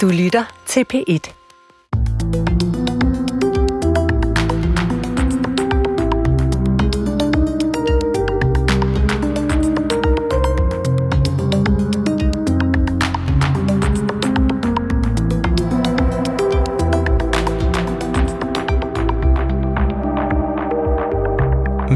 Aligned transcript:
Du 0.00 0.08
lytter 0.08 0.44
til 0.66 0.84
P1. 0.94 1.30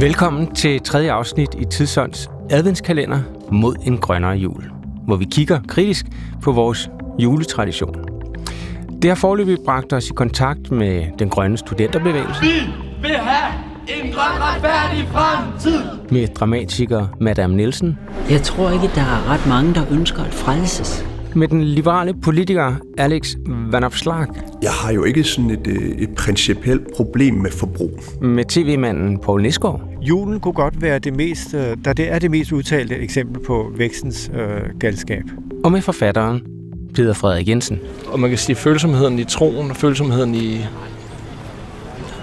Velkommen 0.00 0.54
til 0.54 0.80
tredje 0.80 1.12
afsnit 1.12 1.54
i 1.54 1.64
Tidsånds 1.64 2.30
adventskalender 2.50 3.20
mod 3.52 3.76
en 3.82 3.98
grønnere 3.98 4.32
jul, 4.32 4.70
hvor 5.06 5.16
vi 5.16 5.24
kigger 5.24 5.60
kritisk 5.68 6.06
på 6.42 6.52
vores 6.52 6.90
juletradition. 7.18 7.94
Det 9.02 9.10
har 9.10 9.14
forløbig 9.14 9.58
bragt 9.64 9.92
os 9.92 10.10
i 10.10 10.12
kontakt 10.12 10.70
med 10.70 11.04
den 11.18 11.28
grønne 11.28 11.58
studenterbevægelse. 11.58 12.40
Vi 12.42 12.48
vil 13.02 13.10
have 13.10 13.52
en 13.88 14.12
grøn 14.12 14.40
retfærdig 14.40 15.08
fremtid. 15.12 15.80
Med 16.10 16.26
dramatiker 16.26 17.06
Madame 17.20 17.56
Nielsen. 17.56 17.98
Jeg 18.30 18.42
tror 18.42 18.70
ikke, 18.70 18.90
der 18.94 19.00
er 19.00 19.30
ret 19.32 19.46
mange, 19.48 19.74
der 19.74 19.82
ønsker 19.90 20.22
at 20.22 20.34
frelses. 20.34 21.04
Med 21.34 21.48
den 21.48 21.64
liberale 21.64 22.14
politiker 22.14 22.74
Alex 22.98 23.34
Van 23.46 23.84
Opslark. 23.84 24.28
Jeg 24.62 24.70
har 24.70 24.92
jo 24.92 25.04
ikke 25.04 25.24
sådan 25.24 25.50
et, 25.50 25.66
øh, 25.66 25.88
et 25.98 26.14
principielt 26.16 26.82
problem 26.96 27.34
med 27.34 27.50
forbrug. 27.50 27.90
Med 28.22 28.44
tv-manden 28.44 29.18
Poul 29.18 29.42
Nisgaard. 29.42 29.80
Julen 30.02 30.40
kunne 30.40 30.54
godt 30.54 30.82
være 30.82 30.98
det 30.98 31.16
mest, 31.16 31.54
øh, 31.54 31.76
der 31.84 31.92
det 31.92 32.12
er 32.12 32.18
det 32.18 32.30
mest 32.30 32.52
udtalte 32.52 32.96
eksempel 32.96 33.42
på 33.42 33.72
vækstens 33.76 34.30
øh, 34.34 34.78
galskab. 34.80 35.24
Og 35.64 35.72
med 35.72 35.80
forfatteren 35.80 36.57
Peter 36.98 37.12
Frederik 37.12 37.48
Jensen. 37.48 37.80
Og 38.06 38.20
man 38.20 38.30
kan 38.30 38.38
sige, 38.38 38.56
følsomheden 38.56 39.18
i 39.18 39.24
troen 39.24 39.70
og 39.70 39.76
følsomheden 39.76 40.34
i, 40.34 40.66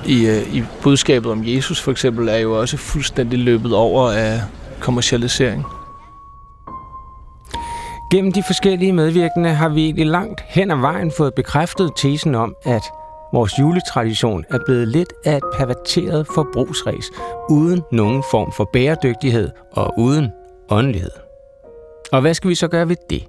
i, 0.06 0.42
i 0.54 0.64
budskabet 0.84 1.32
om 1.32 1.44
Jesus 1.46 1.82
for 1.82 1.92
eksempel, 1.92 2.30
er 2.30 2.38
jo 2.38 2.60
også 2.60 2.78
fuldstændig 2.78 3.40
løbet 3.40 3.74
over 3.74 4.12
af 4.12 4.42
kommercialisering. 4.80 5.66
Gennem 8.12 8.32
de 8.32 8.44
forskellige 8.48 8.94
medvirkende 8.94 9.50
har 9.50 9.70
vi 9.70 9.86
egentlig 9.86 10.06
langt 10.06 10.42
hen 10.48 10.72
ad 10.72 10.78
vejen 10.78 11.12
fået 11.18 11.34
bekræftet 11.34 11.92
tesen 11.96 12.36
om, 12.36 12.56
at 12.64 12.84
vores 13.34 13.60
juletradition 13.60 14.44
er 14.50 14.60
blevet 14.66 14.88
lidt 14.88 15.14
af 15.26 15.38
et 15.38 15.44
perverteret 15.58 16.28
forbrugsræs, 16.36 17.06
uden 17.50 17.82
nogen 17.92 18.24
form 18.32 18.52
for 18.52 18.70
bæredygtighed 18.74 19.50
og 19.72 19.94
uden 19.98 20.30
åndelighed. 20.70 21.25
Og 22.16 22.22
hvad 22.22 22.34
skal 22.34 22.50
vi 22.50 22.56
så 22.56 22.68
gøre 22.68 22.90
ved 22.90 22.96
det? 23.10 23.28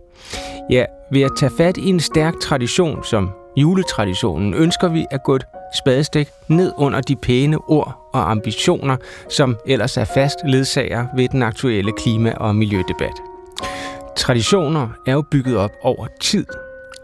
Ja, 0.71 0.85
ved 1.13 1.23
at 1.23 1.31
tage 1.39 1.53
fat 1.57 1.77
i 1.77 1.89
en 1.89 2.01
stærk 2.01 2.35
tradition 2.41 3.05
som 3.05 3.31
juletraditionen, 3.57 4.55
ønsker 4.55 4.89
vi 4.89 5.07
at 5.11 5.23
gå 5.25 5.35
et 5.35 5.45
spadestik 5.79 6.29
ned 6.49 6.73
under 6.77 7.01
de 7.01 7.17
pæne 7.17 7.59
ord 7.69 8.11
og 8.13 8.31
ambitioner, 8.31 8.97
som 9.29 9.57
ellers 9.67 9.97
er 9.97 10.05
fast 10.05 10.39
ledsager 10.45 11.07
ved 11.17 11.29
den 11.29 11.43
aktuelle 11.43 11.93
klima- 11.93 12.35
og 12.37 12.57
miljødebat. 12.57 13.13
Traditioner 14.17 14.89
er 15.07 15.13
jo 15.13 15.23
bygget 15.31 15.57
op 15.57 15.73
over 15.83 16.07
tid, 16.21 16.47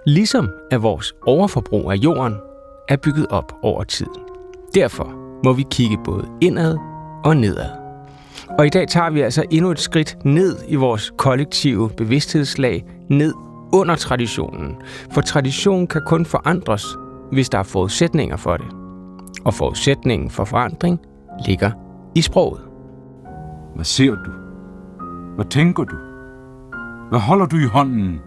ligesom 0.07 0.51
at 0.71 0.83
vores 0.83 1.15
overforbrug 1.27 1.93
af 1.93 1.97
jorden 1.97 2.37
er 2.89 2.97
bygget 2.97 3.27
op 3.31 3.53
over 3.63 3.85
tid. 3.85 4.07
Derfor 4.75 5.13
må 5.45 5.53
vi 5.53 5.65
kigge 5.71 5.99
både 6.05 6.29
indad 6.41 6.77
og 7.25 7.37
nedad. 7.37 7.82
Og 8.59 8.67
i 8.67 8.69
dag 8.69 8.89
tager 8.89 9.11
vi 9.11 9.21
altså 9.21 9.45
endnu 9.51 9.71
et 9.71 9.79
skridt 9.79 10.17
ned 10.25 10.57
i 10.69 10.75
vores 10.75 11.13
kollektive 11.19 11.91
bevidsthedslag, 11.97 12.85
ned 13.09 13.35
under 13.73 13.95
traditionen. 13.95 14.77
For 15.11 15.21
tradition 15.21 15.87
kan 15.87 16.03
kun 16.07 16.27
forandres, 16.27 16.87
hvis 17.33 17.49
der 17.49 17.59
er 17.59 17.63
forudsætninger 17.63 18.37
for 18.37 18.57
det. 18.57 18.67
Og 19.45 19.55
forudsætningen 19.55 20.31
for 20.31 20.45
forandring 20.45 21.01
ligger 21.47 21.71
i 22.15 22.21
sproget. 22.21 22.61
Hvad 23.75 23.85
ser 23.85 24.11
du? 24.11 24.31
Hvad 25.35 25.45
tænker 25.45 25.85
du? 25.85 25.97
Hvad 27.11 27.21
holder 27.21 27.47
du 27.47 27.57
i 27.57 27.67
hånden? 27.67 28.21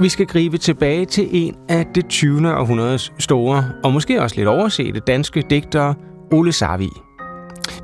Vi 0.00 0.08
skal 0.08 0.26
gribe 0.26 0.58
tilbage 0.58 1.04
til 1.04 1.28
en 1.32 1.56
af 1.68 1.86
det 1.94 2.08
20. 2.08 2.56
århundredes 2.56 3.12
store, 3.18 3.64
og 3.84 3.92
måske 3.92 4.22
også 4.22 4.36
lidt 4.36 4.48
oversete 4.48 5.00
danske 5.00 5.44
digtere, 5.50 5.94
Ole 6.32 6.52
Sarvi. 6.52 6.88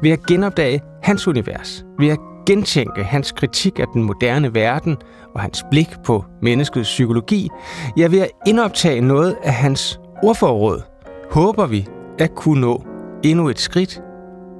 Ved 0.02 0.10
at 0.10 0.26
genopdage 0.26 0.80
hans 1.02 1.28
univers, 1.28 1.84
ved 1.98 2.08
at 2.08 2.18
gentænke 2.46 3.04
hans 3.04 3.32
kritik 3.32 3.78
af 3.78 3.84
den 3.94 4.02
moderne 4.02 4.54
verden 4.54 4.96
og 5.34 5.40
hans 5.40 5.64
blik 5.70 5.88
på 6.04 6.24
menneskets 6.42 6.88
psykologi, 6.88 7.48
ja 7.96 8.08
ved 8.08 8.20
at 8.20 8.30
indoptage 8.46 9.00
noget 9.00 9.36
af 9.42 9.52
hans 9.52 10.00
ordforråd, 10.22 10.82
håber 11.30 11.66
vi 11.66 11.86
at 12.18 12.34
kunne 12.34 12.60
nå 12.60 12.84
endnu 13.22 13.48
et 13.48 13.58
skridt 13.58 14.02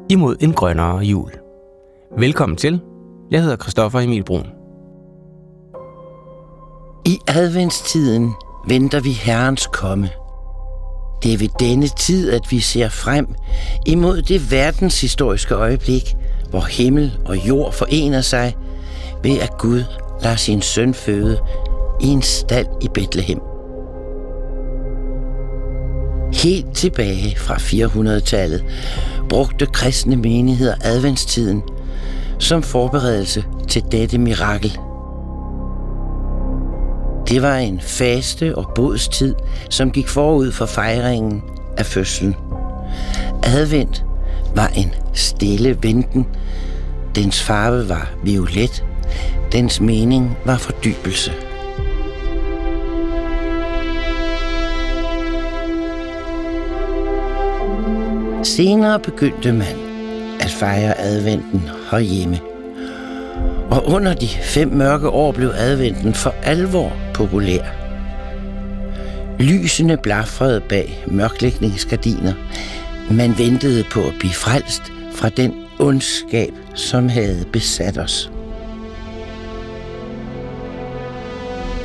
imod 0.08 0.36
en 0.40 0.52
grønnere 0.52 0.98
jul. 0.98 1.30
Velkommen 2.18 2.56
til. 2.56 2.80
Jeg 3.30 3.42
hedder 3.42 3.56
Christoffer 3.56 4.00
Emil 4.00 4.24
Brun. 4.24 4.46
I 7.06 7.18
adventstiden 7.28 8.32
venter 8.68 9.00
vi 9.00 9.10
Herrens 9.10 9.66
komme. 9.66 10.08
Det 11.22 11.32
er 11.34 11.38
ved 11.38 11.48
denne 11.60 11.88
tid, 11.88 12.32
at 12.32 12.42
vi 12.50 12.60
ser 12.60 12.88
frem 12.88 13.34
imod 13.86 14.22
det 14.22 14.50
verdenshistoriske 14.50 15.54
øjeblik, 15.54 16.14
hvor 16.50 16.60
himmel 16.60 17.18
og 17.24 17.48
jord 17.48 17.72
forener 17.72 18.20
sig 18.20 18.56
ved 19.22 19.38
at 19.38 19.58
Gud 19.58 19.84
lader 20.22 20.36
sin 20.36 20.62
søn 20.62 20.94
føde 20.94 21.38
i 22.00 22.06
en 22.06 22.22
stald 22.22 22.66
i 22.80 22.88
Bethlehem. 22.94 23.40
Helt 26.32 26.76
tilbage 26.76 27.36
fra 27.36 27.54
400-tallet 27.54 28.64
brugte 29.28 29.66
kristne 29.66 30.16
menigheder 30.16 30.74
adventstiden 30.84 31.62
som 32.38 32.62
forberedelse 32.62 33.44
til 33.68 33.82
dette 33.92 34.18
mirakel– 34.18 34.78
det 37.30 37.42
var 37.42 37.56
en 37.56 37.80
faste 37.80 38.56
og 38.58 38.70
bodstid, 38.74 39.34
som 39.70 39.90
gik 39.90 40.08
forud 40.08 40.52
for 40.52 40.66
fejringen 40.66 41.42
af 41.76 41.86
fødslen. 41.86 42.36
Advent 43.42 44.04
var 44.54 44.72
en 44.76 44.94
stille 45.14 45.76
venten. 45.82 46.26
Dens 47.14 47.42
farve 47.42 47.88
var 47.88 48.10
violet. 48.24 48.84
Dens 49.52 49.80
mening 49.80 50.36
var 50.44 50.56
fordybelse. 50.56 51.32
Senere 58.42 59.00
begyndte 59.00 59.52
man 59.52 59.76
at 60.40 60.50
fejre 60.50 61.00
adventen 61.00 61.62
herhjemme. 61.90 62.40
Og 63.70 63.86
under 63.86 64.14
de 64.14 64.28
fem 64.28 64.68
mørke 64.68 65.08
år 65.08 65.32
blev 65.32 65.52
adventen 65.56 66.14
for 66.14 66.34
alvor 66.42 66.92
populær. 67.14 67.62
Lysene 69.38 69.96
blafrede 69.96 70.60
bag 70.60 71.04
mørklægningsgardiner. 71.06 72.32
Man 73.10 73.38
ventede 73.38 73.84
på 73.93 74.00
at 74.00 74.15
blive 74.19 74.32
frelst 74.32 74.82
fra 75.15 75.28
den 75.28 75.54
ondskab, 75.78 76.53
som 76.75 77.09
havde 77.09 77.44
besat 77.53 77.98
os. 77.98 78.31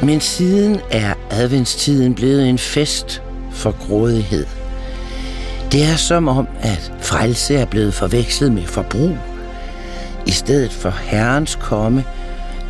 Men 0.04 0.22
siden 0.22 0.80
er 0.92 1.14
adventstiden 1.32 2.16
blevet 2.16 2.50
en 2.50 2.58
fest 2.58 3.22
for 3.52 3.72
grådighed. 3.88 4.46
Det 5.72 5.84
er 5.84 5.96
som 5.96 6.28
om, 6.28 6.48
at 6.62 6.94
frelse 7.02 7.56
er 7.56 7.66
blevet 7.66 7.94
forvekslet 7.94 8.52
med 8.52 8.64
forbrug. 8.64 9.18
I 10.28 10.32
stedet 10.32 10.72
for 10.72 10.90
Herrens 10.90 11.58
komme 11.62 12.04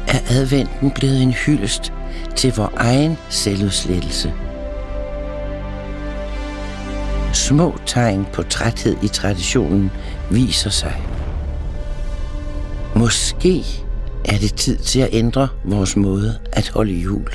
er 0.08 0.20
adventen 0.30 0.92
blevet 0.92 1.22
en 1.22 1.32
hyldest 1.32 1.94
til 2.36 2.54
vor 2.56 2.74
egen 2.78 3.18
selvudslettelse. 3.30 4.34
Små 7.48 7.78
tegn 7.86 8.28
på 8.34 8.44
træthed 8.44 8.96
i 9.04 9.08
traditionen 9.08 9.92
viser 10.32 10.70
sig. 10.70 11.02
Måske 12.96 13.64
er 14.26 14.38
det 14.38 14.54
tid 14.56 14.78
til 14.78 15.00
at 15.00 15.10
ændre 15.12 15.48
vores 15.64 15.96
måde 15.96 16.40
at 16.54 16.70
holde 16.70 16.94
jul. 16.94 17.28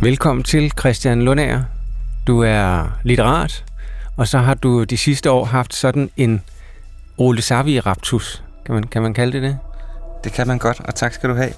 Velkommen 0.00 0.42
til 0.42 0.72
Christian 0.78 1.22
Lundager. 1.22 1.62
Du 2.26 2.42
er 2.42 2.98
litterat, 3.02 3.64
og 4.16 4.28
så 4.28 4.38
har 4.38 4.54
du 4.54 4.84
de 4.84 4.96
sidste 4.96 5.30
år 5.30 5.44
haft 5.44 5.74
sådan 5.74 6.10
en 6.16 6.42
Ole 7.18 7.42
Savi-raptus. 7.42 8.42
Kan 8.66 8.74
man, 8.74 8.84
kan 8.84 9.02
man 9.02 9.14
kalde 9.14 9.32
det 9.32 9.42
det? 9.42 9.58
Det 10.24 10.32
kan 10.32 10.46
man 10.46 10.58
godt, 10.58 10.80
og 10.80 10.94
tak 10.94 11.12
skal 11.12 11.30
du 11.30 11.34
have. 11.34 11.52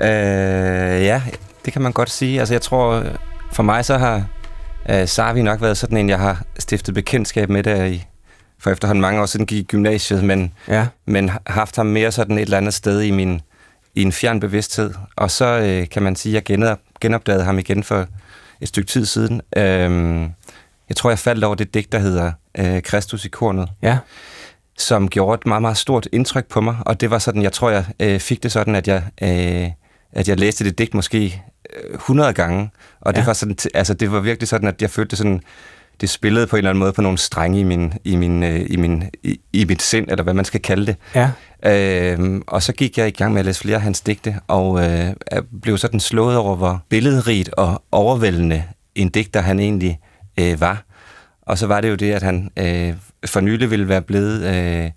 Øh, 0.00 1.04
ja, 1.04 1.22
det 1.64 1.72
kan 1.72 1.82
man 1.82 1.92
godt 1.92 2.10
sige. 2.10 2.38
Altså 2.40 2.54
jeg 2.54 2.62
tror, 2.62 3.04
for 3.52 3.62
mig 3.62 3.84
så 3.84 3.98
har 3.98 4.24
øh, 4.90 5.08
Savi 5.08 5.42
nok 5.42 5.60
været 5.60 5.76
sådan 5.76 5.96
en, 5.96 6.08
jeg 6.08 6.18
har 6.18 6.42
stiftet 6.58 6.94
bekendtskab 6.94 7.48
med 7.48 7.62
der 7.62 7.84
i 7.84 8.04
for 8.58 8.70
efterhånden 8.70 9.00
mange 9.02 9.20
år 9.22 9.26
siden 9.26 9.46
gik 9.46 9.58
i 9.58 9.62
gymnasiet, 9.66 10.24
men, 10.24 10.52
Ja. 10.68 10.86
men 11.06 11.30
haft 11.46 11.76
ham 11.76 11.86
mere 11.86 12.12
sådan 12.12 12.38
et 12.38 12.42
eller 12.42 12.56
andet 12.56 12.74
sted 12.74 13.00
i 13.00 13.10
min 13.10 13.40
i 13.94 14.02
en 14.02 14.12
fjern 14.12 14.40
bevidsthed. 14.40 14.94
Og 15.16 15.30
så 15.30 15.44
øh, 15.46 15.88
kan 15.88 16.02
man 16.02 16.16
sige, 16.16 16.32
at 16.32 16.34
jeg 16.34 16.42
genop, 16.44 16.78
genopdagede 17.00 17.44
ham 17.44 17.58
igen 17.58 17.82
for 17.84 18.06
et 18.60 18.68
stykke 18.68 18.88
tid 18.88 19.06
siden. 19.06 19.40
Øhm, 19.56 20.22
jeg 20.88 20.96
tror, 20.96 21.10
jeg 21.10 21.18
faldt 21.18 21.44
over 21.44 21.54
det 21.54 21.74
digt, 21.74 21.92
der 21.92 21.98
hedder 21.98 22.32
øh, 22.58 22.82
Kristus 22.82 23.24
i 23.24 23.28
kornet, 23.28 23.68
Ja. 23.82 23.98
som 24.78 25.08
gjorde 25.08 25.34
et 25.40 25.46
meget, 25.46 25.62
meget 25.62 25.76
stort 25.76 26.08
indtryk 26.12 26.46
på 26.46 26.60
mig. 26.60 26.76
Og 26.80 27.00
det 27.00 27.10
var 27.10 27.18
sådan, 27.18 27.42
jeg 27.42 27.52
tror, 27.52 27.70
jeg 27.70 27.84
øh, 28.00 28.20
fik 28.20 28.42
det 28.42 28.52
sådan, 28.52 28.74
at 28.74 28.88
jeg, 28.88 29.02
øh, 29.22 29.70
at 30.12 30.28
jeg 30.28 30.38
læste 30.40 30.64
det 30.64 30.78
digt 30.78 30.94
måske 30.94 31.42
øh, 31.88 31.94
100 31.94 32.32
gange. 32.32 32.70
Og 33.00 33.14
det 33.14 33.20
Ja. 33.20 33.26
var 33.26 33.32
sådan, 33.32 33.56
altså 33.74 33.94
det 33.94 34.12
var 34.12 34.20
virkelig 34.20 34.48
sådan, 34.48 34.68
at 34.68 34.82
jeg 34.82 34.90
følte 34.90 35.16
sådan, 35.16 35.40
det 36.00 36.10
spillede 36.10 36.46
på 36.46 36.56
en 36.56 36.58
eller 36.58 36.70
anden 36.70 36.80
måde 36.80 36.92
på 36.92 37.02
nogle 37.02 37.18
strenge 37.18 37.60
i, 37.60 37.62
min, 37.62 37.92
i, 38.04 38.16
min, 38.16 38.42
øh, 38.42 38.66
i, 38.70 38.76
min, 38.76 39.04
i, 39.22 39.40
i 39.52 39.64
mit 39.64 39.82
sind, 39.82 40.06
eller 40.10 40.22
hvad 40.24 40.34
man 40.34 40.44
skal 40.44 40.60
kalde 40.62 40.86
det. 40.86 40.96
Ja. 41.14 41.30
Øhm, 42.12 42.42
og 42.46 42.62
så 42.62 42.72
gik 42.72 42.98
jeg 42.98 43.08
i 43.08 43.10
gang 43.10 43.32
med 43.32 43.40
at 43.40 43.46
læse 43.46 43.60
flere 43.60 43.76
af 43.76 43.82
hans 43.82 44.00
digte, 44.00 44.36
og 44.48 44.78
øh, 44.84 45.06
jeg 45.32 45.42
blev 45.62 45.78
sådan 45.78 46.00
slået 46.00 46.36
over, 46.36 46.56
hvor 46.56 46.82
billedrigt 46.88 47.48
og 47.48 47.82
overvældende 47.92 48.64
en 48.94 49.08
digter 49.08 49.40
han 49.40 49.58
egentlig 49.60 50.00
øh, 50.40 50.60
var. 50.60 50.82
Og 51.42 51.58
så 51.58 51.66
var 51.66 51.80
det 51.80 51.90
jo 51.90 51.94
det, 51.94 52.12
at 52.12 52.22
han 52.22 52.50
øh, 52.56 52.94
for 53.26 53.40
nylig 53.40 53.70
ville 53.70 53.88
være 53.88 54.02
blevet 54.02 54.42
øh, 54.84 54.90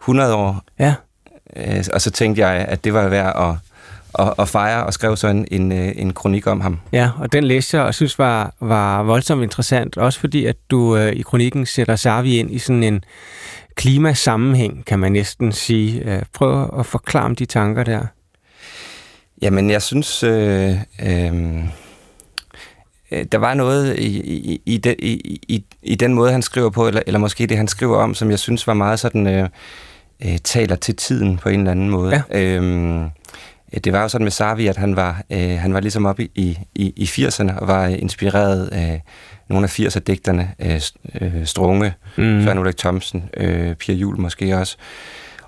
100 0.00 0.34
år, 0.34 0.62
Ja. 0.78 0.94
øh, 1.56 1.84
og 1.92 2.00
så 2.00 2.10
tænkte 2.10 2.46
jeg, 2.46 2.64
at 2.68 2.84
det 2.84 2.94
var 2.94 3.08
værd 3.08 3.50
at, 3.50 3.56
at, 4.18 4.34
at 4.38 4.48
fejre, 4.48 4.86
og 4.86 4.92
skrev 4.92 5.16
så 5.16 5.28
en, 5.28 5.46
en, 5.50 5.72
øh, 5.72 5.92
en 5.96 6.12
kronik 6.12 6.46
om 6.46 6.60
ham. 6.60 6.80
Ja, 6.92 7.10
og 7.18 7.32
den 7.32 7.44
læste 7.44 7.76
jeg 7.76 7.86
og 7.86 7.94
synes 7.94 8.18
var, 8.18 8.54
var 8.60 9.02
voldsomt 9.02 9.42
interessant, 9.42 9.96
også 9.96 10.20
fordi 10.20 10.44
at 10.44 10.56
du 10.70 10.96
øh, 10.96 11.12
i 11.12 11.22
kronikken 11.22 11.66
sætter 11.66 11.96
Sarvi 11.96 12.38
ind 12.38 12.50
i 12.50 12.58
sådan 12.58 12.82
en 12.82 13.04
klimasammenhæng, 13.74 14.84
kan 14.84 14.98
man 14.98 15.12
næsten 15.12 15.52
sige. 15.52 16.00
Øh, 16.04 16.22
prøv 16.32 16.78
at 16.78 16.86
forklare 16.86 17.24
om 17.24 17.36
de 17.36 17.44
tanker 17.44 17.84
der. 17.84 18.06
Jamen, 19.42 19.70
jeg 19.70 19.82
synes, 19.82 20.22
øh, 20.22 20.70
øh, 21.02 21.64
øh, 23.10 23.24
der 23.32 23.38
var 23.38 23.54
noget 23.54 23.98
i, 23.98 24.20
i, 24.20 24.62
i, 24.66 24.76
den, 24.76 24.94
i, 24.98 25.40
i, 25.48 25.64
i 25.82 25.94
den 25.94 26.14
måde, 26.14 26.32
han 26.32 26.42
skriver 26.42 26.70
på, 26.70 26.88
eller, 26.88 27.02
eller 27.06 27.20
måske 27.20 27.46
det, 27.46 27.56
han 27.56 27.68
skriver 27.68 27.96
om, 27.96 28.14
som 28.14 28.30
jeg 28.30 28.38
synes 28.38 28.66
var 28.66 28.74
meget 28.74 29.00
sådan, 29.00 29.26
øh, 29.26 29.48
øh, 30.24 30.38
taler 30.44 30.76
til 30.76 30.96
tiden 30.96 31.36
på 31.36 31.48
en 31.48 31.60
eller 31.60 31.70
anden 31.70 31.90
måde. 31.90 32.24
Ja. 32.30 32.40
Øh, 32.40 33.02
det 33.84 33.92
var 33.92 34.02
jo 34.02 34.08
sådan 34.08 34.24
med 34.24 34.30
Sarvi, 34.30 34.66
at 34.66 34.76
han 34.76 34.96
var, 34.96 35.22
øh, 35.30 35.58
han 35.58 35.74
var 35.74 35.80
ligesom 35.80 36.06
oppe 36.06 36.28
i, 36.34 36.58
i, 36.74 36.92
i 36.96 37.04
80'erne 37.04 37.58
og 37.58 37.68
var 37.68 37.86
inspireret 37.86 38.66
af 38.66 39.02
nogle 39.48 39.64
af 39.64 39.80
80'er-digterne, 39.80 40.48
øh, 40.58 40.80
øh, 41.20 41.46
Strunge, 41.46 41.94
mm. 42.16 42.42
Søren 42.44 42.58
Ulrik 42.58 42.76
Thomsen, 42.76 43.24
øh, 43.36 43.74
Pia 43.74 43.94
Jul 43.94 44.20
måske 44.20 44.56
også. 44.56 44.76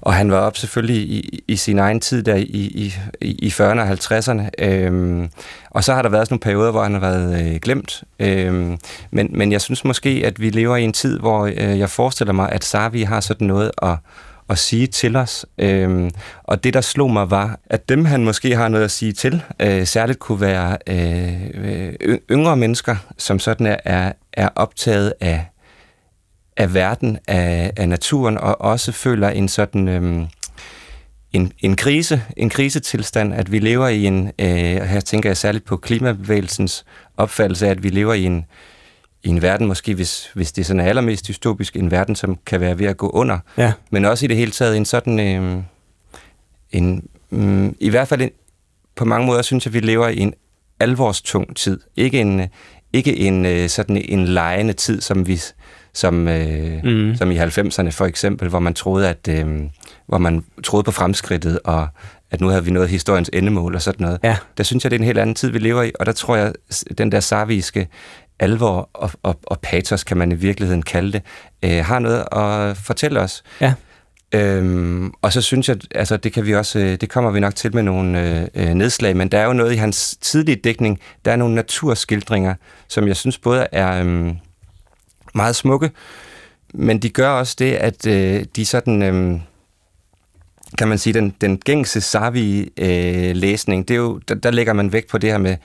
Og 0.01 0.15
han 0.15 0.31
var 0.31 0.39
op 0.39 0.57
selvfølgelig 0.57 0.97
i, 0.97 1.45
i 1.49 1.57
sin 1.57 1.79
egen 1.79 2.01
tid 2.01 2.23
der 2.23 2.35
i, 2.35 2.43
i, 2.43 2.95
i 3.21 3.49
40'erne 3.49 3.81
og 3.81 3.91
50'erne. 3.91 4.43
Øhm, 4.59 5.29
og 5.71 5.85
så 5.85 5.95
har 5.95 6.03
der 6.03 6.09
været 6.09 6.27
sådan 6.27 6.35
nogle 6.35 6.41
perioder, 6.41 6.71
hvor 6.71 6.83
han 6.83 6.93
har 6.93 7.01
været 7.01 7.47
øh, 7.47 7.61
glemt. 7.61 8.05
Øhm, 8.19 8.79
men, 9.11 9.29
men 9.31 9.53
jeg 9.53 9.61
synes 9.61 9.85
måske, 9.85 10.23
at 10.25 10.41
vi 10.41 10.51
lever 10.51 10.77
i 10.77 10.83
en 10.83 10.93
tid, 10.93 11.19
hvor 11.19 11.47
øh, 11.47 11.79
jeg 11.79 11.91
forestiller 11.91 12.33
mig, 12.33 12.53
at 12.53 12.65
Sarvi 12.65 13.03
har 13.03 13.21
sådan 13.21 13.47
noget 13.47 13.71
at, 13.83 13.97
at 14.49 14.59
sige 14.59 14.87
til 14.87 15.17
os. 15.17 15.47
Øhm, 15.59 16.11
og 16.45 16.65
det, 16.65 16.75
der 16.75 16.81
slog 16.81 17.11
mig, 17.11 17.31
var, 17.31 17.61
at 17.67 17.89
dem, 17.89 18.05
han 18.05 18.25
måske 18.25 18.57
har 18.57 18.69
noget 18.69 18.85
at 18.85 18.91
sige 18.91 19.13
til, 19.13 19.43
øh, 19.61 19.87
særligt 19.87 20.19
kunne 20.19 20.41
være 20.41 20.79
øh, 20.87 21.93
øh 22.01 22.19
yngre 22.31 22.57
mennesker, 22.57 22.97
som 23.19 23.39
sådan 23.39 23.67
er, 23.67 23.77
er, 23.85 24.13
er 24.33 24.49
optaget 24.57 25.13
af 25.21 25.47
af 26.57 26.75
verden, 26.75 27.19
af, 27.29 27.73
af 27.77 27.89
naturen, 27.89 28.39
og 28.39 28.61
også 28.61 28.93
føler 28.93 29.29
en 29.29 29.49
sådan 29.49 29.89
øhm, 29.89 30.27
en, 31.33 31.53
en 31.59 31.77
krise, 31.77 32.23
en 32.37 32.51
krisetilstand, 32.51 33.35
at 33.35 33.53
vi 33.53 33.59
lever 33.59 33.89
i 33.89 34.05
en, 34.05 34.33
øh, 34.39 34.83
her 34.83 35.01
tænker 35.01 35.29
jeg 35.29 35.37
særligt 35.37 35.65
på 35.65 35.77
klimabevægelsens 35.77 36.85
opfattelse 37.17 37.67
af, 37.67 37.71
at 37.71 37.83
vi 37.83 37.89
lever 37.89 38.15
i 38.15 38.25
en, 38.25 38.45
i 39.27 39.29
en 39.29 39.43
verden, 39.43 39.67
måske 39.67 39.95
hvis, 39.95 40.31
hvis 40.35 40.53
det 40.53 40.67
sådan 40.67 40.81
er 40.81 40.85
allermest 40.85 41.29
dystopisk, 41.29 41.77
en 41.77 41.91
verden, 41.91 42.17
som 42.17 42.39
kan 42.47 42.61
være 42.61 42.79
ved 42.79 42.87
at 42.87 42.97
gå 42.97 43.11
under, 43.11 43.39
Ja. 43.59 43.73
men 43.91 44.05
også 44.05 44.25
i 44.25 44.29
det 44.29 44.37
hele 44.37 44.51
taget 44.51 44.77
en 44.77 44.85
sådan, 44.85 45.21
øh, 45.21 45.63
en, 46.73 47.09
mm, 47.31 47.77
i 47.81 47.89
hvert 47.91 48.09
fald 48.09 48.23
en, 48.23 48.31
på 48.97 49.05
mange 49.05 49.27
måder 49.27 49.43
synes 49.43 49.67
jeg, 49.67 49.75
vi 49.75 49.81
lever 49.81 50.09
i 50.09 50.19
en 50.19 50.35
alvorstung 50.81 51.57
tid. 51.57 51.81
Ikke 51.97 52.21
en, 52.21 52.49
ikke 52.93 53.17
en 53.17 53.47
øh, 53.47 53.69
sådan 53.69 53.97
en 54.09 54.25
lejende 54.25 54.73
tid, 54.73 55.01
som 55.01 55.27
vi 55.27 55.41
som, 55.95 56.29
øh, 56.29 56.85
mm. 56.85 57.17
som 57.17 57.31
i 57.31 57.39
90'erne 57.39 57.89
for 57.91 58.05
eksempel, 58.05 58.49
hvor 58.49 58.59
man 58.59 58.75
troede, 58.75 59.09
at 59.09 59.29
øh, 59.29 59.61
hvor 60.07 60.19
man 60.19 60.45
troede 60.65 60.85
på 60.85 60.91
fremskridtet, 60.91 61.59
og 61.65 61.89
at 62.31 62.41
nu 62.41 62.49
havde 62.49 62.65
vi 62.65 62.71
nået 62.71 62.89
historiens 62.89 63.31
endemål 63.33 63.75
og 63.75 63.83
sådan 63.83 64.05
noget. 64.05 64.19
Ja. 64.23 64.37
Der 64.57 64.65
synes 64.65 64.85
jeg, 64.85 64.91
det 64.91 64.97
er 64.97 65.01
en 65.01 65.05
helt 65.05 65.19
anden 65.19 65.35
tid, 65.35 65.51
vi 65.51 65.59
lever 65.59 65.83
i, 65.83 65.93
og 66.01 66.07
der 66.07 66.13
tror 66.13 66.37
jeg, 66.37 66.53
den 66.99 67.13
der 67.13 67.21
sarviske 67.21 67.89
alvor 68.39 68.91
og, 68.93 69.11
og, 69.23 69.41
og 69.43 69.61
patos, 69.61 70.05
kan 70.05 70.17
man 70.17 70.33
i 70.33 70.35
virkeligheden 70.35 70.83
kalde 70.83 71.13
det, 71.13 71.23
øh, 71.63 71.85
har 71.85 71.99
noget 71.99 72.25
at 72.33 72.77
fortælle 72.77 73.21
os. 73.21 73.43
Ja. 73.61 73.75
Øhm, 74.35 75.13
og 75.23 75.33
så 75.33 75.41
synes 75.41 75.69
jeg, 75.69 75.77
altså 75.95 76.17
det 76.17 76.33
kan 76.33 76.47
vi 76.47 76.55
også, 76.55 76.79
øh, 76.79 77.01
det 77.01 77.09
kommer 77.11 77.31
vi 77.31 77.41
nok 77.41 77.55
til 77.55 77.75
med 77.75 77.83
nogle 77.83 78.49
øh, 78.55 78.69
nedslag, 78.69 79.17
men 79.17 79.29
der 79.29 79.39
er 79.39 79.45
jo 79.45 79.53
noget 79.53 79.73
i 79.73 79.77
hans 79.77 80.17
tidlige 80.21 80.57
dækning, 80.65 81.01
der 81.25 81.33
er 81.33 81.37
nogle 81.37 81.55
naturskildringer, 81.55 82.55
som 82.89 83.09
jeg 83.09 83.17
synes 83.17 83.39
både 83.39 83.67
er 83.73 84.05
øh, 84.05 84.35
meget 85.35 85.57
smukke, 85.57 85.91
men 86.75 86.99
de 86.99 87.09
gør 87.09 87.29
også 87.29 87.57
det, 87.59 87.73
at 87.73 88.07
øh, 88.07 88.45
de 88.57 88.67
sådan, 88.67 89.03
øh, 89.03 89.41
kan 90.79 90.89
man 90.89 90.99
sige, 90.99 91.15
den, 91.15 91.35
den 91.41 91.59
gængse 91.59 92.01
Sarvi-læsning, 92.01 93.81
øh, 93.81 93.89
det 93.89 93.95
er 93.95 93.99
jo, 93.99 94.21
der, 94.29 94.35
der 94.35 94.51
lægger 94.51 94.73
man 94.73 94.93
vægt 94.93 95.11
på 95.11 95.19
det 95.19 95.31
her 95.31 95.39
med 95.39 95.57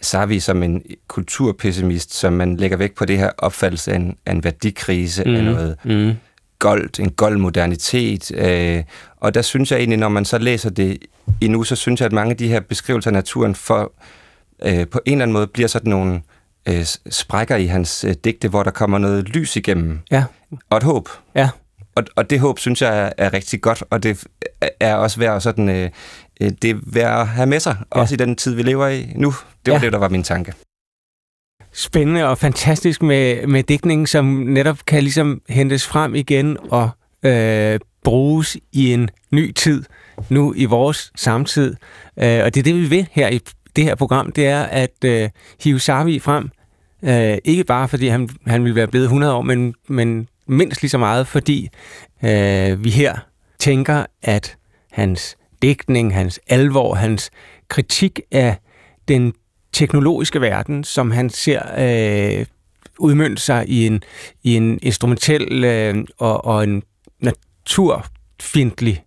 Sarvi 0.00 0.40
som 0.40 0.62
en 0.62 0.82
kulturpessimist, 1.08 2.14
som 2.14 2.32
man 2.32 2.56
lægger 2.56 2.76
vægt 2.76 2.94
på 2.94 3.04
det 3.04 3.18
her 3.18 3.30
opfattelse 3.38 3.92
af 3.92 3.96
en, 3.96 4.16
af 4.26 4.32
en 4.32 4.44
værdikrise, 4.44 5.24
mm. 5.24 5.34
af 5.36 5.44
noget 5.44 5.76
Mm. 5.84 6.12
goldt, 6.58 7.00
en 7.00 7.10
gold 7.10 7.38
modernitet. 7.38 8.32
Øh, 8.34 8.82
og 9.16 9.34
der 9.34 9.42
synes 9.42 9.70
jeg 9.72 9.78
egentlig, 9.78 9.98
når 9.98 10.08
man 10.08 10.24
så 10.24 10.38
læser 10.38 10.70
det 10.70 10.98
endnu, 11.40 11.64
så 11.64 11.76
synes 11.76 12.00
jeg, 12.00 12.06
at 12.06 12.12
mange 12.12 12.30
af 12.30 12.36
de 12.36 12.48
her 12.48 12.60
beskrivelser 12.60 13.10
af 13.10 13.12
naturen 13.14 13.54
for, 13.54 13.92
øh, 14.62 14.86
på 14.88 15.00
en 15.06 15.12
eller 15.12 15.22
anden 15.22 15.32
måde 15.32 15.46
bliver 15.46 15.68
sådan 15.68 15.90
nogle 15.90 16.22
øh, 16.68 16.84
sprækker 17.10 17.56
i 17.56 17.66
hans 17.66 18.04
øh, 18.04 18.14
digte, 18.24 18.48
hvor 18.48 18.62
der 18.62 18.70
kommer 18.70 18.98
noget 18.98 19.28
lys 19.28 19.56
igennem. 19.56 19.98
Ja. 20.10 20.24
Og 20.70 20.76
et 20.76 20.82
håb. 20.82 21.08
Ja. 21.34 21.48
Og, 21.94 22.04
og 22.16 22.30
det 22.30 22.40
håb, 22.40 22.58
synes 22.58 22.82
jeg, 22.82 22.98
er, 22.98 23.12
er 23.18 23.32
rigtig 23.32 23.60
godt, 23.62 23.84
og 23.90 24.02
det 24.02 24.24
er 24.80 24.94
også 24.94 25.18
værd 25.18 25.36
at 25.36 25.42
sådan... 25.42 25.68
Øh, 25.68 25.90
øh, 26.40 26.50
det 26.62 26.70
er 26.70 26.74
værd 26.82 27.20
at 27.20 27.28
have 27.28 27.46
med 27.46 27.60
sig, 27.60 27.76
ja. 27.94 28.00
også 28.00 28.14
i 28.14 28.16
den 28.16 28.36
tid, 28.36 28.54
vi 28.54 28.62
lever 28.62 28.88
i 28.88 29.12
nu. 29.16 29.34
Det 29.66 29.72
var 29.72 29.78
Ja. 29.78 29.84
det, 29.84 29.92
der 29.92 29.98
var 29.98 30.08
min 30.08 30.22
tanke. 30.22 30.52
Spændende 31.72 32.24
og 32.28 32.38
fantastisk 32.38 33.02
med, 33.02 33.46
med 33.46 33.62
digtningen, 33.62 34.06
som 34.06 34.24
netop 34.24 34.78
kan 34.86 35.02
ligesom 35.02 35.42
hentes 35.48 35.86
frem 35.86 36.14
igen 36.14 36.56
og 36.70 36.90
øh, 37.22 37.80
bruges 38.04 38.56
i 38.72 38.92
en 38.92 39.10
ny 39.32 39.52
tid, 39.52 39.84
nu 40.30 40.54
i 40.56 40.64
vores 40.64 41.12
samtid. 41.16 41.74
Øh, 42.18 42.44
og 42.44 42.54
det 42.54 42.56
er 42.56 42.62
det, 42.62 42.74
vi 42.74 42.86
vil 42.88 43.08
her 43.12 43.28
i 43.28 43.40
det 43.76 43.84
her 43.84 43.94
program, 43.94 44.32
det 44.32 44.46
er 44.46 44.62
at 44.62 45.04
øh, 45.04 45.30
hive 45.62 45.80
Sarvi 45.80 46.18
frem. 46.18 46.50
Øh, 47.02 47.38
ikke 47.44 47.64
bare 47.64 47.88
fordi 47.88 48.08
han, 48.08 48.28
han 48.46 48.64
ville 48.64 48.74
være 48.76 48.86
blevet 48.86 49.04
100 49.04 49.34
år, 49.34 49.42
men, 49.42 49.74
men 49.88 50.28
mindst 50.46 50.82
lige 50.82 50.90
så 50.90 50.98
meget, 50.98 51.26
fordi 51.26 51.68
øh, 52.24 52.84
vi 52.84 52.90
her 52.90 53.16
tænker, 53.58 54.04
at 54.22 54.56
hans 54.92 55.36
digtning, 55.62 56.14
hans 56.14 56.40
alvor, 56.46 56.94
hans 56.94 57.30
kritik 57.68 58.20
af 58.30 58.56
den 59.08 59.32
teknologiske 59.72 60.40
verden, 60.40 60.84
som 60.84 61.10
han 61.10 61.30
ser 61.30 61.60
øh, 61.78 62.46
udmønte 62.98 63.42
sig 63.42 63.68
i 63.68 63.86
en, 63.86 64.02
i 64.42 64.56
en 64.56 64.78
instrumentel 64.82 65.64
øh, 65.64 66.04
og, 66.18 66.44
og 66.44 66.64
en 66.64 66.82
naturfindelig 67.20 69.04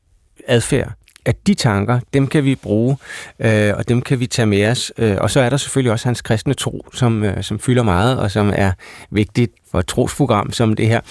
adfærd. 0.47 0.91
At 1.25 1.47
de 1.47 1.53
tanker, 1.53 1.99
dem 2.13 2.27
kan 2.27 2.45
vi 2.45 2.55
bruge, 2.55 2.97
øh, 3.39 3.73
og 3.77 3.89
dem 3.89 4.01
kan 4.01 4.19
vi 4.19 4.27
tage 4.27 4.45
med 4.45 4.67
os. 4.67 4.91
Øh, 4.97 5.17
og 5.21 5.31
så 5.31 5.39
er 5.39 5.49
der 5.49 5.57
selvfølgelig 5.57 5.91
også 5.91 6.07
hans 6.07 6.21
kristne 6.21 6.53
tro, 6.53 6.85
som, 6.93 7.23
øh, 7.23 7.43
som 7.43 7.59
fylder 7.59 7.83
meget, 7.83 8.19
og 8.19 8.31
som 8.31 8.53
er 8.55 8.71
vigtigt 9.11 9.51
for 9.71 9.79
et 9.79 9.87
trosprogram 9.87 10.51
som 10.51 10.75
det 10.75 10.87
her. 10.87 11.01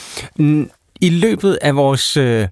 I 1.00 1.10
løbet 1.10 1.58
af 1.62 1.76
vores 1.76 2.16
øh, 2.16 2.48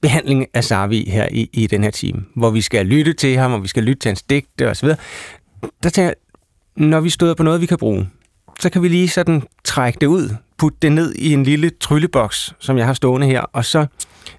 behandling 0.00 0.46
af 0.54 0.64
Sarvi 0.64 1.10
her 1.10 1.28
i, 1.30 1.50
i 1.52 1.66
den 1.66 1.82
her 1.82 1.90
time, 1.90 2.24
hvor 2.36 2.50
vi 2.50 2.60
skal 2.60 2.86
lytte 2.86 3.12
til 3.12 3.36
ham, 3.36 3.52
og 3.52 3.62
vi 3.62 3.68
skal 3.68 3.82
lytte 3.82 4.00
til 4.00 4.08
hans 4.08 4.22
digte 4.22 4.70
osv., 4.70 4.88
der 5.82 5.90
tænker 5.90 6.02
jeg, 6.02 6.14
når 6.76 7.00
vi 7.00 7.10
støder 7.10 7.34
på 7.34 7.42
noget, 7.42 7.60
vi 7.60 7.66
kan 7.66 7.78
bruge, 7.78 8.08
så 8.60 8.70
kan 8.70 8.82
vi 8.82 8.88
lige 8.88 9.08
sådan 9.08 9.42
trække 9.64 9.98
det 10.00 10.06
ud, 10.06 10.34
putte 10.58 10.78
det 10.82 10.92
ned 10.92 11.14
i 11.14 11.32
en 11.32 11.44
lille 11.44 11.70
trylleboks, 11.80 12.54
som 12.58 12.78
jeg 12.78 12.86
har 12.86 12.94
stående 12.94 13.26
her, 13.26 13.40
og 13.40 13.64
så 13.64 13.86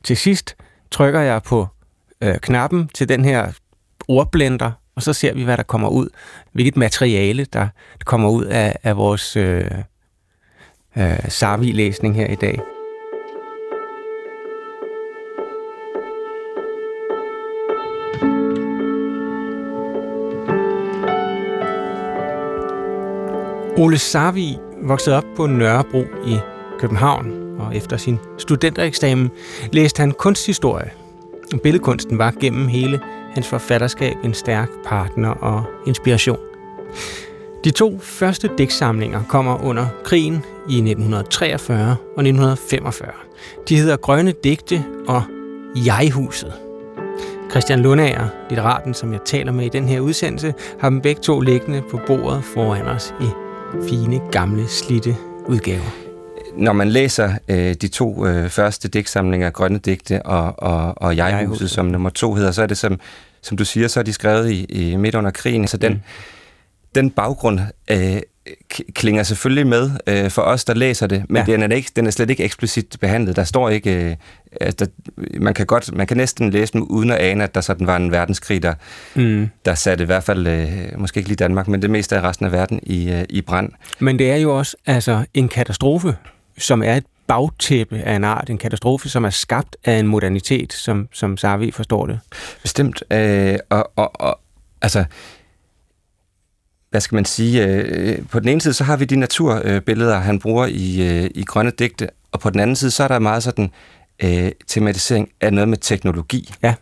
til 0.04 0.18
sidst 0.18 0.56
trykker 0.92 1.20
jeg 1.20 1.44
på 1.44 1.68
øh, 2.22 2.36
knappen 2.40 2.88
til 2.94 3.10
den 3.10 3.26
her 3.26 3.52
ordblender, 4.08 4.72
og 4.96 5.02
så 5.02 5.14
ser 5.14 5.34
vi, 5.34 5.44
hvad 5.44 5.58
der 5.58 5.64
kommer 5.64 5.90
ud. 5.90 6.10
Hvilket 6.52 6.78
materiale, 6.78 7.46
der 7.46 7.68
kommer 8.06 8.30
ud 8.30 8.46
af, 8.46 8.76
af 8.84 8.98
vores 8.98 9.38
øh, 9.38 9.72
øh, 10.98 11.30
Sarvi-læsning 11.30 12.16
her 12.16 12.28
i 12.28 12.36
dag. 12.36 12.60
Ole 23.78 23.98
Sarvi 23.98 24.58
voksede 24.84 25.18
op 25.18 25.24
på 25.36 25.48
Nørrebro 25.48 26.04
i 26.28 26.38
København, 26.80 27.32
og 27.60 27.76
efter 27.76 27.98
sin 27.98 28.20
studentereksamen 28.38 29.32
læste 29.72 30.00
han 30.00 30.12
kunsthistorie. 30.12 30.92
Billedkunsten 31.64 32.18
var 32.18 32.34
gennem 32.40 32.68
hele 32.68 33.00
hans 33.34 33.48
forfatterskab 33.48 34.16
en 34.24 34.34
stærk 34.34 34.70
partner 34.86 35.30
og 35.30 35.64
inspiration. 35.88 36.38
De 37.64 37.72
to 37.72 38.00
første 38.00 38.50
digtsamlinger 38.58 39.24
kommer 39.30 39.64
under 39.64 39.88
krigen 40.04 40.46
i 40.70 40.76
1943 40.76 41.90
og 41.90 42.24
1945. 42.24 43.12
De 43.70 43.78
hedder 43.78 43.98
Grønne 43.98 44.32
Digte 44.44 44.84
og 45.08 45.24
Jeghuset. 45.76 46.54
Christian 47.52 47.80
Lundager, 47.80 48.28
litteraten, 48.50 48.94
som 48.94 49.14
jeg 49.14 49.22
taler 49.26 49.52
med 49.52 49.66
i 49.66 49.70
den 49.70 49.88
her 49.88 50.00
udsendelse, 50.00 50.54
har 50.80 50.90
dem 50.90 51.02
begge 51.02 51.22
to 51.22 51.40
liggende 51.40 51.82
på 51.92 52.00
bordet 52.08 52.44
foran 52.44 52.88
os 52.88 53.14
i 53.22 53.51
fine, 53.90 54.22
gamle, 54.32 54.68
slitte 54.68 55.16
udgaver. 55.48 55.96
Når 56.56 56.74
man 56.74 56.90
læser 56.90 57.34
øh, 57.48 57.74
de 57.74 57.88
to 57.88 58.26
øh, 58.26 58.50
første 58.50 58.88
digtsamlinger, 58.88 59.50
Grønne 59.50 59.80
Digte 59.80 60.26
og, 60.26 60.54
og, 60.58 60.94
og 60.98 61.18
Jeghuset, 61.18 61.70
som 61.70 61.86
nummer 61.86 62.10
to 62.10 62.34
hedder, 62.34 62.52
så 62.52 62.62
er 62.62 62.68
det 62.68 62.78
som, 62.78 63.00
som 63.42 63.58
du 63.58 63.66
siger, 63.66 63.88
så 63.88 64.00
er 64.00 64.04
de 64.04 64.14
skrevet 64.14 64.52
i, 64.52 64.64
i 64.64 64.96
midt 64.96 65.16
under 65.16 65.32
krigen. 65.32 65.68
Så 65.68 65.78
den, 65.78 65.94
mm. 65.94 66.00
den 66.96 67.12
baggrund 67.12 67.60
øh, 67.92 68.18
klinger 68.94 69.24
selvfølgelig 69.24 69.68
med 69.68 69.92
øh, 70.08 70.30
for 70.30 70.42
os, 70.42 70.66
der 70.66 70.74
læser 70.74 71.08
det, 71.08 71.24
men 71.30 71.44
ja. 71.48 71.54
den, 71.54 71.72
er 71.72 71.76
ikke, 71.76 71.92
den 71.96 72.08
er 72.08 72.12
slet 72.12 72.30
ikke 72.30 72.44
eksplicit 72.44 72.98
behandlet. 73.02 73.36
Der 73.36 73.44
står 73.44 73.70
ikke... 73.70 74.06
Øh, 74.06 74.16
altså, 74.62 74.88
man, 75.40 75.54
kan 75.54 75.66
godt, 75.66 75.96
man 75.96 76.08
kan 76.08 76.18
næsten 76.18 76.50
læse 76.50 76.74
dem 76.74 76.84
uden 76.84 77.12
at 77.12 77.18
ane, 77.18 77.44
at 77.44 77.56
der 77.56 77.62
sådan 77.62 77.88
var 77.88 77.96
en 77.96 78.12
verdenskrig, 78.12 78.64
der, 78.64 78.74
mm. 79.16 79.50
der 79.66 79.76
satte 79.76 80.02
i 80.04 80.06
hvert 80.06 80.24
fald, 80.24 80.48
øh, 80.48 81.00
måske 81.00 81.18
ikke 81.18 81.30
lige 81.30 81.36
Danmark, 81.36 81.68
men 81.68 81.82
det 81.82 81.90
meste 81.90 82.18
af 82.18 82.22
resten 82.22 82.46
af 82.46 82.52
verden 82.52 82.80
i, 82.84 83.12
øh, 83.12 83.24
i 83.30 83.42
brand. 83.42 83.70
Men 84.00 84.20
det 84.20 84.32
er 84.32 84.36
jo 84.36 84.58
også 84.58 84.78
altså, 84.86 85.26
en 85.34 85.50
katastrofe, 85.50 86.16
som 86.58 86.84
er 86.84 86.96
et 86.96 87.06
bagtæppe 87.28 87.98
af 87.98 88.16
en 88.16 88.24
art, 88.24 88.50
en 88.50 88.58
katastrofe, 88.58 89.10
som 89.10 89.24
er 89.24 89.30
skabt 89.30 89.78
af 89.86 89.94
en 89.94 90.08
modernitet, 90.08 90.74
som, 90.74 91.08
som 91.14 91.38
Sarvi 91.38 91.72
forstår 91.72 92.06
det. 92.06 92.20
Bestemt. 92.62 93.04
Øh, 93.12 93.56
og, 93.70 93.92
og, 93.96 94.22
og 94.22 94.40
altså 94.82 95.06
hvad 96.92 97.02
skal 97.02 97.16
man 97.16 97.26
sige, 97.26 97.66
øh, 97.66 98.28
på 98.28 98.40
den 98.40 98.50
ene 98.50 98.62
side, 98.62 98.74
så 98.74 98.84
har 98.84 98.98
vi 98.98 99.06
de 99.06 99.16
naturbilleder, 99.16 100.20
han 100.20 100.40
bruger 100.40 100.66
i, 100.66 101.24
øh, 101.24 101.30
i 101.36 101.44
grønne 101.44 101.72
digte, 101.80 102.10
og 102.32 102.40
på 102.40 102.50
den 102.50 102.60
anden 102.60 102.76
side, 102.76 102.92
så 102.92 103.04
er 103.04 103.08
der 103.08 103.20
meget 103.20 103.44
sådan 103.44 103.72
øh, 104.24 104.52
tematisering 104.68 105.30
af 105.42 105.54
noget 105.54 105.70
med 105.70 105.78
teknologi. 105.78 106.54
Ja. 106.64 106.76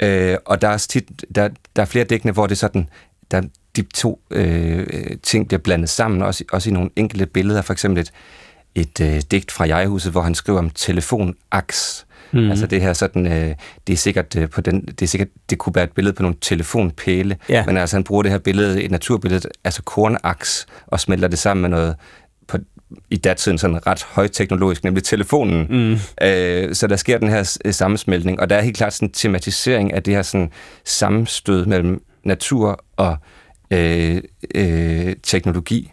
Øh, 0.00 0.38
og 0.44 0.60
der 0.60 0.68
er, 0.68 0.76
tit, 0.76 1.24
der, 1.34 1.48
der 1.76 1.82
er 1.82 1.86
flere 1.86 2.04
digtene, 2.04 2.32
hvor 2.32 2.46
det 2.46 2.54
er 2.54 2.58
sådan, 2.58 2.88
der, 3.30 3.42
de 3.76 3.82
to 3.94 4.20
øh, 4.30 4.86
ting 5.22 5.48
bliver 5.48 5.60
blandet 5.60 5.88
sammen, 5.88 6.22
også, 6.22 6.44
også 6.52 6.70
i 6.70 6.72
nogle 6.72 6.90
enkelte 6.96 7.26
billeder, 7.26 7.62
for 7.62 7.72
eksempel 7.72 8.00
et, 8.00 8.12
et 8.74 9.00
øh, 9.00 9.22
digt 9.30 9.52
fra 9.52 9.68
Jeghuset, 9.68 10.12
hvor 10.12 10.20
han 10.20 10.34
skriver 10.34 10.58
om 10.58 10.70
telefonaks, 10.70 12.03
Mm. 12.32 12.50
Altså 12.50 12.66
det 12.66 12.80
her 12.80 12.92
sådan, 12.92 13.26
øh, 13.26 13.54
det 13.86 13.92
er 13.92 13.96
sikkert 13.96 14.36
øh, 14.36 14.48
på 14.50 14.60
den, 14.60 14.80
det 14.86 15.02
er 15.02 15.06
sikkert, 15.06 15.28
det 15.50 15.58
kunne 15.58 15.74
være 15.74 15.84
et 15.84 15.92
billede 15.92 16.14
på 16.14 16.22
nogle 16.22 16.36
telefonpæle, 16.40 17.36
ja. 17.48 17.66
men 17.66 17.76
altså 17.76 17.96
han 17.96 18.04
bruger 18.04 18.22
det 18.22 18.30
her 18.32 18.38
billede, 18.38 18.82
et 18.82 18.90
naturbillede, 18.90 19.48
altså 19.64 19.82
kornaks, 19.82 20.66
og 20.86 21.00
smelter 21.00 21.28
det 21.28 21.38
sammen 21.38 21.62
med 21.62 21.70
noget, 21.70 21.96
på, 22.48 22.58
i 23.10 23.16
datiden 23.16 23.58
sådan 23.58 23.86
ret 23.86 24.02
højteknologisk, 24.02 24.84
nemlig 24.84 25.04
telefonen. 25.04 25.66
Mm. 25.70 26.26
Øh, 26.26 26.74
så 26.74 26.86
der 26.86 26.96
sker 26.96 27.18
den 27.18 27.28
her 27.28 27.58
øh, 27.64 27.72
sammensmeltning, 27.72 28.40
og 28.40 28.50
der 28.50 28.56
er 28.56 28.62
helt 28.62 28.76
klart 28.76 28.92
sådan 28.92 29.08
en 29.08 29.12
tematisering 29.12 29.92
af 29.92 30.02
det 30.02 30.14
her 30.14 30.22
sådan 30.22 30.50
sammenstød 30.84 31.66
mellem 31.66 32.02
natur 32.24 32.84
og 32.96 33.16
øh, 33.70 34.22
øh, 34.54 35.16
teknologi. 35.22 35.92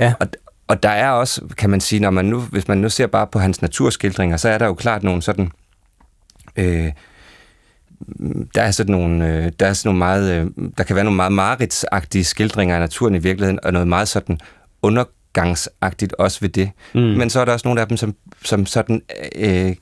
Ja. 0.00 0.12
Og, 0.20 0.26
og 0.68 0.82
der 0.82 0.88
er 0.88 1.10
også, 1.10 1.40
kan 1.58 1.70
man 1.70 1.80
sige, 1.80 2.00
når 2.00 2.10
man 2.10 2.24
nu, 2.24 2.40
hvis 2.40 2.68
man 2.68 2.78
nu 2.78 2.88
ser 2.88 3.06
bare 3.06 3.26
på 3.26 3.38
hans 3.38 3.62
naturskildringer, 3.62 4.36
så 4.36 4.48
er 4.48 4.58
der 4.58 4.66
jo 4.66 4.74
klart 4.74 5.02
nogle 5.02 5.22
sådan 5.22 5.50
Øh, 6.56 6.92
der 8.54 8.62
er 8.62 8.70
sådan 8.70 8.92
nogle, 8.92 9.28
øh, 9.28 9.52
der 9.60 9.66
er 9.66 9.72
sådan 9.72 9.88
nogle 9.88 9.98
meget, 9.98 10.40
øh, 10.40 10.70
der 10.78 10.84
kan 10.84 10.96
være 10.96 11.04
nogle 11.04 11.16
meget 11.16 11.32
maritsagtige 11.32 12.24
skildringer 12.24 12.74
af 12.74 12.80
naturen 12.80 13.14
i 13.14 13.18
virkeligheden, 13.18 13.58
og 13.62 13.72
noget 13.72 13.88
meget 13.88 14.08
sådan 14.08 14.38
undergangsagtigt 14.82 16.14
også 16.18 16.40
ved 16.40 16.48
det. 16.48 16.70
Mm. 16.94 17.00
Men 17.00 17.30
så 17.30 17.40
er 17.40 17.44
der 17.44 17.52
også 17.52 17.68
nogle 17.68 17.80
af 17.80 17.88
dem, 17.88 17.96
som, 17.96 18.14
som 18.44 18.66
sådan 18.66 19.02
øh, 19.36 19.74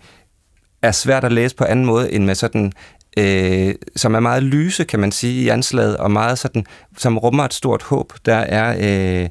er 0.83 0.93
svært 0.93 1.25
at 1.25 1.33
læse 1.33 1.57
på 1.57 1.65
anden 1.65 1.87
måde, 1.87 2.13
end 2.13 2.25
med 2.25 2.35
sådan 2.35 2.73
øh, 3.19 3.75
som 3.97 4.15
er 4.15 4.21
meget 4.21 4.43
lyse, 4.43 4.85
kan 4.85 5.01
man 5.01 5.13
sige, 5.13 5.43
i 5.43 5.49
anslaget, 5.49 5.97
og 5.97 6.11
meget 6.11 6.39
sådan, 6.39 6.67
som 6.97 7.19
rummer 7.19 7.45
et 7.45 7.55
stort 7.55 7.83
håb. 7.83 8.13
Der 8.27 8.37
er, 8.37 8.77
øh, 8.77 9.29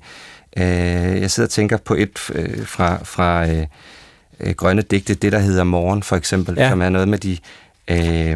øh, 0.57 1.21
jeg 1.21 1.31
sidder 1.31 1.47
og 1.47 1.51
tænker 1.51 1.77
på 1.77 1.93
et 1.93 2.19
øh, 2.35 2.65
fra, 2.65 3.03
fra 3.03 3.47
øh, 3.49 3.65
øh, 4.43 4.53
grønne 4.53 4.81
digte, 4.81 5.13
det 5.13 5.31
der 5.31 5.39
hedder 5.39 5.63
Morgen 5.63 6.03
for 6.03 6.15
eksempel, 6.15 6.55
ja. 6.57 6.69
som 6.69 6.81
er 6.81 6.89
noget 6.89 7.07
med 7.07 7.17
de... 7.17 7.37
Øh, 7.87 8.31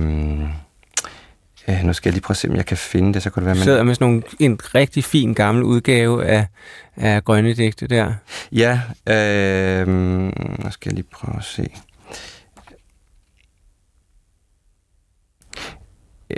øh, 1.68 1.84
nu 1.84 1.94
skal 1.94 2.10
jeg 2.10 2.14
lige 2.14 2.22
prøve 2.22 2.34
at 2.34 2.38
se, 2.38 2.50
om 2.50 2.56
jeg 2.56 2.66
kan 2.66 2.78
finde 2.78 3.14
det, 3.14 3.24
så 3.24 3.30
kunne 3.30 3.42
det 3.42 3.46
være... 3.46 3.56
Man... 3.56 3.64
Sidder 3.64 3.84
med 3.84 3.96
sådan 3.96 4.08
nogle, 4.08 4.24
en 4.40 4.60
rigtig 4.76 5.04
fin 5.04 5.34
gammel 5.34 5.64
udgave 5.64 6.26
af, 6.26 6.48
af 6.96 7.24
grønne 7.24 7.54
digte 7.54 7.88
der. 7.88 8.14
Ja, 8.52 8.82
øh, 9.10 9.88
nu 9.88 10.72
skal 10.72 10.90
jeg 10.90 10.94
lige 10.94 11.08
prøve 11.12 11.38
at 11.38 11.44
se. 11.44 11.70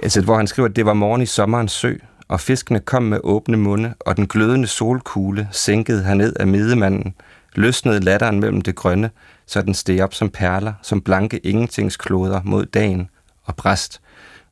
Altså, 0.04 0.22
hvor 0.22 0.38
han 0.38 0.48
skriver, 0.48 0.70
at 0.70 0.76
det 0.76 0.86
var 0.86 0.94
morgen 0.94 1.22
i 1.22 1.26
sommerens 1.26 1.72
sø, 1.72 1.94
og 2.28 2.40
fiskene 2.40 2.80
kom 2.80 3.04
med 3.04 3.20
åbne 3.24 3.58
munde, 3.58 3.94
og 4.00 4.18
den 4.18 4.28
glødende 4.28 4.68
solkugle 4.68 5.48
sænkede 5.52 6.04
herned 6.04 6.34
af 6.40 6.48
midemanden, 6.48 7.14
løsnede 7.56 8.00
latteren 8.00 8.40
mellem 8.40 8.62
det 8.62 8.76
grønne, 8.76 9.10
så 9.48 9.62
den 9.62 9.74
steg 9.74 10.04
op 10.04 10.14
som 10.14 10.30
perler, 10.30 10.74
som 10.82 11.02
blanke 11.02 11.38
ingentingskloder 11.38 12.42
mod 12.44 12.66
dagen 12.66 13.10
og 13.44 13.56
bræst. 13.56 14.02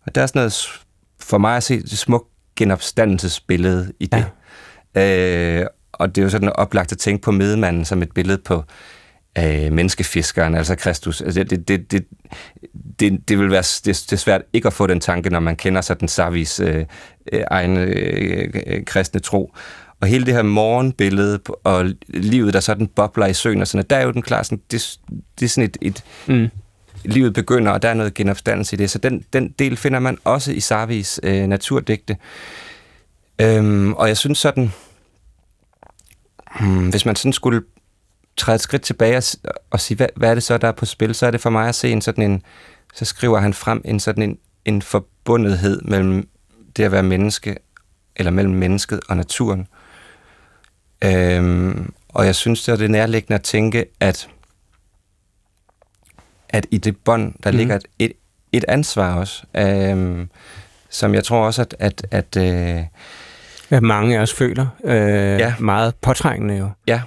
Og 0.06 0.16
der 0.16 0.22
er 0.22 0.25
sådan 0.25 0.40
noget, 0.40 0.82
for 1.20 1.38
mig 1.38 1.58
at 1.58 1.64
se, 1.64 1.82
det 1.82 1.98
smukt 1.98 2.28
genopstandelsesbillede 2.56 3.94
i 4.00 4.06
det. 4.06 4.25
Ja. 4.96 5.62
Øh, 5.62 5.68
og 5.94 6.16
det 6.16 6.22
er 6.22 6.24
jo 6.24 6.30
sådan 6.30 6.50
oplagt 6.50 6.92
at 6.92 6.98
tænke 6.98 7.22
på 7.22 7.32
medmanden 7.32 7.86
som 7.86 8.02
et 8.02 8.12
billede 8.12 8.38
på 8.38 8.64
øh, 9.38 9.72
menneskefiskeren, 9.72 10.56
altså 10.56 10.75
Kristus. 10.75 11.22
Altså 11.22 11.44
det, 11.44 11.68
det, 11.68 11.92
det, 11.92 12.06
det, 13.00 13.30
det 13.30 13.40
vil 13.40 13.52
være 13.52 13.62
det, 13.62 13.86
det 13.86 14.14
er 14.14 14.18
svært 14.18 14.42
ikke 14.54 14.68
at 14.68 14.74
få 14.74 14.88
den 14.88 15.00
tanke, 15.00 15.30
når 15.30 15.40
man 15.40 15.56
kender 15.56 15.82
sådan 15.82 16.08
Savis 16.08 16.60
øh, 16.60 16.86
øh, 17.34 17.44
egen 17.52 17.78
øh, 17.78 18.54
øh, 18.68 18.86
kristne 18.86 19.20
tro. 19.20 19.54
Og 20.02 20.08
hele 20.08 20.25
det 20.25 20.34
her 20.34 20.42
morgenbillede 20.42 21.40
og 21.64 21.86
livet, 22.08 22.54
der 22.54 22.60
sådan 22.60 22.88
bobler 22.88 23.25
i 23.25 23.34
søen 23.34 23.62
og 23.62 23.68
sådan, 23.68 23.86
der 23.90 23.96
er 23.96 24.04
jo 24.04 24.12
den 24.12 24.22
klar, 24.22 24.44
sådan, 24.44 24.62
det, 24.72 25.00
det 25.40 25.46
er 25.46 25.50
sådan 25.50 25.70
et, 25.70 25.78
et 25.82 26.04
mm. 26.28 26.48
livet 27.04 27.34
begynder, 27.34 27.72
og 27.72 27.82
der 27.82 27.90
er 27.90 27.94
noget 27.94 28.14
genopstandelse 28.14 28.75
i 28.75 28.78
det. 28.78 28.90
Så 28.90 28.98
den, 28.98 29.25
den 29.34 29.50
del 29.60 29.78
finder 29.78 30.00
man 30.00 30.18
også 30.24 30.52
i 30.52 30.60
Sarvis 30.60 31.20
øh, 31.24 31.48
naturdigte. 31.48 32.18
Øhm, 33.42 33.94
og 33.94 34.08
jeg 34.08 34.18
synes 34.18 34.38
sådan, 34.38 34.72
hmm, 36.60 36.90
hvis 36.90 37.06
man 37.06 37.16
sådan 37.16 37.34
skulle 37.34 37.62
træde 38.38 38.56
et 38.56 38.62
skridt 38.62 38.82
tilbage 38.82 39.18
og, 39.18 39.24
og 39.72 39.80
sige, 39.80 39.98
hvad, 39.98 40.08
hvad 40.16 40.30
er 40.30 40.34
det 40.34 40.44
så, 40.44 40.58
der 40.58 40.68
er 40.68 40.72
på 40.72 40.86
spil, 40.86 41.16
så 41.16 41.25
er 41.28 41.32
det 41.32 41.42
for 41.42 41.50
mig 41.50 41.68
at 41.68 41.75
se 41.75 41.92
en 41.92 42.02
sådan 42.02 42.32
en, 42.32 42.42
så 42.94 43.06
skriver 43.06 43.40
han 43.40 43.54
frem 43.54 43.82
en 43.86 44.00
sådan 44.00 44.24
en, 44.24 44.38
en 44.66 44.82
forbundethed 44.82 45.82
mellem 45.82 46.28
det 46.78 46.84
at 46.84 46.92
være 46.92 47.04
menneske, 47.04 47.58
eller 48.16 48.32
mellem 48.32 48.54
mennesket 48.54 49.00
og 49.10 49.18
naturen. 49.18 49.68
Øhm, 51.06 51.94
og 52.10 52.26
jeg 52.26 52.36
synes, 52.36 52.64
det 52.64 52.82
er 52.82 52.88
nærliggende 52.88 53.36
at 53.36 53.42
tænke, 53.42 53.86
at, 54.00 54.30
at 56.50 56.66
i 56.72 56.78
det 56.78 56.98
bånd, 56.98 57.34
der 57.44 57.52
mm. 57.52 57.58
ligger 57.58 57.76
et, 57.76 57.86
et, 58.00 58.12
et 58.52 58.66
ansvar 58.68 59.16
også, 59.16 59.44
øhm, 59.58 60.30
som 60.90 61.14
jeg 61.14 61.24
tror 61.24 61.46
også, 61.46 61.62
at... 61.62 61.76
at, 61.80 62.08
at 62.12 62.38
øh, 62.38 62.84
ja, 63.72 63.80
mange 63.80 64.18
af 64.18 64.22
os 64.22 64.34
føler 64.34 64.68
øh, 64.84 65.40
ja. 65.40 65.54
meget 65.60 65.96
påtrængende 65.96 66.58
jo. 66.58 66.70
Ja. 66.88 67.02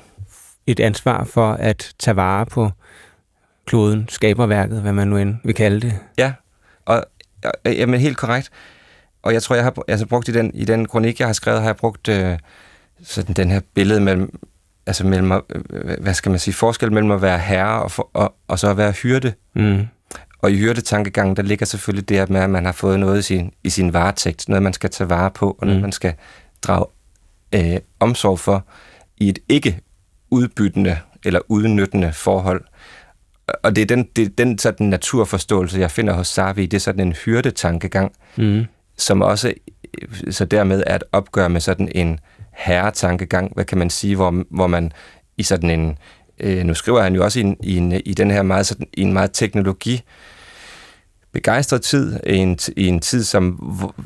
Et 0.67 0.81
ansvar 0.81 1.25
for 1.25 1.53
at 1.53 1.95
tage 1.99 2.17
vare 2.17 2.47
på 2.47 2.71
kloden, 3.67 4.09
skaberværket, 4.09 4.81
hvad 4.81 4.93
man 4.93 5.09
nu 5.09 5.17
end 5.17 5.37
vil 5.45 5.55
kalde 5.55 5.81
det. 5.81 5.99
Ja, 6.19 6.33
og 6.85 7.05
jamen 7.65 8.01
helt 8.01 8.17
korrekt. 8.17 8.51
Og 9.23 9.33
jeg 9.33 9.43
tror, 9.43 9.55
jeg 9.55 9.65
har 9.65 9.75
altså, 9.89 10.07
brugt 10.07 10.29
i 10.29 10.33
den, 10.33 10.51
i 10.55 10.65
den 10.65 10.89
kronik, 10.89 11.21
jeg 11.21 11.29
har 11.29 11.33
skrevet, 11.33 11.61
har 11.61 11.69
jeg 11.69 11.77
brugt 11.77 12.09
øh, 12.09 12.39
sådan 13.03 13.35
den 13.35 13.51
her 13.51 13.61
billede 13.75 14.01
mellem, 14.01 14.39
altså 14.87 15.07
mellem, 15.07 15.33
øh, 15.33 16.01
hvad 16.01 16.15
skal 16.15 16.31
man 16.31 16.39
sige, 16.39 16.55
forskel 16.55 16.93
mellem 16.93 17.11
at 17.11 17.23
være 17.23 17.39
herre 17.39 17.83
og, 17.83 17.91
for, 17.91 18.11
og, 18.15 18.35
og 18.49 18.59
så 18.59 18.71
at 18.71 18.77
være 18.77 18.93
hyrde. 18.93 19.33
Mm. 19.55 19.87
Og 20.43 20.53
i 20.53 20.57
hyrdetankegangen, 20.57 21.37
der 21.37 21.43
ligger 21.43 21.67
selvfølgelig 21.67 22.09
det 22.09 22.31
med, 22.31 22.41
at 22.41 22.51
man 22.51 22.65
har 22.65 22.73
fået 22.73 23.01
noget 23.01 23.19
i 23.19 23.23
sin, 23.23 23.53
i 23.65 23.71
sin 23.71 23.93
varetægt, 23.93 24.49
noget 24.49 24.63
man 24.63 24.73
skal 24.73 24.91
tage 24.91 25.11
vare 25.11 25.31
på, 25.31 25.57
og 25.59 25.67
noget 25.67 25.79
mm. 25.79 25.83
man 25.83 25.93
skal 25.93 26.15
drage 26.63 26.87
øh, 27.55 27.81
omsorg 28.01 28.39
for 28.39 28.67
i 29.17 29.29
et 29.29 29.39
ikke 29.49 29.81
udbyttende 30.31 30.99
eller 31.25 31.41
udnyttende 31.49 32.13
forhold. 32.13 32.65
Og 33.63 33.77
det 33.77 33.83
er 33.83 33.87
den, 33.87 34.09
det 34.17 34.25
er 34.25 34.29
den 34.39 34.59
sådan 34.59 34.87
naturforståelse, 34.87 35.81
jeg 35.81 35.91
finder 35.91 36.13
hos 36.13 36.29
Sarvi, 36.29 36.67
det 36.67 36.77
er 36.77 36.81
sådan 36.81 37.07
en 37.07 37.13
hyrdetankegang, 37.13 38.13
mm. 38.37 38.65
som 38.97 39.23
også 39.23 39.55
så 40.31 40.45
dermed 40.45 40.83
er 40.87 40.95
et 40.95 41.05
opgør 41.13 41.49
med 41.49 41.61
sådan 41.61 41.89
en 41.95 42.21
herretankegang, 42.59 43.53
hvad 43.55 43.65
kan 43.65 43.79
man 43.79 43.91
sige, 43.91 44.17
hvor, 44.17 44.45
hvor 44.51 44.67
man 44.67 44.93
i 45.37 45.43
sådan 45.43 45.71
en, 45.71 45.99
øh, 46.41 46.65
nu 46.65 46.75
skriver 46.75 47.03
han 47.03 47.15
jo 47.15 47.25
også 47.25 47.39
i, 47.39 47.43
en, 47.43 47.57
i, 47.63 47.77
en, 47.77 47.93
i 47.93 48.15
den 48.15 48.31
her 48.31 48.43
meget, 48.43 48.67
sådan, 48.67 48.87
i 48.93 49.03
en 49.03 49.13
meget 49.13 49.31
teknologi, 49.33 50.03
begejstret 51.33 51.83
tid, 51.83 52.21
i 52.27 52.37
en, 52.37 52.59
i 52.77 52.87
en 52.87 53.01
tid, 53.01 53.25
som, 53.25 53.51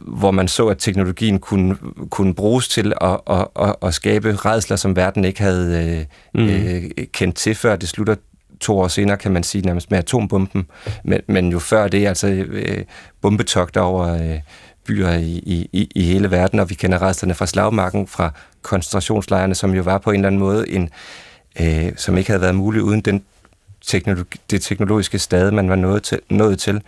hvor, 0.06 0.30
man 0.30 0.48
så, 0.48 0.68
at 0.68 0.78
teknologien 0.78 1.38
kunne, 1.38 1.76
kunne 2.10 2.34
bruges 2.34 2.68
til 2.68 2.92
at, 3.00 3.20
at, 3.30 3.46
at, 3.60 3.76
at 3.82 3.94
skabe 3.94 4.36
redsler, 4.36 4.76
som 4.76 4.96
verden 4.96 5.24
ikke 5.24 5.42
havde 5.42 6.06
øh, 6.34 6.42
mm. 6.42 6.48
øh, 6.48 6.90
kendt 7.12 7.36
til 7.36 7.54
før. 7.54 7.76
Det 7.76 7.88
slutter 7.88 8.14
to 8.60 8.78
år 8.78 8.88
senere, 8.88 9.16
kan 9.16 9.32
man 9.32 9.42
sige, 9.42 9.66
nærmest 9.66 9.90
med 9.90 9.98
atombomben. 9.98 10.66
Men, 11.04 11.20
men 11.28 11.48
jo 11.48 11.58
før 11.58 11.88
det, 11.88 12.06
altså 12.06 12.28
øh, 12.28 12.84
bombetogter 13.20 13.80
over 13.80 14.14
øh, 14.14 14.40
byer 14.86 15.12
i, 15.12 15.68
i, 15.72 15.90
i 15.94 16.02
hele 16.02 16.30
verden, 16.30 16.60
og 16.60 16.70
vi 16.70 16.74
kender 16.74 17.02
resterne 17.02 17.34
fra 17.34 17.46
slagmarken, 17.46 18.06
fra 18.06 18.30
koncentrationslejrene, 18.62 19.54
som 19.54 19.74
jo 19.74 19.82
var 19.82 19.98
på 19.98 20.10
en 20.10 20.16
eller 20.16 20.26
anden 20.26 20.38
måde 20.38 20.70
en, 20.70 20.90
øh, 21.60 21.92
som 21.96 22.18
ikke 22.18 22.30
havde 22.30 22.40
været 22.40 22.54
muligt 22.54 22.82
uden 22.82 23.00
den 23.00 23.24
teknologi, 23.86 24.40
det 24.50 24.62
teknologiske 24.62 25.18
stade, 25.18 25.52
man 25.52 25.68
var 25.68 25.76
nået 25.76 26.02
til. 26.02 26.20
Nået 26.30 26.58
til. 26.58 26.82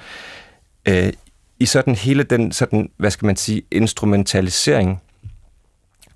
Øh, 0.88 1.12
I 1.58 1.66
sådan 1.66 1.94
hele 1.94 2.22
den, 2.22 2.52
sådan, 2.52 2.90
hvad 2.96 3.10
skal 3.10 3.26
man 3.26 3.36
sige, 3.36 3.62
instrumentalisering, 3.70 5.00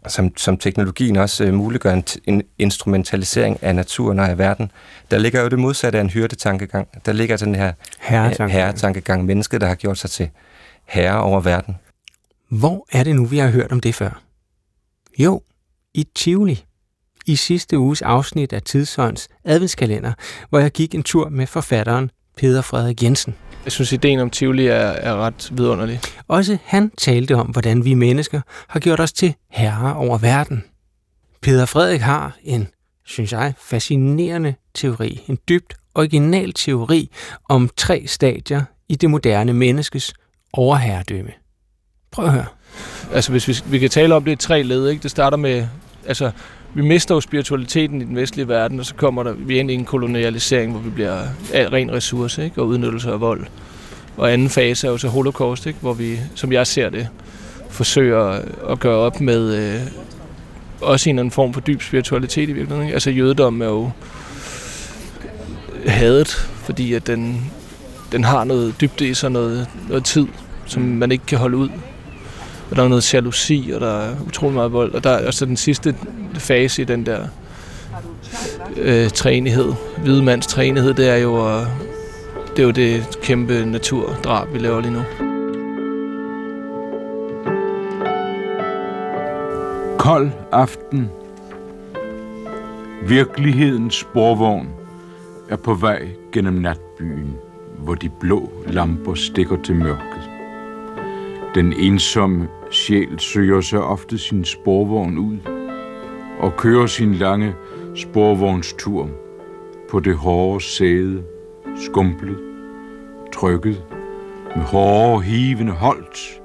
som, 0.06 0.36
som 0.36 0.56
teknologien 0.56 1.16
også 1.16 1.44
øh, 1.44 1.54
muliggør 1.54 1.92
en, 1.92 2.04
en 2.24 2.42
instrumentalisering 2.58 3.58
af 3.62 3.74
naturen 3.74 4.18
og 4.18 4.28
af 4.28 4.38
verden, 4.38 4.70
der 5.10 5.18
ligger 5.18 5.42
jo 5.42 5.48
det 5.48 5.58
modsatte 5.58 5.98
af 5.98 6.02
en 6.02 6.10
hyrdetankegang. 6.10 6.88
Der 7.06 7.12
ligger 7.12 7.36
den 7.36 7.54
her 7.54 7.72
herretankegang, 7.98 8.52
herretankegang 8.52 9.24
mennesket, 9.24 9.60
der 9.60 9.66
har 9.66 9.74
gjort 9.74 9.98
sig 9.98 10.10
til 10.10 10.30
herre 10.88 11.22
over 11.22 11.40
verden. 11.40 11.76
Hvor 12.48 12.86
er 12.92 13.04
det 13.04 13.16
nu, 13.16 13.24
vi 13.24 13.38
har 13.38 13.50
hørt 13.50 13.72
om 13.72 13.80
det 13.80 13.94
før? 13.94 14.22
Jo, 15.18 15.42
i 15.94 16.06
Tivoli. 16.14 16.64
I 17.26 17.36
sidste 17.36 17.78
uges 17.78 18.02
afsnit 18.02 18.52
af 18.52 18.62
Tidsånds 18.62 19.28
adventskalender, 19.44 20.12
hvor 20.48 20.58
jeg 20.58 20.70
gik 20.70 20.94
en 20.94 21.02
tur 21.02 21.28
med 21.28 21.46
forfatteren 21.46 22.10
Peter 22.36 22.62
Frederik 22.62 23.02
Jensen. 23.02 23.34
Jeg 23.64 23.72
synes, 23.72 23.92
ideen 23.92 24.20
om 24.20 24.30
Tivoli 24.30 24.66
er, 24.66 24.76
er 24.76 25.16
ret 25.16 25.48
vidunderlig. 25.52 26.00
Også 26.28 26.58
han 26.64 26.90
talte 26.98 27.34
om, 27.34 27.46
hvordan 27.46 27.84
vi 27.84 27.94
mennesker 27.94 28.40
har 28.68 28.80
gjort 28.80 29.00
os 29.00 29.12
til 29.12 29.34
herrer 29.50 29.94
over 29.94 30.18
verden. 30.18 30.64
Peter 31.42 31.66
Frederik 31.66 32.00
har 32.00 32.36
en, 32.42 32.68
synes 33.04 33.32
jeg, 33.32 33.54
fascinerende 33.58 34.54
teori. 34.74 35.24
En 35.28 35.38
dybt 35.48 35.74
original 35.94 36.52
teori 36.52 37.10
om 37.48 37.70
tre 37.76 38.06
stadier 38.06 38.62
i 38.88 38.94
det 38.94 39.10
moderne 39.10 39.52
menneskes 39.52 40.14
overherredømme. 40.52 41.30
Prøv 42.10 42.24
at 42.24 42.32
høre. 42.32 42.46
Altså, 43.12 43.30
hvis 43.30 43.48
vi, 43.48 43.56
vi 43.66 43.78
kan 43.78 43.90
tale 43.90 44.14
om 44.14 44.24
det 44.24 44.32
i 44.32 44.36
tre 44.36 44.62
led, 44.62 44.88
ikke? 44.88 45.02
Det 45.02 45.10
starter 45.10 45.36
med, 45.36 45.66
altså, 46.06 46.30
vi 46.74 46.82
mister 46.82 47.14
jo 47.14 47.20
spiritualiteten 47.20 48.02
i 48.02 48.04
den 48.04 48.16
vestlige 48.16 48.48
verden, 48.48 48.80
og 48.80 48.86
så 48.86 48.94
kommer 48.94 49.22
der, 49.22 49.32
vi 49.32 49.58
ind 49.58 49.70
i 49.70 49.74
en 49.74 49.84
kolonialisering, 49.84 50.72
hvor 50.72 50.80
vi 50.80 50.90
bliver 50.90 51.22
ren 51.52 51.92
ressource 51.92 52.44
ikke? 52.44 52.60
og 52.60 52.66
udnyttelse 52.66 53.10
af 53.10 53.20
vold. 53.20 53.46
Og 54.16 54.32
anden 54.32 54.48
fase 54.48 54.86
er 54.86 54.90
jo 54.90 54.98
så 54.98 55.08
holocaust, 55.08 55.66
ikke? 55.66 55.78
hvor 55.80 55.92
vi, 55.92 56.18
som 56.34 56.52
jeg 56.52 56.66
ser 56.66 56.90
det, 56.90 57.08
forsøger 57.70 58.40
at 58.68 58.80
gøre 58.80 58.96
op 58.96 59.20
med 59.20 59.54
øh, 59.54 59.80
også 60.80 61.10
en 61.10 61.16
eller 61.16 61.22
anden 61.22 61.32
form 61.32 61.54
for 61.54 61.60
dyb 61.60 61.82
spiritualitet 61.82 62.48
i 62.48 62.52
virkeligheden. 62.52 62.82
Ikke? 62.82 62.94
Altså 62.94 63.10
jødedommen 63.10 63.62
er 63.62 63.66
jo 63.66 63.90
hadet, 65.86 66.28
fordi 66.64 66.92
at 66.92 67.06
den, 67.06 67.50
den 68.12 68.24
har 68.24 68.44
noget 68.44 68.74
dybde 68.80 69.08
i 69.08 69.14
sig, 69.14 69.30
noget, 69.30 69.68
noget 69.88 70.04
tid, 70.04 70.26
som 70.66 70.82
man 70.82 71.12
ikke 71.12 71.26
kan 71.26 71.38
holde 71.38 71.56
ud. 71.56 71.68
Og 72.70 72.76
der 72.76 72.82
er 72.82 72.88
noget 72.88 73.14
jalousi, 73.14 73.70
og 73.74 73.80
der 73.80 74.00
er 74.00 74.14
utrolig 74.26 74.54
meget 74.54 74.72
vold. 74.72 74.94
Og 74.94 75.04
der 75.04 75.10
er 75.10 75.26
også 75.26 75.44
den 75.44 75.56
sidste 75.56 75.94
fase 76.34 76.82
i 76.82 76.84
den 76.84 77.06
der 77.06 77.26
øh, 78.76 79.10
træenighed, 79.10 79.72
hvide 80.02 80.22
mands 80.22 80.46
træenighed, 80.46 80.94
det 80.94 81.08
er 81.08 81.16
jo, 81.16 81.48
øh, 81.48 81.66
det 82.50 82.58
er 82.58 82.62
jo 82.62 82.70
det 82.70 83.18
kæmpe 83.22 83.64
naturdrab, 83.66 84.52
vi 84.52 84.58
laver 84.58 84.80
lige 84.80 84.92
nu. 84.92 85.02
Kold 89.98 90.30
aften. 90.52 91.10
Virkelighedens 93.08 93.94
sporvogn 93.94 94.68
er 95.48 95.56
på 95.56 95.74
vej 95.74 96.08
gennem 96.32 96.54
natbyen, 96.54 97.36
hvor 97.88 97.94
de 97.94 98.08
blå 98.08 98.52
lamper 98.66 99.14
stikker 99.14 99.62
til 99.62 99.74
mørket. 99.74 100.30
Den 101.54 101.72
ensomme 101.72 102.48
sjæl 102.70 103.18
søger 103.18 103.60
så 103.60 103.80
ofte 103.80 104.18
sin 104.18 104.44
sporvogn 104.44 105.18
ud 105.18 105.38
og 106.40 106.56
kører 106.56 106.86
sin 106.86 107.14
lange 107.14 107.54
sporvognstur 107.94 109.10
på 109.90 110.00
det 110.00 110.16
hårde 110.16 110.64
sæde, 110.64 111.24
skumplet, 111.76 112.38
trykket, 113.32 113.84
med 114.56 114.64
hårde, 114.64 115.22
hivende 115.22 115.72
holdt, 115.72 116.42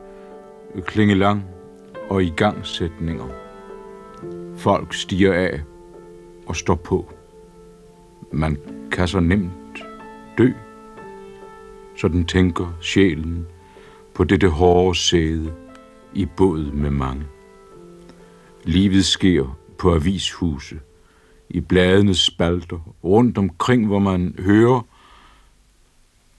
klingelang 0.86 1.46
og 2.10 2.24
igangsætninger. 2.24 3.28
Folk 4.58 4.94
stiger 4.94 5.34
af 5.34 5.62
og 6.46 6.56
står 6.56 6.76
på. 6.76 7.14
Man 8.32 8.58
kan 8.92 9.08
så 9.08 9.20
nemt 9.20 9.84
dø, 10.38 10.52
sådan 11.98 12.26
tænker 12.26 12.78
sjælen 12.82 13.46
på 14.14 14.24
dette 14.24 14.50
hårde 14.50 15.00
sæde 15.00 15.54
i 16.14 16.26
båd 16.26 16.72
med 16.72 16.90
mange. 16.90 17.24
Livet 18.64 19.06
sker 19.06 19.58
på 19.78 19.96
avishuse, 19.96 20.80
i 21.50 21.60
bladenes 21.60 22.20
spalter, 22.20 22.80
rundt 23.04 23.38
omkring, 23.38 23.88
hvor 23.88 24.00
man 24.00 24.36
hører, 24.40 24.82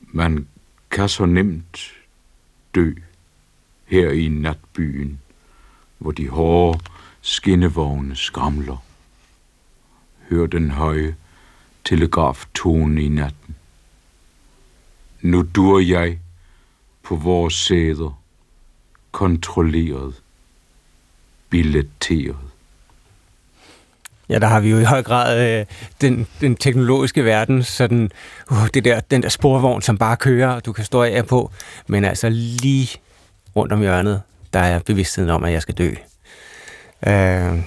man 0.01 0.49
kan 0.91 1.09
så 1.09 1.27
nemt 1.27 1.93
dø 2.75 2.93
her 3.85 4.11
i 4.11 4.29
natbyen, 4.29 5.21
hvor 5.99 6.11
de 6.11 6.29
hårde 6.29 6.79
skinnevogne 7.21 8.17
skramler. 8.17 8.77
Hør 10.31 10.47
den 10.47 10.71
høje 10.71 11.17
telegraftone 11.85 13.03
i 13.03 13.09
nat 13.09 13.35
nu 15.25 15.43
dur 15.55 15.81
jeg 15.81 16.19
på 17.03 17.17
vores 17.17 17.55
sæder, 17.55 18.23
kontrolleret, 19.13 20.15
billetteret. 21.51 22.37
Ja, 24.29 24.39
der 24.39 24.47
har 24.47 24.61
vi 24.61 24.71
jo 24.71 24.79
i 24.79 24.85
høj 24.85 25.03
grad 25.03 25.61
øh, 25.61 25.67
den, 26.01 26.27
den 26.41 26.57
teknologiske 26.57 27.25
verden, 27.25 27.63
sådan 27.63 28.11
uh, 28.51 28.67
det 28.75 28.85
der, 28.85 29.01
den 29.01 29.23
der 29.23 29.29
sporvogn, 29.29 29.83
som 29.83 29.99
bare 29.99 30.17
kører, 30.17 30.49
og 30.49 30.65
du 30.65 30.73
kan 30.73 30.85
stå 30.85 31.03
af 31.03 31.27
på. 31.27 31.51
Men 31.87 32.05
altså 32.05 32.29
lige 32.29 32.89
rundt 33.57 33.73
om 33.73 33.81
hjørnet, 33.81 34.23
der 34.53 34.61
er 34.61 34.79
bevidstheden 34.79 35.31
om, 35.31 35.45
at 35.45 35.53
jeg 35.53 35.63
skal 35.63 35.75
dø. 35.75 35.91
Øh, 37.07 37.63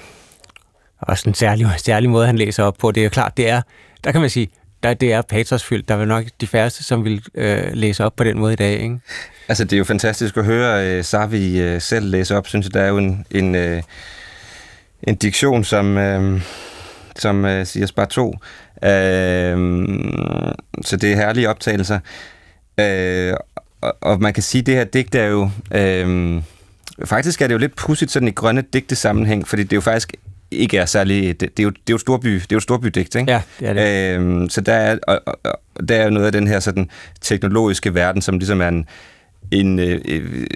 også 1.00 1.30
en 1.30 1.34
særlig, 1.34 1.68
særlig 1.78 2.10
måde, 2.10 2.26
han 2.26 2.38
læser 2.38 2.64
op 2.64 2.78
på. 2.78 2.92
Det 2.92 3.02
er 3.02 3.06
jo 3.06 3.10
klart, 3.10 3.38
det 3.38 3.50
er, 3.50 3.62
der 4.04 4.12
kan 4.12 4.22
man 4.22 4.30
sige, 4.30 4.50
der, 4.84 4.94
det 4.94 5.14
er 5.14 5.22
patosfyldt. 5.22 5.90
Der 5.90 5.96
er 5.96 6.06
nok 6.06 6.24
de 6.42 6.48
færreste, 6.48 6.84
som 6.84 7.04
vil 7.04 7.24
øh, 7.36 7.74
læse 7.74 8.06
op 8.06 8.16
på 8.16 8.24
den 8.24 8.40
måde 8.40 8.54
i 8.54 8.56
dag, 8.56 8.80
ikke? 8.80 9.00
Altså, 9.48 9.64
det 9.64 9.74
er 9.74 9.78
jo 9.78 9.84
fantastisk 9.84 10.38
at 10.38 10.46
høre 10.46 10.88
øh, 10.88 11.04
Savi 11.04 11.62
øh, 11.62 11.82
selv 11.82 12.10
læse 12.10 12.38
op, 12.38 12.48
synes 12.48 12.66
jeg. 12.66 12.74
Der 12.74 12.82
er 12.82 12.88
jo 12.88 12.98
en, 12.98 13.26
en, 13.32 13.56
øh, 13.56 13.84
en 15.04 15.16
diktion, 15.16 15.64
som, 15.64 15.98
øh, 15.98 16.42
som 17.16 17.46
øh, 17.46 17.66
siger 17.66 17.92
bare 17.96 18.06
to. 18.06 18.34
Øh, 18.84 19.58
så 20.82 20.98
det 20.98 21.12
er 21.12 21.16
herlige 21.16 21.50
optagelser. 21.50 22.00
Øh, 22.80 23.34
og, 23.82 23.98
og 24.02 24.22
man 24.22 24.34
kan 24.34 24.44
sige, 24.44 24.60
at 24.62 24.66
det 24.66 24.76
her 24.76 24.84
digt 24.84 25.16
er 25.16 25.26
jo... 25.26 25.50
Øh, 25.72 26.42
faktisk 27.06 27.42
er 27.42 27.48
det 27.48 27.54
jo 27.54 27.60
lidt 27.60 27.76
pudsigt 27.76 28.12
sådan 28.12 28.28
i 28.28 28.32
grønne 28.32 28.64
digte 28.74 28.96
sammenhæng, 28.96 29.48
fordi 29.48 29.64
det 29.64 29.74
er 29.74 29.78
jo 29.78 29.82
faktisk 29.82 30.14
ikke 30.52 30.78
er 30.78 30.86
særlig... 30.86 31.40
Det, 31.40 31.58
det, 31.58 31.60
er, 31.60 31.64
jo, 31.64 31.70
det 31.70 31.90
er 31.90 31.94
jo 31.94 31.98
storby, 31.98 32.34
det 32.34 32.52
er 32.52 32.56
jo 32.56 32.60
storbydigt, 32.60 33.16
ikke? 33.16 33.32
Ja, 33.32 33.42
det 33.60 33.68
er 33.68 33.74
det. 33.74 34.16
Øhm, 34.16 34.50
så 34.50 34.62
der 34.62 34.74
er, 34.74 34.98
og, 35.08 35.22
og, 35.26 35.60
der 35.90 35.96
er 35.96 36.10
noget 36.10 36.26
af 36.26 36.32
den 36.32 36.48
her 36.48 36.60
sådan 36.60 36.90
teknologiske 37.22 37.94
verden, 37.94 38.22
som 38.22 38.38
ligesom 38.38 38.62
er 38.62 38.68
en, 38.68 38.86
en, 39.52 39.80
øh, 39.80 40.02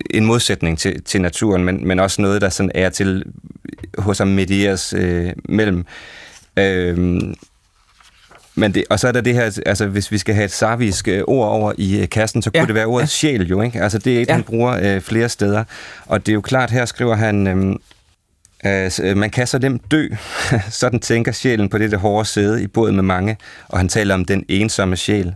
en 0.10 0.26
modsætning 0.26 0.80
til, 0.80 1.04
til 1.04 1.22
naturen, 1.22 1.64
men, 1.64 1.88
men 1.88 2.00
også 2.00 2.22
noget, 2.22 2.42
der 2.42 2.50
sådan 2.50 2.72
er 2.76 2.90
til 2.90 3.24
hos 3.98 4.18
ham 4.18 4.28
medieres 4.28 4.94
øh, 4.98 5.32
mellem. 5.50 5.86
Øhm, 6.58 7.36
men 8.56 8.74
det, 8.74 8.84
og 8.90 9.00
så 9.00 9.08
er 9.08 9.12
der 9.12 9.22
det 9.22 9.34
her, 9.34 9.60
altså 9.66 9.86
hvis 9.86 10.12
vi 10.12 10.18
skal 10.18 10.36
have 10.36 10.46
et 10.46 10.52
sarvisk 10.52 11.08
øh, 11.08 11.24
ord 11.28 11.50
over 11.50 11.74
i 11.78 12.02
øh, 12.02 12.10
kassen, 12.10 12.42
så 12.42 12.52
kunne 12.52 12.60
ja, 12.60 12.66
det 12.66 12.76
være 12.76 12.86
ordet 12.86 13.02
ja. 13.02 13.08
sjæl 13.08 13.48
jo, 13.48 13.62
ikke? 13.62 13.82
Altså 13.82 13.98
det 13.98 14.18
er 14.18 14.22
et, 14.22 14.28
ja. 14.28 14.34
han 14.34 14.44
bruger 14.44 14.96
øh, 14.96 15.02
flere 15.02 15.30
steder. 15.30 15.64
Og 16.06 16.26
det 16.26 16.32
er 16.32 16.34
jo 16.34 16.42
klart, 16.42 16.72
her 16.72 16.86
skriver 16.86 17.16
han, 17.16 17.48
øh, 17.48 17.76
Øh, 18.66 19.18
man 19.18 19.30
kan 19.30 19.48
så 19.48 19.60
nemt 19.60 19.92
dø, 19.92 20.08
sådan 20.70 21.00
tænker 21.00 21.32
sjælen 21.32 21.70
på 21.70 21.78
det 21.78 22.00
hårde 22.00 22.26
sæde 22.26 22.64
i 22.64 22.68
båd 22.68 22.92
med 22.92 23.04
mange, 23.04 23.38
og 23.68 23.78
han 23.78 23.90
taler 23.90 24.14
om 24.14 24.26
den 24.26 24.46
ensomme 24.48 24.96
sjæl. 24.96 25.36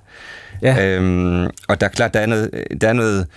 Ja. 0.61 0.85
Øhm, 0.85 1.45
og 1.45 1.81
der 1.81 1.87
er 1.87 1.91
klart, 1.91 2.13
der 2.13 2.19
er 2.19 2.25
noget, 2.25 2.49
der 2.81 2.89
er 2.89 2.93
noget 2.93 3.27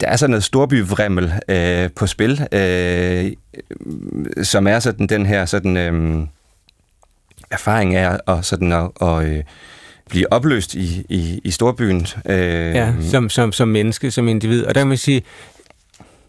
der 0.00 0.06
er 0.06 0.16
sådan 0.16 0.30
noget 0.30 0.44
storbyvrimmel 0.44 1.32
øh, 1.48 1.90
på 1.96 2.06
spil, 2.06 2.48
øh, 2.52 3.32
som 4.44 4.66
er 4.66 4.78
sådan 4.78 5.06
den 5.06 5.26
her 5.26 5.44
sådan 5.44 5.76
øh, 5.76 6.26
erfaring 7.50 7.94
af 7.94 8.18
at, 8.26 8.44
sådan 8.44 8.72
at, 8.72 8.90
at 9.00 9.24
øh, 9.24 9.42
blive 10.10 10.32
opløst 10.32 10.74
i, 10.74 11.06
i, 11.08 11.40
i 11.44 11.50
storbyen. 11.50 12.06
Øh, 12.28 12.74
ja, 12.74 12.92
som, 13.10 13.28
som, 13.30 13.52
som 13.52 13.68
menneske, 13.68 14.10
som 14.10 14.28
individ. 14.28 14.64
Og 14.64 14.74
der 14.74 14.80
kan 14.80 14.88
man 14.88 14.96
sige, 14.96 15.22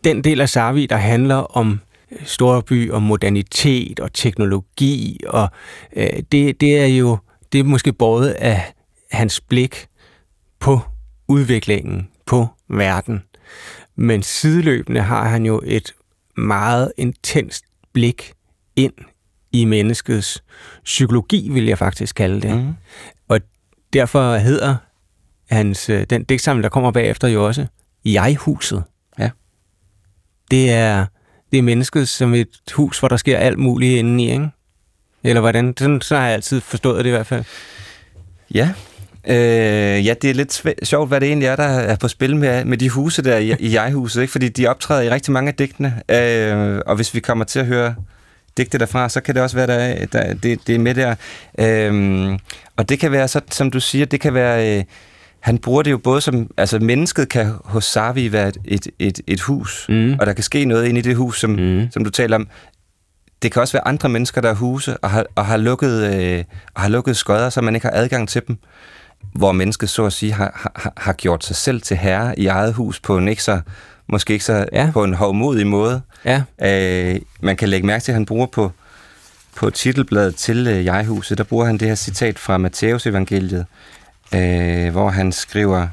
den 0.06 0.24
del 0.24 0.42
af 0.42 0.50
Sarvi, 0.50 0.86
der 0.86 0.98
handler 0.98 1.36
om 1.36 1.80
storby 2.24 2.92
og 2.92 3.02
modernitet 3.02 4.00
og 4.00 4.14
teknologi, 4.14 5.20
og 5.28 5.50
øh, 5.96 6.24
det, 6.32 6.62
det 6.62 6.80
er 6.80 6.86
jo 6.86 7.18
det 7.52 7.60
er 7.60 7.64
måske 7.64 7.94
både 7.94 8.36
af 8.36 8.74
hans 9.12 9.42
blik 9.42 9.88
på 10.60 10.80
udviklingen, 11.28 12.08
på 12.26 12.48
verden. 12.70 13.24
Men 13.96 14.24
sideløbende 14.24 15.02
har 15.02 15.30
han 15.30 15.46
jo 15.46 15.62
et 15.66 15.94
meget 16.38 16.92
intenst 16.98 17.66
blik 17.94 18.34
ind 18.76 18.94
i 19.52 19.66
menneskets 19.66 20.44
psykologi, 20.84 21.50
vil 21.52 21.66
jeg 21.66 21.78
faktisk 21.78 22.16
kalde 22.16 22.42
det. 22.42 22.58
Mm. 22.58 22.74
Og 23.28 23.40
derfor 23.94 24.36
hedder 24.36 24.76
hans, 25.50 25.90
øh, 25.90 26.06
den 26.10 26.24
digtsamling, 26.24 26.64
der 26.64 26.70
kommer 26.70 26.92
bagefter 26.92 27.28
jo 27.28 27.46
også, 27.46 27.68
Jeg-huset. 28.06 28.84
Det 30.52 30.72
er, 30.72 31.06
det 31.52 31.58
er 31.58 31.64
mennesket 31.64 32.10
som 32.10 32.34
et 32.34 32.48
hus, 32.74 33.00
hvor 33.00 33.08
der 33.08 33.18
sker 33.18 33.38
alt 33.38 33.60
muligt 33.60 34.00
indeni, 34.00 34.32
ikke? 34.32 34.50
Eller 35.24 35.42
hvordan? 35.42 35.74
Sådan, 35.78 36.02
så 36.02 36.16
har 36.16 36.26
jeg 36.26 36.34
altid 36.34 36.62
forstået 36.62 37.06
det 37.06 37.10
i 37.10 37.14
hvert 37.14 37.28
fald. 37.28 37.44
Ja, 38.54 38.74
Øh, 39.28 40.06
ja, 40.06 40.14
det 40.22 40.30
er 40.30 40.34
lidt 40.34 40.64
sjovt, 40.84 41.08
hvad 41.08 41.20
det 41.20 41.28
egentlig 41.28 41.48
er, 41.48 41.56
der 41.56 41.64
er 41.64 41.96
på 41.96 42.08
spil 42.08 42.36
med, 42.36 42.66
med 42.66 42.78
de 42.78 42.90
huse 42.90 43.22
der 43.22 43.38
i, 43.38 43.56
i 43.60 43.74
jeg-huset, 43.74 44.22
ikke? 44.22 44.32
fordi 44.32 44.50
de 44.50 44.68
optræder 44.68 45.02
i 45.02 45.10
rigtig 45.10 45.34
mange 45.34 45.50
af 45.50 45.56
digtene, 45.56 46.02
øh, 46.10 46.82
og 46.86 46.96
hvis 46.96 47.14
vi 47.14 47.20
kommer 47.20 47.46
til 47.46 47.60
at 47.60 47.66
høre 47.66 47.96
digte 48.58 48.78
derfra, 48.78 49.10
så 49.10 49.22
kan 49.22 49.36
det 49.36 49.44
også 49.44 49.56
være, 49.56 49.68
der, 49.68 50.06
der 50.06 50.34
det, 50.34 50.68
det 50.68 50.76
er 50.76 50.80
med 50.80 50.96
der. 50.96 51.16
Øh, 51.60 52.40
og 52.76 52.90
det 52.90 53.00
kan 53.00 53.12
være, 53.12 53.28
så, 53.28 53.42
som 53.52 53.72
du 53.72 53.80
siger, 53.80 54.06
det 54.06 54.22
kan 54.22 54.34
være... 54.34 54.78
Øh, 54.78 54.84
han 55.46 55.58
bruger 55.58 55.82
det 55.82 55.92
jo 55.92 55.98
både 55.98 56.22
som, 56.22 56.50
altså 56.58 56.80
mennesket 56.80 57.30
kan 57.30 57.54
hos 57.64 57.86
Sarvi 57.86 58.32
være 58.32 58.48
et, 58.48 58.58
et, 58.66 58.88
et, 59.00 59.22
et 59.28 59.42
hus, 59.42 59.86
mm. 59.90 60.14
og 60.20 60.26
der 60.26 60.34
kan 60.34 60.44
ske 60.44 60.66
noget 60.66 60.86
ind 60.86 60.98
i 60.98 61.02
det 61.02 61.16
hus, 61.16 61.40
som, 61.40 61.50
mm. 61.50 61.88
som 61.92 62.04
du 62.04 62.10
taler 62.10 62.36
om. 62.36 62.48
Det 63.42 63.52
kan 63.52 63.62
også 63.62 63.74
være 63.74 63.88
andre 63.88 64.10
mennesker, 64.10 64.42
der 64.42 64.50
er 64.50 64.54
huse 64.54 64.98
og 64.98 65.10
har, 65.10 65.26
og 65.36 65.46
har, 65.46 65.58
lukket, 65.58 66.16
øh, 66.16 66.44
og 66.74 66.82
har 66.82 66.90
lukket 66.90 67.18
skodder, 67.18 67.50
så 67.50 67.62
man 67.62 67.76
ikke 67.76 67.88
har 67.88 67.94
adgang 67.96 68.30
til 68.30 68.42
dem 68.48 68.58
hvor 69.34 69.52
mennesket 69.52 69.90
så 69.90 70.06
at 70.06 70.14
sige 70.14 70.34
har, 70.34 70.72
har, 70.76 70.94
har 70.98 71.14
gjort 71.14 71.46
sig 71.46 71.56
selv 71.56 71.82
til 71.82 71.98
herre 71.98 72.40
i 72.40 72.48
eget 72.48 72.74
hus 72.74 73.00
på 73.00 73.18
en 73.18 73.28
ikke 73.28 73.44
så, 73.44 73.62
måske 74.08 74.34
ikke 74.34 74.46
så 74.46 74.66
ja. 74.74 74.90
på 74.94 75.04
en 75.04 75.14
hovmodig 75.14 75.68
måde. 75.68 76.02
Ja. 76.26 76.44
Øh, 76.62 77.22
man 77.42 77.56
kan 77.56 77.70
lægge 77.70 77.88
mærke 77.88 78.04
til, 78.04 78.12
at 78.12 78.14
han 78.14 78.26
bruger 78.26 78.46
på, 78.46 78.72
på 79.56 79.70
titelbladet 79.70 80.36
til 80.36 80.68
øh, 80.68 80.86
Jeghuset, 80.86 81.38
der 81.38 81.44
bruger 81.44 81.66
han 81.66 81.78
det 81.78 81.88
her 81.88 81.96
citat 81.96 82.40
fra 82.40 82.58
Matteus 82.58 83.06
evangeliet, 83.08 83.66
øh, 84.34 84.92
hvor 84.92 85.10
han 85.10 85.32
skriver, 85.32 85.88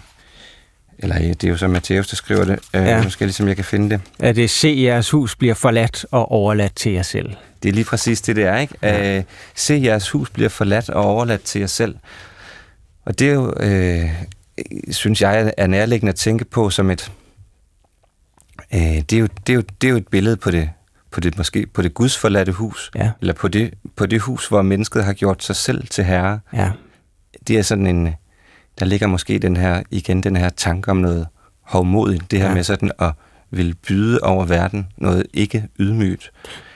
eller 0.99 1.17
det 1.19 1.45
er 1.45 1.49
jo 1.49 1.57
så 1.57 1.69
Matteus, 1.69 2.09
der 2.09 2.17
skriver 2.17 2.45
det, 2.45 2.59
øh, 2.75 2.83
ja. 2.83 3.03
måske 3.03 3.25
ligesom 3.25 3.49
jeg 3.49 3.57
kan 3.57 3.65
finde 3.65 3.91
det. 3.91 4.01
At 4.19 4.37
det 4.37 4.51
se 4.51 4.79
jeres 4.83 5.11
hus 5.11 5.37
bliver 5.37 5.55
forladt 5.55 6.07
og 6.11 6.33
overladt 6.33 6.75
til 6.75 6.93
jer 6.93 7.03
selv. 7.03 7.31
Det 7.63 7.69
er 7.69 7.73
lige 7.73 7.85
præcis 7.85 8.21
det, 8.21 8.37
det 8.37 8.45
er, 8.45 8.59
ikke? 8.59 8.75
Ja. 8.83 9.19
Øh, 9.19 9.25
se 9.55 9.81
jeres 9.85 10.11
hus 10.11 10.31
bliver 10.31 10.49
forladt 10.49 10.91
og 10.91 11.05
overladt 11.05 11.43
til 11.43 11.59
jer 11.59 11.67
selv. 11.67 11.95
Og 13.05 13.19
det 13.19 13.29
er 13.29 13.33
jo, 13.33 13.55
øh, 13.61 14.11
synes 14.91 15.23
jeg, 15.23 15.53
er 15.57 15.67
nærliggende 15.67 16.11
at 16.11 16.17
tænke 16.17 16.45
på 16.45 16.71
som 16.71 16.91
et... 16.91 17.13
Øh, 18.75 18.81
det, 18.81 19.13
er 19.13 19.19
jo, 19.19 19.29
det, 19.47 19.53
er 19.53 19.55
jo, 19.55 19.63
det 19.81 19.87
er 19.87 19.91
jo 19.91 19.97
et 19.97 20.09
billede 20.09 20.37
på 20.37 20.51
det, 20.51 20.71
på 21.11 21.21
det 21.21 21.39
måske 21.39 21.67
på 21.67 21.83
det 21.83 21.95
gudsforladte 21.95 22.53
hus, 22.53 22.91
ja. 22.95 23.11
eller 23.21 23.35
på 23.35 23.49
det, 23.49 23.75
på 23.97 24.07
det 24.07 24.21
hus, 24.21 24.49
hvor 24.49 24.63
mennesket 24.63 25.05
har 25.05 25.13
gjort 25.13 25.45
sig 25.45 25.57
selv 25.57 25.87
til 25.87 26.05
herre. 26.05 26.41
Ja. 26.53 26.71
Det 27.49 27.59
er 27.59 27.63
sådan 27.63 27.87
en, 27.87 28.15
der 28.81 28.87
ligger 28.87 29.07
måske 29.07 29.39
den 29.39 29.57
her, 29.57 29.83
igen 29.91 30.23
den 30.23 30.37
her 30.37 30.49
tanke 30.49 30.91
om 30.91 30.97
noget 30.97 31.27
hovmodigt, 31.61 32.31
det 32.31 32.39
her 32.39 32.49
ja. 32.49 32.55
med 32.55 32.63
sådan 32.63 32.91
at 32.99 33.13
vil 33.51 33.75
byde 33.89 34.19
over 34.23 34.45
verden, 34.45 34.87
noget 34.97 35.27
ikke 35.35 35.69
ydmygt. 35.81 36.31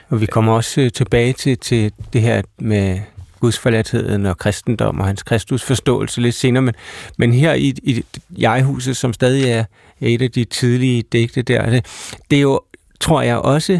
Og 0.09 0.21
vi 0.21 0.25
kommer 0.25 0.53
også 0.53 0.81
øh, 0.81 0.91
tilbage 0.91 1.33
til, 1.33 1.57
til 1.57 1.91
det 2.13 2.21
her 2.21 2.41
med 2.59 2.99
gudsforladtheden 3.39 4.25
og 4.25 4.37
kristendom 4.37 4.99
og 4.99 5.05
hans 5.05 5.23
kristusforståelse 5.23 6.21
lidt 6.21 6.35
senere, 6.35 6.61
men, 6.61 6.73
men 7.17 7.33
her 7.33 7.53
i, 7.53 7.73
i 7.83 8.03
jeghuset, 8.41 8.97
som 8.97 9.13
stadig 9.13 9.49
er 9.49 9.63
et 10.01 10.21
af 10.21 10.31
de 10.31 10.45
tidlige 10.45 11.03
digte 11.11 11.41
der, 11.41 11.69
det, 11.69 11.85
det 12.31 12.37
er 12.37 12.41
jo, 12.41 12.61
tror 12.99 13.21
jeg 13.21 13.37
også, 13.37 13.79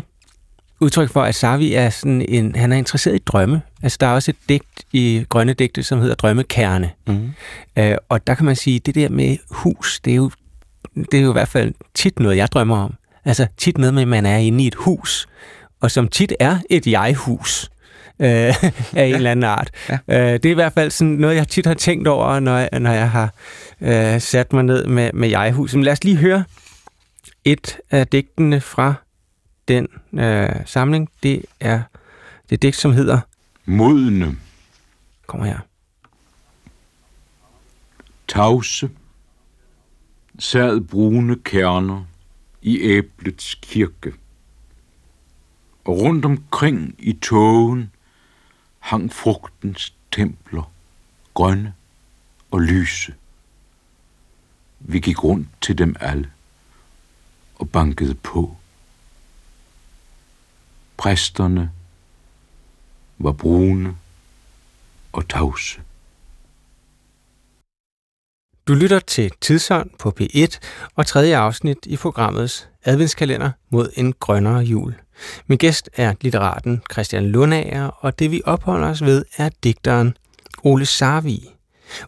udtryk 0.80 1.10
for, 1.10 1.22
at 1.22 1.36
Savi 1.36 1.74
er 1.74 1.90
sådan 1.90 2.26
en, 2.30 2.56
han 2.56 2.72
er 2.72 2.78
interesseret 2.78 3.16
i 3.16 3.24
drømme. 3.26 3.62
Altså, 3.84 3.98
der 4.02 4.08
er 4.08 4.12
også 4.12 4.32
et 4.32 4.38
digt 4.50 4.86
i 4.92 5.26
Grønne 5.30 5.54
Digte, 5.54 5.84
som 5.84 6.00
hedder 6.00 6.16
Drømmekerne. 6.16 6.92
Mm. 7.08 7.34
Øh, 7.78 7.96
og 8.10 8.28
der 8.28 8.34
kan 8.34 8.46
man 8.46 8.56
sige, 8.56 8.80
det 8.80 8.96
der 8.96 9.10
med 9.10 9.38
hus, 9.50 10.00
det 10.00 10.12
er 10.12 10.16
jo, 10.16 10.32
det 10.96 11.14
er 11.14 11.22
jo 11.22 11.30
i 11.30 11.34
hvert 11.34 11.48
fald 11.48 11.74
tit 11.94 12.20
noget, 12.20 12.38
jeg 12.38 12.52
drømmer 12.52 12.78
om. 12.78 12.94
Altså, 13.26 13.48
tit 13.58 13.78
noget 13.78 13.94
med, 13.94 14.02
at 14.02 14.08
man 14.08 14.26
er 14.26 14.38
inde 14.38 14.64
i 14.64 14.68
et 14.68 14.76
hus, 14.76 15.28
og 15.82 15.92
som 15.92 16.08
tit 16.08 16.34
er 16.40 16.58
et 16.70 16.88
jeg-hus 16.88 17.70
øh, 18.20 18.28
af 18.30 18.56
en 18.62 18.72
ja. 18.94 19.16
eller 19.16 19.32
anden 19.32 19.44
art. 19.44 19.72
Ja. 19.90 19.98
Øh, 20.08 20.34
det 20.34 20.46
er 20.46 20.52
i 20.52 20.54
hvert 20.54 20.74
fald 20.74 20.92
sådan 20.92 21.14
noget, 21.14 21.36
jeg 21.36 21.48
tit 21.48 21.66
har 21.66 21.74
tænkt 21.74 22.08
over, 22.08 22.40
når 22.40 22.58
jeg, 22.58 22.70
når 22.80 22.92
jeg 22.92 23.12
har 23.12 23.34
øh, 23.82 24.22
sat 24.22 24.54
mig 24.54 24.64
ned 24.64 24.86
med, 24.86 25.14
med 25.14 25.30
jeg-hus. 25.30 25.74
Men 25.76 25.84
lad 25.84 25.94
os 25.94 26.04
lige 26.04 26.18
høre 26.18 26.44
et 27.46 27.78
af 27.92 28.08
digtene 28.08 28.62
fra 28.62 28.94
den 29.68 29.88
øh, 30.14 30.50
samling. 30.66 31.10
Det 31.24 31.46
er 31.60 31.82
det 32.50 32.62
digt, 32.62 32.76
som 32.76 32.94
hedder 32.94 33.20
Modne. 33.70 34.38
Kom 35.26 35.44
her. 35.44 35.60
Tavse 38.28 38.90
sad 40.40 40.82
brune 40.82 41.40
kerner 41.44 42.06
i 42.62 42.80
æblets 42.82 43.56
kirke. 43.62 44.14
Og 45.86 46.00
rundt 46.00 46.26
omkring 46.26 46.96
i 47.00 47.14
togen 47.14 47.92
hang 48.80 49.14
frugtens 49.14 49.94
templer, 50.12 50.72
grønne 51.34 51.74
og 52.52 52.62
lyse. 52.62 53.16
Vi 54.80 55.00
gik 55.00 55.24
rundt 55.24 55.48
til 55.62 55.78
dem 55.78 55.96
alle 56.00 56.32
og 57.56 57.70
bankede 57.70 58.16
på. 58.16 58.58
Præsterne 60.98 61.72
var 63.20 63.32
brune 63.32 63.96
og 65.12 65.30
tavse. 65.30 65.82
Du 68.68 68.74
lytter 68.74 69.00
til 69.00 69.32
Tidsånd 69.42 69.90
på 70.00 70.14
P1 70.22 70.60
og 70.96 71.06
tredje 71.06 71.38
afsnit 71.38 71.78
i 71.86 71.98
programmets 71.98 72.70
adventskalender 72.84 73.52
mod 73.70 73.90
en 73.96 74.14
grønnere 74.14 74.60
jul. 74.60 74.96
Min 75.48 75.58
gæst 75.58 75.90
er 75.94 76.14
litteraten 76.22 76.82
Christian 76.92 77.30
Lundager, 77.30 77.88
og 77.88 78.20
det 78.20 78.32
vi 78.32 78.42
opholder 78.46 78.88
os 78.88 79.02
ved 79.02 79.26
er 79.38 79.50
digteren 79.64 80.18
Ole 80.64 80.86
Sarvi. 80.86 81.50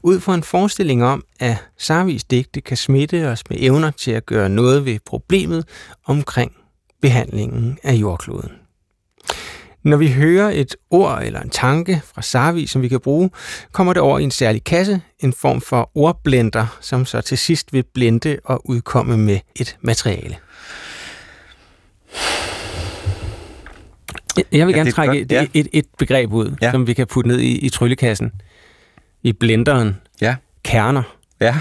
Ud 0.03 0.19
fra 0.19 0.35
en 0.35 0.43
forestilling 0.43 1.03
om, 1.03 1.23
at 1.39 1.57
Sarvis 1.77 2.23
digte 2.23 2.61
kan 2.61 2.77
smitte 2.77 3.27
os 3.27 3.49
med 3.49 3.57
evner 3.59 3.91
til 3.91 4.11
at 4.11 4.25
gøre 4.25 4.49
noget 4.49 4.85
ved 4.85 4.99
problemet 5.05 5.67
omkring 6.05 6.51
behandlingen 7.01 7.77
af 7.83 7.93
jordkloden. 7.93 8.58
Når 9.83 9.97
vi 9.97 10.11
hører 10.11 10.49
et 10.49 10.75
ord 10.89 11.21
eller 11.23 11.41
en 11.41 11.49
tanke 11.49 12.01
fra 12.13 12.21
Sarvi, 12.21 12.67
som 12.67 12.81
vi 12.81 12.87
kan 12.87 12.99
bruge, 12.99 13.29
kommer 13.71 13.93
det 13.93 14.01
over 14.01 14.19
i 14.19 14.23
en 14.23 14.31
særlig 14.31 14.63
kasse, 14.63 15.01
en 15.19 15.33
form 15.33 15.61
for 15.61 15.91
ordblender, 15.95 16.77
som 16.81 17.05
så 17.05 17.21
til 17.21 17.37
sidst 17.37 17.73
vil 17.73 17.83
blende 17.93 18.39
og 18.43 18.69
udkomme 18.69 19.17
med 19.17 19.39
et 19.55 19.77
materiale. 19.81 20.35
Jeg 24.51 24.67
vil 24.67 24.73
ja, 24.73 24.77
gerne 24.77 24.91
trække 24.91 25.19
et, 25.19 25.31
ja. 25.31 25.45
et, 25.53 25.67
et 25.73 25.85
begreb 25.97 26.33
ud, 26.33 26.55
ja. 26.61 26.71
som 26.71 26.87
vi 26.87 26.93
kan 26.93 27.07
putte 27.07 27.27
ned 27.27 27.39
i, 27.39 27.57
i 27.57 27.69
tryllekassen. 27.69 28.31
I 29.23 29.33
blenderen. 29.33 29.97
Ja. 30.21 30.35
Kerner. 30.63 31.03
Ja. 31.41 31.55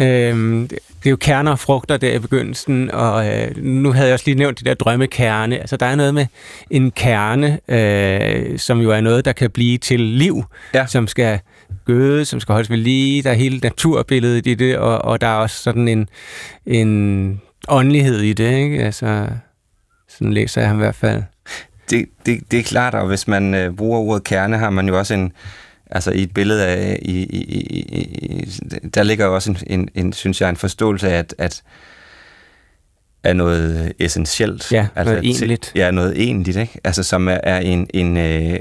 Øhm, 0.00 0.68
det 0.68 1.06
er 1.06 1.10
jo 1.10 1.16
kerner 1.16 1.50
og 1.50 1.58
frugter 1.58 1.96
der 1.96 2.14
i 2.14 2.18
begyndelsen, 2.18 2.90
og 2.90 3.28
øh, 3.28 3.56
nu 3.56 3.92
havde 3.92 4.06
jeg 4.06 4.14
også 4.14 4.24
lige 4.26 4.38
nævnt 4.38 4.60
de 4.60 4.64
der 4.64 4.74
drømmekerne. 4.74 5.58
Altså, 5.58 5.76
der 5.76 5.86
er 5.86 5.96
noget 5.96 6.14
med 6.14 6.26
en 6.70 6.90
kerne, 6.90 7.60
øh, 7.68 8.58
som 8.58 8.80
jo 8.80 8.90
er 8.90 9.00
noget, 9.00 9.24
der 9.24 9.32
kan 9.32 9.50
blive 9.50 9.78
til 9.78 10.00
liv, 10.00 10.44
ja. 10.74 10.86
som 10.86 11.06
skal 11.06 11.40
gøde, 11.84 12.24
som 12.24 12.40
skal 12.40 12.52
holdes 12.52 12.70
ved 12.70 12.76
lige. 12.76 13.22
Der 13.22 13.30
er 13.30 13.34
hele 13.34 13.58
naturbilledet 13.58 14.46
i 14.46 14.54
det, 14.54 14.78
og, 14.78 14.98
og 14.98 15.20
der 15.20 15.26
er 15.26 15.36
også 15.36 15.62
sådan 15.62 15.88
en, 15.88 16.08
en 16.66 17.40
åndelighed 17.68 18.20
i 18.20 18.32
det, 18.32 18.52
ikke? 18.56 18.84
Altså, 18.84 19.26
sådan 20.08 20.32
læser 20.32 20.60
jeg 20.60 20.68
ham 20.68 20.78
i 20.78 20.82
hvert 20.82 20.94
fald 20.94 21.22
det, 21.90 22.06
det, 22.26 22.40
det 22.50 22.58
er 22.58 22.62
klart, 22.62 22.94
og 22.94 23.06
hvis 23.06 23.28
man 23.28 23.54
øh, 23.54 23.76
bruger 23.76 23.98
ordet 23.98 24.24
kerne, 24.24 24.58
har 24.58 24.70
man 24.70 24.88
jo 24.88 24.98
også 24.98 25.14
en, 25.14 25.32
altså 25.90 26.10
i 26.10 26.22
et 26.22 26.34
billede 26.34 26.66
af, 26.66 26.98
i, 27.02 27.22
i, 27.22 27.40
i, 27.40 28.44
der 28.94 29.02
ligger 29.02 29.26
jo 29.26 29.34
også 29.34 29.50
en, 29.50 29.58
en, 29.66 29.88
en, 29.94 30.12
synes 30.12 30.40
jeg, 30.40 30.50
en 30.50 30.56
forståelse 30.56 31.08
af, 31.08 31.18
at, 31.18 31.34
at, 31.38 31.62
af 33.24 33.36
noget 33.36 33.92
essentielt. 33.98 34.72
Ja, 34.72 34.88
altså, 34.94 35.12
noget 35.12 35.26
egentligt. 35.26 35.72
Ja, 35.74 35.90
noget 35.90 36.20
egentligt, 36.22 36.56
ikke? 36.56 36.80
Altså, 36.84 37.02
som 37.02 37.28
er, 37.28 37.38
er 37.42 37.58
en, 37.58 37.86
en 37.94 38.16
øh, 38.16 38.58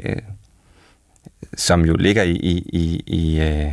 som 1.58 1.86
jo 1.86 1.96
ligger 1.96 2.24
i, 2.24 2.32
i, 2.32 2.70
i, 2.74 3.04
i 3.08 3.40
øh, 3.40 3.72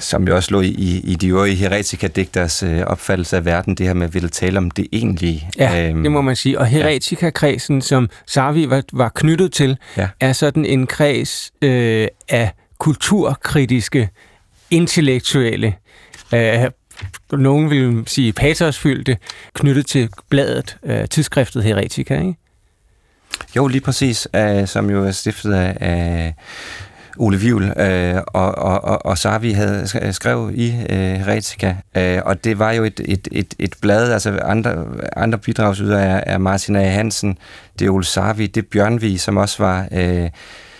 som 0.00 0.28
jo 0.28 0.36
også 0.36 0.50
lå 0.50 0.60
i, 0.60 1.00
i 1.04 1.14
de 1.14 1.28
øvrige 1.28 1.56
heretika-digters 1.56 2.62
øh, 2.62 2.80
opfattelse 2.80 3.36
af 3.36 3.44
verden, 3.44 3.74
det 3.74 3.86
her 3.86 3.94
med 3.94 4.06
at 4.06 4.14
ville 4.14 4.28
tale 4.28 4.58
om 4.58 4.70
det 4.70 4.86
egentlige. 4.92 5.48
Ja, 5.58 5.88
øhm, 5.88 6.02
det 6.02 6.12
må 6.12 6.20
man 6.20 6.36
sige. 6.36 6.58
Og 6.58 6.66
heretika-kredsen, 6.66 7.82
som 7.82 8.08
Sarvi 8.26 8.70
var, 8.70 8.82
var 8.92 9.08
knyttet 9.14 9.52
til, 9.52 9.76
Ja. 9.96 10.08
er 10.20 10.32
sådan 10.32 10.64
en 10.64 10.86
kreds 10.86 11.52
øh, 11.62 12.08
af 12.28 12.50
kulturkritiske, 12.78 14.08
intellektuelle, 14.70 15.74
øh, 16.34 16.58
nogen 17.32 17.70
vil 17.70 18.02
sige 18.06 18.32
patosfyldte, 18.32 19.16
knyttet 19.54 19.86
til 19.86 20.08
bladet, 20.30 20.76
øh, 20.84 21.08
tidsskriftet 21.08 21.64
Heretika, 21.64 22.18
ikke? 22.20 22.34
Jo, 23.56 23.66
lige 23.66 23.80
præcis, 23.80 24.28
øh, 24.36 24.68
som 24.68 24.90
jo 24.90 25.04
er 25.04 25.10
stiftet 25.10 25.52
af, 25.54 25.76
af 25.80 26.34
Ole 27.18 27.38
Vivl, 27.38 27.64
øh, 27.80 28.14
og, 28.26 28.54
og, 28.58 28.84
og, 28.84 29.06
og 29.06 29.18
Sarvi 29.18 29.52
havde 29.52 29.82
sk- 29.82 30.12
skrev 30.12 30.50
i 30.54 30.68
øh, 30.90 30.96
Heretica, 30.98 31.74
øh, 31.96 32.18
og 32.24 32.44
det 32.44 32.58
var 32.58 32.72
jo 32.72 32.84
et, 32.84 33.00
et, 33.04 33.28
et, 33.32 33.54
et 33.58 33.74
blad, 33.82 34.12
altså 34.12 34.38
andre, 34.44 34.84
andre 35.16 35.38
bidragsydere 35.38 36.02
er, 36.02 36.20
er 36.26 36.38
Martin 36.38 36.76
A. 36.76 36.88
Hansen, 36.88 37.38
det 37.78 37.86
er 37.86 37.90
Ole 37.90 38.04
Sarvi, 38.04 38.46
det 38.46 38.62
er 38.62 38.66
Bjørnvig, 38.72 39.20
som 39.20 39.36
også 39.36 39.62
var 39.62 39.86
øh, 39.92 40.30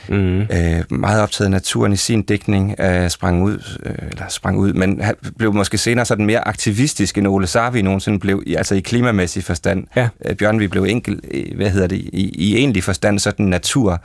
Mm. 0.08 0.40
øh, 0.40 0.82
meget 0.90 1.22
optaget 1.22 1.46
af 1.46 1.50
naturen 1.50 1.92
i 1.92 1.96
sin 1.96 2.22
dækning, 2.22 2.74
øh, 2.80 3.10
sprang 3.10 3.42
ud, 3.42 3.78
øh, 3.86 3.94
eller 4.10 4.24
sprang 4.28 4.58
ud, 4.58 4.72
men 4.72 5.00
han 5.00 5.14
blev 5.38 5.52
måske 5.54 5.78
senere 5.78 6.04
sådan 6.04 6.26
mere 6.26 6.48
aktivistisk, 6.48 7.18
end 7.18 7.28
Ole 7.28 7.46
Sarvi 7.46 7.82
nogensinde 7.82 8.18
blev, 8.18 8.42
i- 8.46 8.54
altså 8.54 8.74
i 8.74 8.80
klimamæssig 8.80 9.44
forstand. 9.44 9.84
Ja. 9.96 10.08
Øh, 10.24 10.36
Bjørnvig 10.36 10.70
blev 10.70 10.82
enkel, 10.84 11.20
øh, 11.30 11.56
hvad 11.56 11.70
hedder 11.70 11.86
det, 11.86 11.96
i, 11.96 12.34
i 12.34 12.56
egentlig 12.56 12.84
forstand 12.84 13.18
sådan 13.18 13.46
natur 13.46 14.00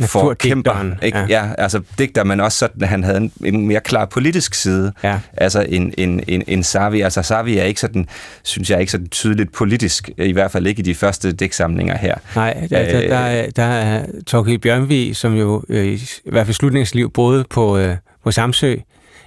forkæmper. 0.00 0.72
Naturdigteren, 0.72 1.04
Ikke? 1.06 1.18
ja. 1.18 1.26
Ja. 1.46 1.50
altså 1.58 1.80
digter, 1.98 2.24
men 2.24 2.40
også 2.40 2.58
sådan, 2.58 2.82
at 2.82 2.88
han 2.88 3.04
havde 3.04 3.16
en, 3.16 3.32
en 3.44 3.66
mere 3.66 3.80
klar 3.80 4.04
politisk 4.04 4.54
side. 4.54 4.92
Ja. 5.04 5.18
Altså 5.36 5.66
en, 5.68 5.94
en, 5.98 6.20
en, 6.28 6.42
en 6.46 6.62
Sarvi. 6.62 7.00
Altså 7.00 7.22
Sarvi 7.22 7.58
er 7.58 7.64
ikke 7.64 7.80
sådan, 7.80 8.06
synes 8.42 8.70
jeg, 8.70 8.80
ikke 8.80 8.92
sådan 8.92 9.08
tydeligt 9.08 9.52
politisk, 9.52 10.10
i 10.18 10.32
hvert 10.32 10.50
fald 10.50 10.66
ikke 10.66 10.80
i 10.80 10.82
de 10.82 10.94
første 10.94 11.32
digtsamlinger 11.32 11.96
her. 11.98 12.14
Nej, 12.34 12.66
der, 12.70 12.84
der, 12.90 13.02
Øh. 13.02 13.08
der, 13.08 13.16
er, 13.18 13.50
der 13.50 13.62
er 13.62 14.06
Torkild 14.26 14.58
Bjørnvig, 14.58 15.16
som 15.16 15.34
jo 15.34 15.64
øh, 15.68 15.86
i 16.24 16.30
hvert 16.30 16.46
fald 16.46 16.54
slutningsliv 16.54 17.10
boede 17.12 17.44
på, 17.50 17.78
øh, 17.78 17.96
på 18.24 18.30
Samsø. 18.30 18.76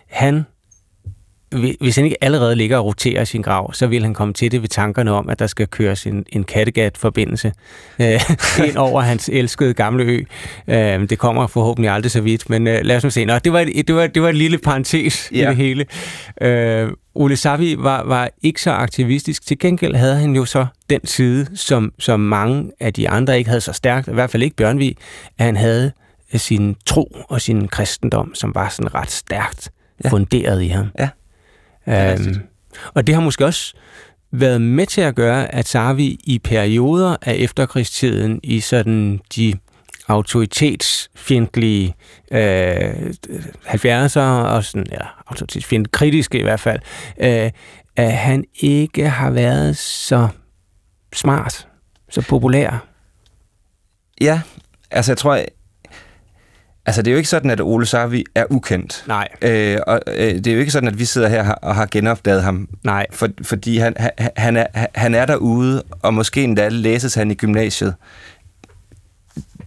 Han, 0.09 0.45
hvis 1.79 1.95
han 1.95 2.05
ikke 2.05 2.23
allerede 2.23 2.55
ligger 2.55 2.77
og 2.77 2.85
roterer 2.85 3.21
i 3.21 3.25
sin 3.25 3.41
grav, 3.41 3.73
så 3.73 3.87
vil 3.87 4.03
han 4.03 4.13
komme 4.13 4.33
til 4.33 4.51
det 4.51 4.61
ved 4.61 4.69
tankerne 4.69 5.11
om, 5.11 5.29
at 5.29 5.39
der 5.39 5.47
skal 5.47 5.67
køres 5.67 6.05
en, 6.05 6.25
en 6.29 6.43
Kattegat-forbindelse 6.43 7.53
øh, 7.99 8.21
ind 8.67 8.77
over 8.77 9.01
hans 9.01 9.29
elskede 9.33 9.73
gamle 9.73 10.03
ø. 10.03 10.23
Øh, 10.67 11.09
det 11.09 11.19
kommer 11.19 11.47
forhåbentlig 11.47 11.91
aldrig 11.91 12.11
så 12.11 12.21
vidt, 12.21 12.49
men 12.49 12.67
øh, 12.67 12.79
lad 12.81 12.95
os 12.95 13.03
nu 13.03 13.09
se. 13.09 13.25
Nå, 13.25 13.39
det, 13.39 13.53
var 13.53 13.59
et, 13.59 13.87
det, 13.87 13.95
var, 13.95 14.07
det 14.07 14.21
var 14.21 14.29
et 14.29 14.35
lille 14.35 14.57
parentes 14.57 15.29
ja. 15.31 15.37
i 15.37 15.47
det 15.47 15.55
hele. 15.55 15.85
Øh, 16.41 16.89
Ole 17.15 17.35
Savi 17.35 17.75
var, 17.79 18.03
var 18.03 18.29
ikke 18.41 18.61
så 18.61 18.71
aktivistisk. 18.71 19.45
Til 19.47 19.59
gengæld 19.59 19.95
havde 19.95 20.15
han 20.15 20.35
jo 20.35 20.45
så 20.45 20.65
den 20.89 21.05
side, 21.07 21.47
som, 21.55 21.93
som 21.99 22.19
mange 22.19 22.71
af 22.79 22.93
de 22.93 23.09
andre 23.09 23.37
ikke 23.37 23.49
havde 23.49 23.61
så 23.61 23.73
stærkt, 23.73 24.07
i 24.07 24.13
hvert 24.13 24.29
fald 24.29 24.43
ikke 24.43 24.55
Bjørnvig, 24.55 24.97
at 25.37 25.45
han 25.45 25.57
havde 25.57 25.91
sin 26.35 26.75
tro 26.85 27.17
og 27.29 27.41
sin 27.41 27.67
kristendom, 27.67 28.35
som 28.35 28.55
var 28.55 28.69
sådan 28.69 28.95
ret 28.95 29.11
stærkt 29.11 29.71
ja. 30.03 30.09
Funderet 30.09 30.61
i 30.61 30.67
ham. 30.67 30.87
Ja, 30.99 31.09
Øhm, 31.87 32.41
og 32.93 33.07
det 33.07 33.15
har 33.15 33.21
måske 33.21 33.45
også 33.45 33.73
været 34.31 34.61
med 34.61 34.85
til 34.85 35.01
at 35.01 35.15
gøre, 35.15 35.55
at 35.55 35.67
Sarvi 35.67 36.19
i 36.23 36.39
perioder 36.39 37.15
af 37.21 37.33
efterkrigstiden 37.33 38.39
i 38.43 38.59
sådan 38.59 39.19
de 39.35 39.53
autoritetsfjendtlige 40.07 41.95
øh, 42.31 43.13
70'er 43.65 44.19
og 44.19 44.63
sådan, 44.63 44.85
ja, 44.91 45.05
autoritetsfjendtlige, 45.27 45.91
kritiske 45.91 46.39
i 46.39 46.43
hvert 46.43 46.59
fald, 46.59 46.79
øh, 47.17 47.51
at 47.95 48.11
han 48.13 48.45
ikke 48.59 49.09
har 49.09 49.29
været 49.29 49.77
så 49.77 50.27
smart, 51.13 51.67
så 52.09 52.21
populær. 52.21 52.87
Ja, 54.21 54.41
altså 54.91 55.11
jeg 55.11 55.17
tror, 55.17 55.39
altså 56.85 57.01
det 57.01 57.11
er 57.11 57.13
jo 57.13 57.17
ikke 57.17 57.29
sådan, 57.29 57.51
at 57.51 57.61
Ole 57.61 57.85
Sarvi 57.85 58.25
er 58.35 58.45
ukendt. 58.49 59.03
Nej. 59.07 59.27
Øh, 59.41 59.77
og 59.87 60.01
øh, 60.07 60.33
det 60.33 60.47
er 60.47 60.53
jo 60.53 60.59
ikke 60.59 60.71
sådan, 60.71 60.89
at 60.89 60.99
vi 60.99 61.05
sidder 61.05 61.27
her 61.27 61.51
og 61.51 61.75
har 61.75 61.87
genopdaget 61.91 62.43
ham. 62.43 62.69
Nej. 62.83 63.05
For, 63.11 63.29
fordi 63.41 63.77
han, 63.77 63.93
han, 63.97 64.31
han, 64.37 64.57
er, 64.57 64.67
han 64.95 65.15
er 65.15 65.25
derude, 65.25 65.83
og 66.01 66.13
måske 66.13 66.43
endda 66.43 66.67
læses 66.67 67.15
han 67.15 67.31
i 67.31 67.35
gymnasiet. 67.35 67.95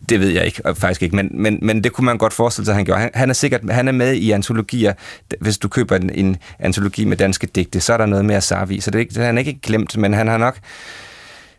Det 0.09 0.21
ved 0.21 0.29
jeg 0.29 0.47
ikke, 0.47 0.67
og 0.67 0.77
faktisk 0.77 1.03
ikke, 1.03 1.17
men, 1.17 1.31
men, 1.33 1.59
men 1.63 1.85
det 1.85 1.93
kunne 1.93 2.05
man 2.05 2.19
godt 2.19 2.33
forestille 2.33 2.65
sig, 2.65 2.73
at 2.73 2.77
han 2.77 2.85
gjorde. 2.85 3.01
Han, 3.01 3.11
han 3.15 3.31
er 3.31 3.35
sikkert 3.35 3.61
han 3.71 3.89
er 3.89 3.93
med 3.93 4.15
i 4.15 4.31
antologier. 4.31 4.93
Hvis 5.41 5.59
du 5.59 5.69
køber 5.69 5.97
en, 5.97 6.11
en 6.11 6.37
antologi 6.59 7.05
med 7.05 7.17
danske 7.17 7.47
digte, 7.47 7.81
så 7.81 7.93
er 7.93 7.97
der 7.97 8.07
noget 8.07 8.25
mere 8.25 8.41
Sarvi. 8.41 8.81
Så 8.81 8.91
det 8.91 8.99
er 8.99 9.01
ikke, 9.01 9.21
han 9.21 9.39
er 9.39 9.39
ikke 9.39 9.61
glemt, 9.63 9.97
men 9.97 10.15
han 10.15 10.29
har 10.29 10.39
nok... 10.39 10.59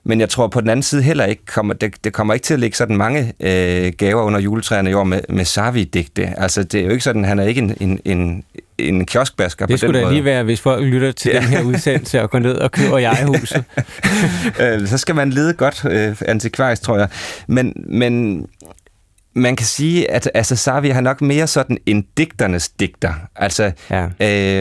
Men 0.03 0.19
jeg 0.19 0.29
tror 0.29 0.47
på 0.47 0.62
den 0.62 0.69
anden 0.69 0.83
side 0.83 1.01
heller 1.01 1.25
ikke, 1.25 1.45
kommer, 1.45 1.73
det, 1.73 2.03
det 2.03 2.13
kommer 2.13 2.33
ikke 2.33 2.43
til 2.43 2.53
at 2.53 2.59
ligge 2.59 2.77
sådan 2.77 2.97
mange 2.97 3.33
øh, 3.39 3.91
gaver 3.97 4.21
under 4.23 4.39
juletræerne 4.39 4.89
i 4.89 4.93
år 4.93 5.03
med, 5.03 5.21
med 5.29 5.45
Sarvi-digte. 5.45 6.33
Altså, 6.41 6.63
det 6.63 6.79
er 6.81 6.85
jo 6.85 6.91
ikke 6.91 7.03
sådan, 7.03 7.25
han 7.25 7.39
er 7.39 7.43
ikke 7.43 7.59
en, 7.62 7.77
en, 7.81 7.99
en, 8.05 8.43
en 8.77 9.05
kioskbasker 9.05 9.65
på 9.65 9.67
Det 9.67 9.71
den 9.71 9.77
skulle 9.77 9.99
da 9.99 10.03
måde. 10.03 10.13
lige 10.13 10.25
være, 10.25 10.43
hvis 10.43 10.62
folk 10.62 10.83
lytter 10.85 11.12
til 11.12 11.31
Ja. 11.31 11.39
den 11.39 11.47
her 11.47 11.63
udsendelse 11.63 12.21
og 12.21 12.29
går 12.29 12.39
ned 12.39 12.55
og 12.55 12.71
køber 12.71 12.97
jeg-huset. 12.97 13.63
øh, 14.62 14.88
så 14.88 14.97
skal 14.97 15.15
man 15.15 15.29
lede 15.29 15.53
godt 15.53 15.85
øh, 15.89 16.15
antikvarisk, 16.25 16.81
tror 16.81 16.97
jeg. 16.97 17.07
Men, 17.47 17.73
men 17.88 18.45
man 19.33 19.55
kan 19.55 19.65
sige, 19.65 20.12
at 20.12 20.31
altså, 20.33 20.55
Sarvi 20.55 20.89
har 20.89 21.01
nok 21.01 21.21
mere 21.21 21.47
sådan 21.47 21.77
en 21.85 22.05
digternes 22.17 22.69
digter. 22.69 23.13
Altså, 23.35 23.71
Ja. 23.89 24.05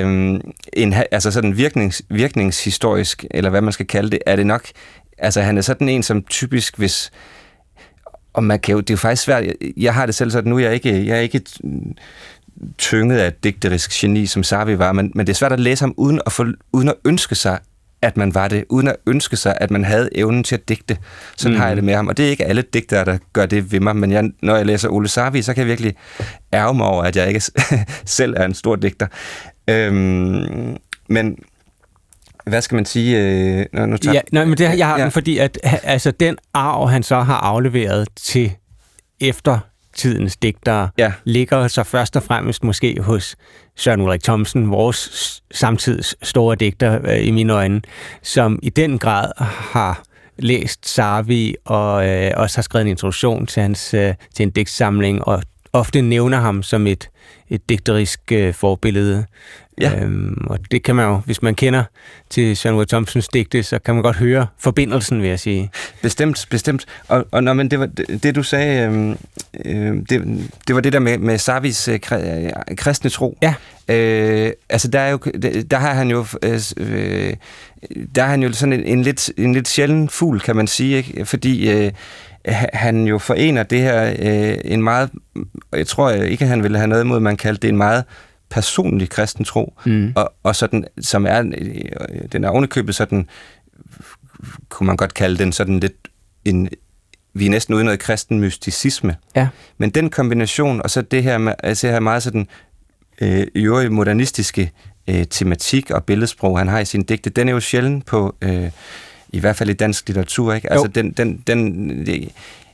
øh, 0.05 0.41
en, 0.73 0.95
altså 1.11 1.31
sådan 1.31 1.57
virknings, 1.57 2.03
virkningshistorisk, 2.11 3.25
eller 3.31 3.51
hvad 3.51 3.61
man 3.61 3.73
skal 3.73 3.87
kalde 3.87 4.11
det, 4.11 4.19
er 4.27 4.37
det 4.37 4.47
nok... 4.47 4.63
Altså, 5.19 5.41
han 5.41 5.59
er 5.59 5.63
sådan 5.63 5.89
en, 5.89 6.03
som 6.03 6.23
typisk, 6.23 6.77
hvis... 6.77 7.11
Og 8.33 8.45
man 8.45 8.61
kan 8.61 8.73
jo, 8.73 8.81
det 8.81 8.91
er 8.91 8.95
jo 8.95 8.99
faktisk 8.99 9.23
svært. 9.23 9.45
Jeg, 9.45 9.55
jeg 9.77 9.95
har 9.95 10.07
det 10.07 10.15
selv 10.15 10.31
sådan, 10.31 10.51
nu 10.51 10.57
er 10.57 10.61
jeg 10.61 10.75
ikke, 10.75 11.07
jeg 11.07 11.17
er 11.17 11.21
ikke 11.21 11.41
tynget 12.79 13.19
af 13.19 13.29
et 13.29 13.45
digterisk 13.45 14.01
geni, 14.01 14.27
som 14.27 14.43
Sarvi 14.43 14.79
var, 14.79 14.93
men, 14.93 15.13
men 15.15 15.27
det 15.27 15.33
er 15.33 15.37
svært 15.37 15.53
at 15.53 15.61
læse 15.61 15.83
ham 15.83 15.95
uden 15.97 16.21
at, 16.27 16.33
få, 16.33 16.47
uden 16.73 16.89
at 16.89 16.95
ønske 17.05 17.35
sig, 17.35 17.59
at 18.03 18.17
man 18.17 18.35
var 18.35 18.49
det, 18.49 18.65
uden 18.69 18.89
at 18.89 18.97
ønske 19.07 19.37
sig, 19.37 19.59
at 19.61 19.71
man 19.71 19.85
havde 19.85 20.09
evnen 20.15 20.45
til 20.45 20.55
at 20.55 20.69
digte. 20.69 20.99
Sådan 21.37 21.55
mm. 21.55 21.61
har 21.61 21.67
jeg 21.67 21.77
det 21.77 21.85
med 21.85 21.95
ham. 21.95 22.09
Og 22.09 22.17
det 22.17 22.27
er 22.27 22.31
ikke 22.31 22.45
alle 22.45 22.63
digtere, 22.63 23.05
der 23.05 23.19
gør 23.33 23.47
det 23.47 23.73
ved 23.73 23.81
mig, 23.81 23.97
men 23.97 24.13
jeg, 24.13 24.31
når 24.43 24.57
jeg 24.57 24.67
læser 24.67 24.89
Ole 24.89 25.09
Sarvi, 25.09 25.43
så 25.43 25.55
kan 25.55 25.61
jeg 25.61 25.69
virkelig 25.69 25.95
ærge 26.53 26.75
mig 26.75 26.87
over, 26.87 27.03
at 27.03 27.17
jeg 27.17 27.29
ikke 27.29 27.43
selv 28.19 28.35
er 28.37 28.45
en 28.45 28.55
stor 28.55 28.77
digter. 28.77 29.07
Øhm, 29.69 30.77
men 31.09 31.39
hvad 32.49 32.63
skal 32.63 32.75
man 32.77 32.85
sige? 32.85 33.19
Øh, 33.19 33.67
nu, 33.73 33.87
nu 33.87 33.97
tager, 33.97 34.15
Ja, 34.15 34.21
nej, 34.33 34.45
men 34.45 34.59
det, 34.59 34.79
jeg 34.79 34.87
har 34.87 34.99
Ja. 34.99 35.03
den, 35.05 35.13
fordi 35.13 35.39
at 35.39 35.59
altså, 35.83 36.11
den 36.11 36.37
arv, 36.55 36.89
han 36.89 37.03
så 37.03 37.21
har 37.21 37.37
afleveret 37.37 38.09
til 38.17 38.53
eftertidens 39.21 40.37
digtere, 40.37 40.89
Ja. 40.99 41.13
ligger 41.25 41.69
så 41.69 41.83
først 41.83 42.17
og 42.17 42.23
fremmest 42.23 42.65
måske 42.65 42.97
hos 43.01 43.37
Søren 43.77 44.01
Ulrik 44.01 44.23
Thomsen, 44.23 44.71
vores 44.71 45.43
samtids 45.51 46.15
store 46.29 46.57
digter 46.57 46.99
øh, 47.05 47.27
i 47.27 47.31
mine 47.31 47.53
øjne, 47.53 47.83
som 48.23 48.59
i 48.63 48.71
den 48.71 48.99
grad 48.99 49.33
har 49.73 50.03
læst 50.39 50.89
Sarvi 50.89 51.55
og 51.65 52.09
øh, 52.09 52.31
også 52.37 52.57
har 52.57 52.63
skrevet 52.63 52.83
en 52.83 52.89
introduktion 52.91 53.47
til, 53.47 53.63
hans, 53.63 53.95
øh, 53.95 54.15
til 54.35 54.43
en 54.43 54.51
digtsamling, 54.51 55.25
og 55.25 55.43
ofte 55.73 56.03
nævner 56.03 56.39
ham 56.41 56.63
som 56.63 56.87
et, 56.87 57.09
et 57.49 57.69
digterisk 57.69 58.21
øh, 58.33 58.55
forbillede. 58.55 59.25
Ja. 59.81 60.01
Øhm, 60.03 60.47
og 60.47 60.59
det 60.71 60.83
kan 60.83 60.97
man 60.97 61.07
jo, 61.07 61.21
hvis 61.25 61.43
man 61.43 61.55
kender 61.55 61.85
til 62.31 62.57
Søren 62.57 62.77
Ulrik 62.77 62.89
Thomsens 62.89 63.29
digte, 63.29 63.63
så 63.63 63.79
kan 63.79 63.95
man 63.95 64.03
godt 64.03 64.17
høre 64.17 64.47
forbindelsen, 64.59 65.23
vil 65.23 65.29
jeg 65.29 65.41
sige. 65.41 65.71
Bestemt, 66.03 66.47
bestemt. 66.51 66.87
Og, 67.09 67.27
og 67.31 67.45
nå, 67.45 67.53
men 67.53 67.71
det, 67.71 67.81
var, 67.81 67.87
det, 67.87 68.23
det 68.23 68.35
du 68.35 68.43
sagde, 68.43 68.91
øh, 68.91 69.11
øh, 69.65 69.97
det, 70.11 70.49
det 70.67 70.75
var 70.75 70.81
det 70.81 70.93
der 70.93 70.99
med, 70.99 71.19
med 71.19 71.39
Sarvis 71.39 71.89
øh, 71.89 72.01
øh, 72.13 72.51
kristne 72.77 73.11
tro. 73.11 73.39
Ja. 73.43 73.55
Øh, 73.89 74.53
altså 74.69 74.89
der, 74.89 75.01
er 75.01 75.11
jo, 75.11 75.19
der 75.71 75.77
har 75.77 75.95
han 75.95 76.11
jo 76.11 76.27
øh, 76.43 76.61
øh, 76.77 77.35
der 78.15 78.23
er 78.23 78.29
han 78.29 78.43
jo 78.43 78.53
sådan 78.53 78.73
en, 78.73 78.85
en, 78.85 79.03
lidt, 79.03 79.31
en 79.37 79.53
lidt 79.53 79.69
sjælden 79.69 80.09
fugl, 80.09 80.41
kan 80.41 80.57
man 80.57 80.67
sige, 80.67 80.97
ikke? 80.97 81.25
fordi 81.25 81.71
øh, 81.71 81.93
ha- 82.47 82.67
han 82.73 83.05
jo 83.05 83.19
forener 83.19 83.63
det 83.63 83.81
her 83.81 84.15
øh, 84.19 84.57
en 84.65 84.83
meget, 84.83 85.11
jeg 85.73 85.87
tror 85.87 86.11
ikke, 86.11 86.47
han 86.47 86.63
ville 86.63 86.79
have 86.79 86.89
noget 86.89 87.05
imod, 87.05 87.21
man 87.21 87.37
kaldte 87.37 87.63
det 87.63 87.69
en 87.69 87.77
meget 87.77 88.05
personlig 88.51 89.09
kristen 89.11 89.45
tro, 89.45 89.75
Mm. 89.87 90.13
og, 90.17 90.33
og 90.43 90.57
sådan, 90.57 90.85
som 91.01 91.27
er, 91.27 91.53
øh, 91.59 92.23
den 92.33 92.45
er 92.45 92.49
ovenikøbet 92.49 92.95
sådan, 92.95 93.29
kunne 94.69 94.87
man 94.87 94.97
godt 94.97 95.15
kalde 95.15 95.39
den 95.39 95.53
sådan 95.53 95.81
lidt 95.81 96.09
en, 96.45 96.69
vi 97.35 97.47
er 97.47 97.51
næsten 97.51 97.75
ude 97.75 97.83
i 97.83 97.85
noget 97.85 98.01
kristen 98.01 98.41
mysticisme. 98.41 99.17
Ja. 99.37 99.49
Men 99.79 99.91
den 99.91 100.11
kombination, 100.11 100.83
og 100.83 100.91
så 100.91 101.03
det 101.03 101.23
her 101.23 101.39
med, 101.39 101.55
altså 101.63 101.89
her 101.89 102.01
meget 102.01 102.23
sådan, 102.23 102.49
øh, 103.21 103.47
i 103.55 103.63
øvrigt 103.63 103.93
modernistiske 103.93 104.71
øh, 105.09 105.25
tematik 105.31 105.91
og 105.91 106.05
billedsprog, 106.05 106.59
han 106.59 106.69
har 106.69 106.79
i 106.79 106.85
sin 106.85 107.03
digte, 107.03 107.31
den 107.31 107.49
er 107.49 107.53
jo 107.53 107.61
sjældent 107.61 108.07
på, 108.07 108.37
øh, 108.43 108.71
i 109.33 109.39
hvert 109.41 109.57
fald 109.57 109.71
i 109.71 109.73
dansk 109.73 110.09
litteratur, 110.09 110.53
ikke? 110.55 110.73
Altså, 110.73 110.87
den, 110.89 111.11
den, 111.11 111.43
den, 111.47 111.89
det, 112.07 112.29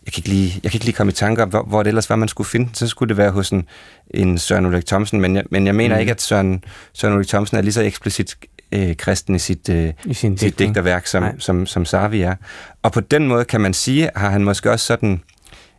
jeg 0.07 0.13
kan, 0.13 0.21
ikke 0.21 0.29
lige, 0.29 0.61
jeg 0.63 0.71
kan 0.71 0.77
ikke 0.77 0.85
lige 0.85 0.97
komme 0.97 1.11
i 1.11 1.15
tanke 1.15 1.43
om, 1.43 1.49
hvor, 1.49 1.63
hvor 1.63 1.83
det 1.83 1.89
ellers 1.89 2.11
var, 2.11 2.17
man 2.17 2.29
skulle 2.29 2.49
finde. 2.49 2.69
Så 2.73 2.87
skulle 2.87 3.09
det 3.09 3.17
være 3.17 3.31
hos 3.31 3.51
en, 3.51 3.67
en 4.11 4.39
Søren 4.39 4.67
Ulrik 4.67 4.87
Thomsen, 4.87 5.21
men 5.21 5.37
jeg, 5.37 5.45
men 5.51 5.67
jeg 5.67 5.75
mener 5.75 5.95
mm. 5.95 6.01
ikke, 6.01 6.13
at 6.13 6.23
Søren, 6.23 6.65
Søren 6.93 7.15
Ulrik 7.15 7.29
Thomsen 7.29 7.57
er 7.57 7.63
lige 7.63 7.73
så 7.73 7.83
eksplicit 7.83 8.37
øh, 8.73 8.97
kristen 8.97 9.35
i 9.35 9.39
sit, 9.39 9.69
øh, 9.69 9.93
I 10.05 10.15
sin 10.15 10.39
sit 10.39 10.59
digterværk, 10.59 11.07
som, 11.07 11.25
som, 11.25 11.41
som, 11.41 11.67
som 11.67 11.85
Sarvi 11.85 12.23
er. 12.23 12.35
Og 12.83 12.93
på 12.93 13.01
den 13.01 13.29
måde 13.29 13.45
kan 13.45 13.61
man 13.61 13.75
sige, 13.75 14.11
har 14.17 14.31
han 14.31 14.45
måske 14.45 14.71
også 14.71 14.87
sådan 14.87 15.23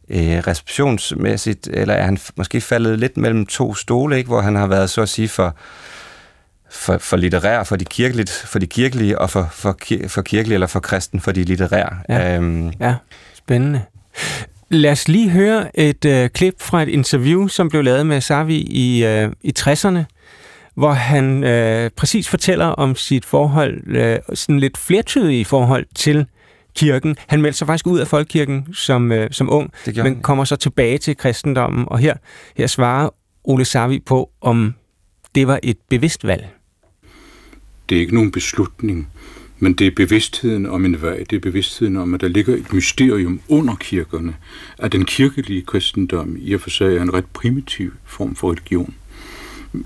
øh, 0.09 0.37
receptionsmæssigt, 0.37 1.67
eller 1.67 1.93
er 1.93 2.03
han 2.03 2.17
måske 2.35 2.61
faldet 2.61 2.99
lidt 2.99 3.17
mellem 3.17 3.45
to 3.45 3.75
stole, 3.75 4.17
ikke? 4.17 4.27
hvor 4.27 4.41
han 4.41 4.55
har 4.55 4.67
været 4.67 4.89
så 4.89 5.01
at 5.01 5.09
sige 5.09 5.27
for, 5.27 5.55
for, 6.69 6.97
for 6.97 7.17
litterær, 7.17 7.63
for 7.63 7.75
de, 7.75 7.85
kirkeligt, 7.85 8.29
for 8.29 8.59
de 8.59 8.67
kirkelige, 8.67 9.19
og 9.19 9.29
for, 9.29 9.47
for, 9.51 9.77
for 10.07 10.21
kirkelige 10.21 10.53
eller 10.53 10.67
for 10.67 10.79
kristen, 10.79 11.19
for 11.19 11.31
de 11.31 11.43
litterære. 11.43 11.97
Ja, 12.09 12.35
øhm, 12.35 12.69
ja. 12.79 12.95
spændende. 13.33 13.81
Lad 14.69 14.91
os 14.91 15.07
lige 15.07 15.29
høre 15.29 15.79
et 15.79 16.05
øh, 16.05 16.29
klip 16.29 16.61
fra 16.61 16.83
et 16.83 16.89
interview, 16.89 17.47
som 17.47 17.69
blev 17.69 17.83
lavet 17.83 18.07
med 18.07 18.21
Savi 18.21 18.57
i, 18.57 19.05
øh, 19.05 19.31
i 19.43 19.53
60'erne, 19.59 19.99
hvor 20.75 20.91
han 20.91 21.43
øh, 21.43 21.89
præcis 21.95 22.29
fortæller 22.29 22.65
om 22.65 22.95
sit 22.95 23.25
forhold, 23.25 23.87
øh, 23.87 24.19
sådan 24.33 24.59
lidt 24.59 24.77
flertydige 24.77 25.45
forhold 25.45 25.85
til 25.95 26.25
kirken. 26.75 27.15
Han 27.27 27.41
meldte 27.41 27.57
sig 27.57 27.67
faktisk 27.67 27.87
ud 27.87 27.99
af 27.99 28.07
folkekirken 28.07 28.67
som, 28.73 29.11
øh, 29.11 29.29
som 29.31 29.49
ung, 29.53 29.71
men 29.85 29.95
han. 29.95 30.21
kommer 30.21 30.45
så 30.45 30.55
tilbage 30.55 30.97
til 30.97 31.17
kristendommen, 31.17 31.85
og 31.87 31.99
her, 31.99 32.13
her 32.57 32.67
svarer 32.67 33.09
Ole 33.43 33.65
Savi 33.65 33.99
på, 33.99 34.29
om 34.41 34.73
det 35.35 35.47
var 35.47 35.59
et 35.63 35.77
bevidst 35.89 36.27
valg. 36.27 36.49
Det 37.89 37.95
er 37.95 37.99
ikke 37.99 38.15
nogen 38.15 38.31
beslutning, 38.31 39.09
men 39.59 39.73
det 39.73 39.87
er 39.87 39.91
bevidstheden 39.91 40.65
om 40.65 40.85
en 40.85 41.01
vej, 41.01 41.23
det 41.29 41.35
er 41.35 41.39
bevidstheden 41.39 41.97
om, 41.97 42.13
at 42.13 42.21
der 42.21 42.27
ligger 42.27 42.55
et 42.55 42.73
mysterium 42.73 43.39
under 43.47 43.75
kirkerne, 43.75 44.35
at 44.77 44.91
den 44.91 45.05
kirkelige 45.05 45.61
kristendom 45.61 46.37
i 46.39 46.53
og 46.53 46.61
for 46.61 46.69
sig 46.69 46.97
er 46.97 47.01
en 47.01 47.13
ret 47.13 47.25
primitiv 47.25 47.91
form 48.05 48.35
for 48.35 48.51
religion. 48.51 48.95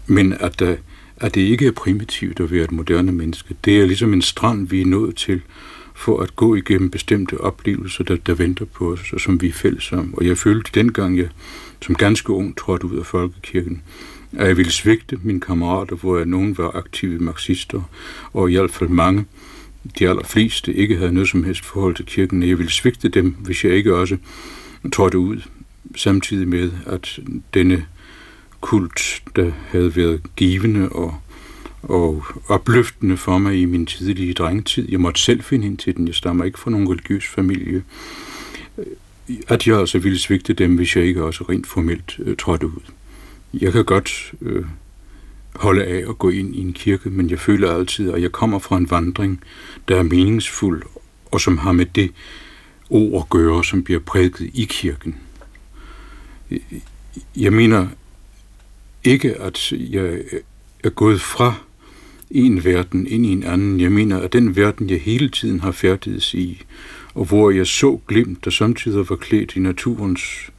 Men 0.07 0.33
at, 0.39 0.59
der, 0.59 0.75
at 1.17 1.35
det 1.35 1.41
ikke 1.41 1.67
er 1.67 1.71
primitivt 1.71 2.39
at 2.39 2.51
være 2.51 2.63
et 2.63 2.71
moderne 2.71 3.11
menneske, 3.11 3.55
det 3.65 3.81
er 3.81 3.85
ligesom 3.85 4.13
en 4.13 4.21
strand, 4.21 4.67
vi 4.67 4.81
er 4.81 4.85
nået 4.85 5.15
til, 5.15 5.41
for 5.95 6.19
at 6.19 6.35
gå 6.35 6.55
igennem 6.55 6.89
bestemte 6.89 7.41
oplevelser, 7.41 8.03
der, 8.03 8.15
der 8.15 8.33
venter 8.33 8.65
på 8.65 8.91
os, 8.91 9.13
og 9.13 9.19
som 9.19 9.41
vi 9.41 9.47
er 9.47 9.53
fælles 9.53 9.91
om. 9.91 10.13
Og 10.13 10.25
jeg 10.25 10.37
følte 10.37 10.71
dengang, 10.73 11.17
jeg 11.17 11.29
som 11.81 11.95
ganske 11.95 12.29
ung 12.29 12.57
trådte 12.57 12.85
ud 12.85 12.97
af 12.99 13.05
folkekirken, 13.05 13.81
at 14.37 14.47
jeg 14.47 14.57
ville 14.57 14.71
svigte 14.71 15.19
mine 15.23 15.39
kammerater, 15.39 15.95
hvor 15.95 16.17
jeg 16.17 16.25
nogen 16.25 16.57
var 16.57 16.71
aktive 16.75 17.19
marxister, 17.19 17.81
og 18.33 18.51
i 18.51 18.53
hvert 18.53 18.71
fald 18.71 18.89
mange, 18.89 19.25
de 19.99 20.09
allerfleste, 20.09 20.73
ikke 20.73 20.97
havde 20.97 21.11
noget 21.11 21.29
som 21.29 21.43
helst 21.43 21.65
forhold 21.65 21.95
til 21.95 22.05
kirken. 22.05 22.43
Jeg 22.43 22.57
ville 22.57 22.71
svigte 22.71 23.09
dem, 23.09 23.35
hvis 23.39 23.63
jeg 23.63 23.73
ikke 23.73 23.95
også 23.95 24.17
trådte 24.91 25.17
ud, 25.17 25.41
samtidig 25.95 26.47
med, 26.47 26.71
at 26.85 27.19
denne 27.53 27.85
kult, 28.61 29.21
der 29.35 29.51
havde 29.71 29.95
været 29.95 30.21
givende 30.35 30.89
og 30.89 31.15
og 31.83 32.23
opløftende 32.47 33.17
for 33.17 33.37
mig 33.37 33.61
i 33.61 33.65
min 33.65 33.85
tidlige 33.85 34.33
drengetid. 34.33 34.89
Jeg 34.89 34.99
måtte 34.99 35.21
selv 35.21 35.43
finde 35.43 35.67
ind 35.67 35.77
til 35.77 35.97
den. 35.97 36.07
Jeg 36.07 36.15
stammer 36.15 36.45
ikke 36.45 36.59
fra 36.59 36.71
nogen 36.71 36.89
religiøs 36.89 37.27
familie. 37.27 37.83
At 39.47 39.67
jeg 39.67 39.79
altså 39.79 39.99
ville 39.99 40.19
svigte 40.19 40.53
dem, 40.53 40.75
hvis 40.75 40.95
jeg 40.95 41.05
ikke 41.05 41.23
også 41.23 41.43
rent 41.49 41.67
formelt 41.67 42.19
øh, 42.19 42.37
trådte 42.37 42.67
ud. 42.67 42.81
Jeg 43.53 43.71
kan 43.71 43.85
godt 43.85 44.33
øh, 44.41 44.65
holde 45.55 45.83
af 45.83 46.09
at 46.09 46.17
gå 46.17 46.29
ind 46.29 46.55
i 46.55 46.61
en 46.61 46.73
kirke, 46.73 47.09
men 47.09 47.29
jeg 47.29 47.39
føler 47.39 47.71
altid, 47.71 48.11
at 48.11 48.21
jeg 48.21 48.31
kommer 48.31 48.59
fra 48.59 48.77
en 48.77 48.91
vandring, 48.91 49.43
der 49.87 49.95
er 49.95 50.03
meningsfuld, 50.03 50.83
og 51.31 51.41
som 51.41 51.57
har 51.57 51.71
med 51.71 51.85
det 51.85 52.11
ord 52.89 53.21
at 53.23 53.29
gøre, 53.29 53.63
som 53.63 53.83
bliver 53.83 53.99
prædiket 53.99 54.51
i 54.53 54.65
kirken. 54.69 55.15
Jeg 57.35 57.53
mener 57.53 57.87
ikke, 59.03 59.35
at 59.35 59.71
jeg 59.71 60.21
er 60.83 60.89
gået 60.89 61.21
fra 61.21 61.53
en 62.31 62.65
verden 62.65 63.07
ind 63.07 63.25
i 63.25 63.29
en 63.29 63.43
anden. 63.43 63.79
Jeg 63.79 63.91
mener, 63.91 64.19
at 64.19 64.33
den 64.33 64.55
verden, 64.55 64.89
jeg 64.89 65.01
hele 65.01 65.29
tiden 65.29 65.59
har 65.59 65.71
færdigheds 65.71 66.33
i, 66.33 66.63
og 67.13 67.25
hvor 67.25 67.51
jeg 67.51 67.67
så 67.67 67.99
glimt, 68.07 68.45
der 68.45 68.51
samtidig 68.51 69.09
var 69.09 69.15
klædt 69.15 69.55
i 69.55 69.59
naturens 69.59 70.51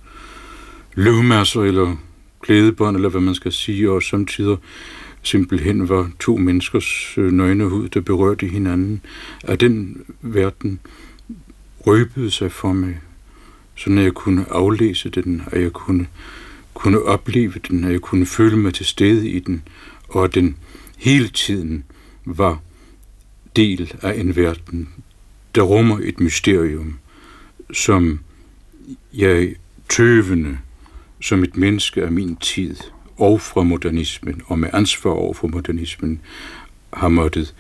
løvmasser 0.94 1.62
eller 1.62 1.96
klædebånd, 2.40 2.96
eller 2.96 3.09
hvad 3.09 3.20
man 3.20 3.35
skal 3.35 3.53
sige, 3.53 3.90
og 3.90 4.03
samtidig 4.03 4.57
simpelthen 5.22 5.88
var 5.88 6.11
to 6.20 6.37
menneskers 6.37 7.14
øh, 7.16 7.33
nøgne 7.33 7.64
hud, 7.64 7.88
der 7.88 8.00
berørte 8.00 8.46
hinanden, 8.46 9.00
at 9.44 9.61
den 9.61 10.03
verden 10.20 10.81
røbede 11.87 12.31
sig 12.31 12.53
for 12.53 12.72
mig, 12.72 13.00
så 13.76 13.90
jeg 13.90 14.12
kunne 14.12 14.44
aflæse 14.50 15.11
den, 15.11 15.42
at 15.46 15.62
jeg 15.62 15.72
kunne, 15.72 16.07
kunne 16.74 17.03
opleve 17.03 17.55
den, 17.68 17.85
at 17.85 17.92
jeg 17.92 18.00
kunne 18.00 18.26
føle 18.26 18.57
mig 18.57 18.74
til 18.74 18.87
stede 18.87 19.29
i 19.29 19.38
den, 19.38 19.62
og 20.09 20.24
at 20.24 20.35
den 20.35 20.57
hele 20.98 21.29
tiden 21.29 21.85
var 22.24 22.61
del 23.57 23.92
af 24.03 24.20
en 24.20 24.37
verden, 24.37 24.88
der 25.55 25.62
rummer 25.62 25.98
et 26.03 26.20
mysterium, 26.20 26.98
som 27.72 28.20
jeg 29.14 29.55
tøvende 29.88 30.59
som 31.20 31.42
et 31.42 31.56
menneske 31.56 32.02
af 32.02 32.12
min 32.12 32.37
tid 32.37 32.76
og 33.16 33.40
fra 33.40 33.62
modernismen 33.62 34.42
og 34.46 34.59
med 34.59 34.68
ansvar 34.72 35.11
over 35.11 35.35
for 35.35 35.48
modernismen 35.48 36.20
har 36.92 37.09
måttet 37.09 37.54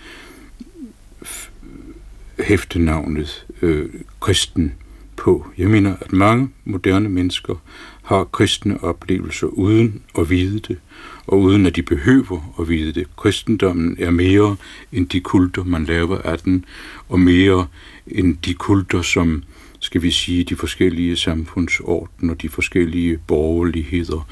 hæfte 2.38 2.78
navnet 2.78 3.46
øh, 3.62 3.88
kristen 4.20 4.72
på. 5.16 5.46
Jeg 5.58 5.70
mener, 5.70 5.96
at 6.00 6.12
mange 6.12 6.48
moderne 6.64 7.08
mennesker 7.08 7.54
har 8.02 8.24
kristne 8.24 8.84
oplevelser 8.84 9.46
uden 9.46 10.02
at 10.18 10.30
vide 10.30 10.58
det, 10.58 10.78
og 11.26 11.40
uden 11.40 11.66
at 11.66 11.76
de 11.76 11.82
behøver 11.82 12.54
at 12.60 12.68
vide 12.68 12.92
det. 12.92 13.16
Kristendommen 13.16 13.96
er 13.98 14.10
mere 14.10 14.56
end 14.92 15.08
de 15.08 15.20
kulter, 15.20 15.64
man 15.64 15.84
laver 15.84 16.18
af 16.18 16.38
den, 16.38 16.64
og 17.08 17.20
mere 17.20 17.66
end 18.06 18.36
de 18.36 18.54
kulter, 18.54 19.02
som 19.02 19.42
skal 19.90 20.02
vi 20.02 20.10
sige, 20.10 20.44
de 20.44 20.56
forskellige 20.56 21.16
samfundsorden 21.16 22.30
og 22.30 22.42
de 22.42 22.48
forskellige 22.48 23.18
borgerligheder, 23.18 24.28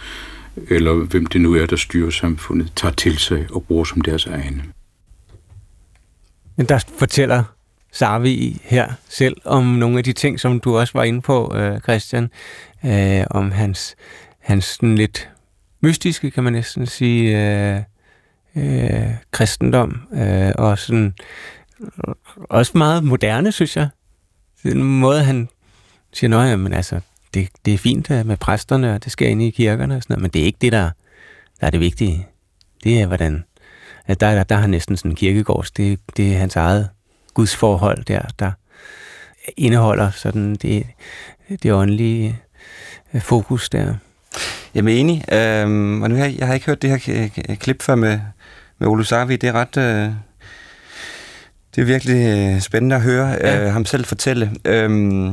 eller 0.71 0.93
hvem 0.93 1.27
det 1.27 1.41
nu 1.41 1.55
er, 1.55 1.67
der 1.67 1.77
styrer 1.77 2.11
samfundet, 2.11 2.73
tager 2.77 2.95
til 2.95 3.19
sig 3.19 3.47
og 3.51 3.65
bruger 3.65 3.85
som 3.85 4.01
deres 4.01 4.27
egne. 4.27 4.65
Men 6.57 6.67
der 6.67 6.85
fortæller 6.99 7.45
Sarvi 7.93 8.61
her 8.65 8.93
selv 9.09 9.37
om 9.45 9.65
nogle 9.65 9.99
af 9.99 10.05
de 10.05 10.13
ting, 10.13 10.41
som 10.41 10.61
du 10.61 10.79
også 10.79 10.93
var 10.99 11.05
inde 11.05 11.21
på, 11.21 11.57
øh, 11.57 11.81
Christian, 11.81 12.31
øh, 12.85 13.25
om 13.31 13.51
hans, 13.51 13.97
hans 14.41 14.65
sådan 14.65 14.95
lidt 14.95 15.31
mystiske, 15.81 16.31
kan 16.31 16.45
man 16.45 16.53
næsten 16.53 16.87
sige, 16.87 17.51
øh, 17.75 17.83
øh, 18.57 19.15
kristendom, 19.31 20.01
øh, 20.13 20.53
og 20.55 20.79
sådan 20.79 21.15
øh, 21.81 22.15
også 22.51 22.79
meget 22.79 23.05
moderne, 23.05 23.53
synes 23.53 23.77
jeg. 23.77 23.89
Den 24.63 24.83
måde, 24.83 25.25
han 25.25 25.49
siger, 26.13 26.29
nej, 26.29 26.57
men 26.57 26.73
altså, 26.73 27.01
det, 27.35 27.49
det 27.65 27.75
er 27.75 27.79
fint 27.79 28.11
øh, 28.11 28.27
med 28.27 28.37
præsterne, 28.37 28.95
og 28.95 29.05
det 29.05 29.13
sker 29.13 29.29
inde 29.29 29.47
i 29.47 29.51
kirkerne 29.51 29.97
og 29.97 30.03
sådan 30.03 30.15
noget, 30.15 30.23
men 30.23 30.31
det 30.31 30.41
er 30.41 30.47
ikke 30.47 30.59
det, 30.61 30.73
der, 30.73 30.91
der 31.61 31.67
er 31.67 31.71
det 31.71 31.81
vigtige. 31.81 32.27
Det 32.85 33.01
er, 33.01 33.07
hvordan... 33.07 33.45
At 34.07 34.21
der, 34.21 34.35
der, 34.35 34.45
der 34.45 34.57
har 34.57 34.67
næsten 34.67 34.97
sådan 34.97 35.11
en 35.11 35.17
kirkegårds, 35.17 35.71
det, 35.71 36.01
det 36.17 36.35
er 36.35 36.39
hans 36.39 36.57
eget 36.57 36.89
gudsforhold 37.35 38.05
der, 38.05 38.23
der 38.39 38.53
indeholder 39.57 40.11
sådan 40.11 40.55
det, 40.55 40.87
det 41.63 41.73
åndelige 41.73 42.41
øh, 43.15 43.21
fokus 43.21 43.69
der. 43.69 43.95
Jeg 44.75 44.85
er 44.85 44.89
enig, 44.89 45.25
øhm, 45.33 46.03
og 46.03 46.11
nu 46.11 46.17
har 46.17 46.25
jeg, 46.25 46.39
jeg 46.39 46.47
har 46.47 46.55
ikke 46.55 46.67
hørt 46.67 46.83
det 46.83 46.91
her 46.91 47.29
øh, 47.49 47.57
klip 47.57 47.83
før 47.83 47.95
med, 47.95 48.21
med 48.79 48.89
Olu 48.89 49.03
Sarvi. 49.03 49.37
Det 49.37 49.49
er 49.49 49.53
ret... 49.53 49.77
Øh, 49.77 50.13
det 51.79 51.83
er 51.85 51.87
virkelig 51.87 52.39
øh, 52.39 52.61
spændende 52.61 52.97
at 52.97 53.03
høre 53.03 53.29
ja. 53.29 53.65
øh, 53.65 53.73
ham 53.73 53.85
selv 53.85 54.05
fortælle. 54.05 54.51
Øhm, 54.65 55.27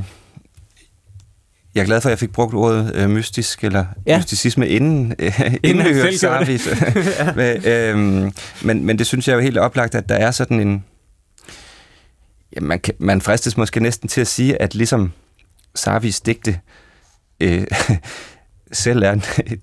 jeg 1.76 1.82
er 1.82 1.86
glad 1.86 2.02
for, 2.02 2.10
at 2.10 2.12
jeg 2.12 2.20
fik 2.20 2.32
brugt 2.32 2.54
ordet 2.54 2.96
øh, 2.96 3.10
mystisk, 3.10 3.64
eller 3.64 3.86
ja. 4.08 4.18
mysticisme, 4.18 4.68
inden, 4.68 5.16
øh, 5.20 5.40
inden, 5.40 5.60
inden 5.64 5.86
jeg 5.86 5.96
hørte 5.96 6.18
Sarvi. 6.18 6.60
ja. 7.20 7.34
men, 7.40 7.66
øhm, 7.66 8.32
men, 8.62 8.86
men 8.86 8.98
det 8.98 9.08
synes 9.08 9.28
jeg 9.28 9.34
er 9.34 9.38
jo 9.38 9.44
helt 9.44 9.58
oplagt, 9.58 9.96
at 9.96 10.10
der 10.10 10.16
er 10.16 10.32
sådan 10.32 10.60
en... 10.60 10.84
Ja, 12.56 12.62
man, 12.62 12.80
kan, 12.80 12.94
man 13.00 13.22
fristes 13.22 13.58
måske 13.58 13.80
næsten 13.80 14.10
til 14.10 14.22
at 14.22 14.28
sige, 14.28 14.62
at 14.62 14.76
ligesom 14.76 15.12
Sarvis 15.76 16.22
digte... 16.22 16.60
Øh, 17.40 17.64
selv 18.72 19.04
er, 19.04 19.16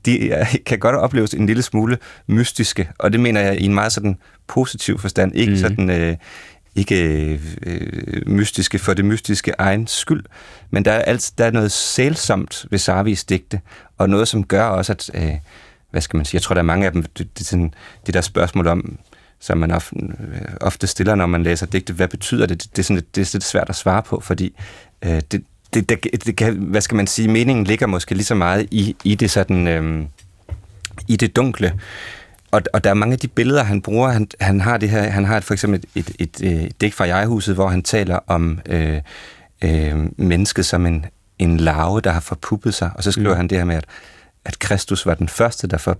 de 0.07 0.47
kan 0.67 0.79
godt 0.79 0.97
opleves 0.97 1.35
en 1.35 1.47
lille 1.47 1.63
smule 1.63 1.99
mystiske, 2.27 2.89
og 2.99 3.13
det 3.13 3.21
mener 3.21 3.41
jeg 3.41 3.61
i 3.61 3.65
en 3.65 3.75
meget 3.75 3.93
sådan 3.93 4.17
positiv 4.49 4.99
forstand, 4.99 5.35
ikke 5.35 5.53
mm. 5.53 5.59
sådan 5.59 5.91
øh, 5.91 6.17
ikke 6.75 7.41
øh, 7.63 8.23
mystiske 8.27 8.79
for 8.79 8.95
det 8.95 9.05
mystiske 9.05 9.55
egen 9.59 9.87
skyld, 9.87 10.25
men 10.71 10.85
der 10.85 10.93
er, 10.93 11.03
alt, 11.03 11.33
der 11.39 11.45
er 11.45 11.51
noget 11.51 11.73
sælsomt 11.73 12.67
ved 12.71 12.79
Sarvis 12.79 13.25
digte, 13.25 13.61
og 13.99 14.11
noget, 14.11 14.29
som 14.29 14.45
gør 14.45 14.65
også, 14.65 14.93
at, 14.93 15.11
øh, 15.15 15.35
hvad 15.91 16.01
skal 16.01 16.17
man 16.17 16.27
sige, 16.27 16.37
jeg 16.37 16.43
tror, 16.43 16.55
der 16.55 16.61
er 16.61 16.67
mange 16.67 16.87
af 16.87 16.93
dem, 16.93 17.03
det, 17.03 17.39
det, 17.39 17.47
sådan, 17.47 17.75
det 18.07 18.15
der 18.15 18.21
spørgsmål 18.21 18.67
om, 18.67 18.99
som 19.41 19.59
man 19.59 19.71
ofte, 19.71 19.97
øh, 19.97 20.41
ofte 20.61 20.87
stiller, 20.87 21.15
når 21.15 21.27
man 21.27 21.43
læser 21.43 21.67
digte. 21.67 21.93
Hvad 21.93 22.09
betyder 22.09 22.47
det? 22.47 22.63
Det 22.63 22.79
er, 22.79 22.83
sådan 22.83 22.97
lidt, 22.97 23.17
det 23.17 23.23
er 23.23 23.31
lidt 23.33 23.45
svært 23.45 23.69
at 23.69 23.77
svare 23.77 24.03
på, 24.03 24.21
fordi 24.21 24.55
øh, 25.03 25.21
det, 25.33 25.45
det, 25.75 25.89
det, 25.89 26.25
det 26.27 26.37
kan, 26.37 26.55
hvad 26.55 26.81
skal 26.81 26.97
man 26.97 27.07
sige, 27.07 27.29
meningen 27.29 27.65
ligger 27.65 27.87
måske 27.87 28.15
lige 28.15 28.25
så 28.25 28.35
meget 28.35 28.69
i, 28.71 28.97
i 29.05 29.15
det 29.15 29.31
sådan, 29.31 29.69
øh, 29.69 30.05
i 31.09 31.17
det 31.17 31.37
dunkle. 31.37 31.73
Og, 32.53 32.63
og 32.73 32.85
der 32.85 32.91
er 32.91 32.95
mange 32.95 33.13
af 33.13 33.19
de 33.19 33.29
billeder, 33.29 33.63
han 33.63 33.83
bruger. 33.83 34.09
Han, 34.09 34.29
han 34.41 34.61
har 34.61 34.77
det 34.77 34.91
her, 34.91 35.03
han 35.03 35.25
har 35.25 35.41
for 35.41 35.55
eksempel 35.55 35.85
et, 35.95 36.09
et, 36.09 36.17
et, 36.19 36.41
et, 36.41 36.65
et 36.65 36.81
digt 36.81 36.95
fra 36.95 37.05
Jeghuset, 37.05 37.55
hvor 37.55 37.69
han 37.69 37.83
taler 37.83 38.19
om 38.27 38.61
øh, 38.67 39.01
øh, 39.65 39.97
mennesket 40.17 40.67
som 40.67 40.87
en, 40.87 41.07
en 41.39 41.57
larve, 41.57 42.01
der 42.01 42.11
har 42.11 42.21
forpuppet 42.21 42.75
sig. 42.75 42.91
Og 42.95 43.03
så 43.03 43.13
skriver 43.13 43.31
mm. 43.31 43.37
han 43.37 43.49
det 43.49 43.59
her 43.59 43.65
med, 43.65 43.77
at, 43.77 43.85
at 44.45 44.59
Kristus 44.59 45.07
var 45.07 45.15
den 45.15 45.29
første, 45.29 45.67
der 45.67 45.79
for, 45.79 45.99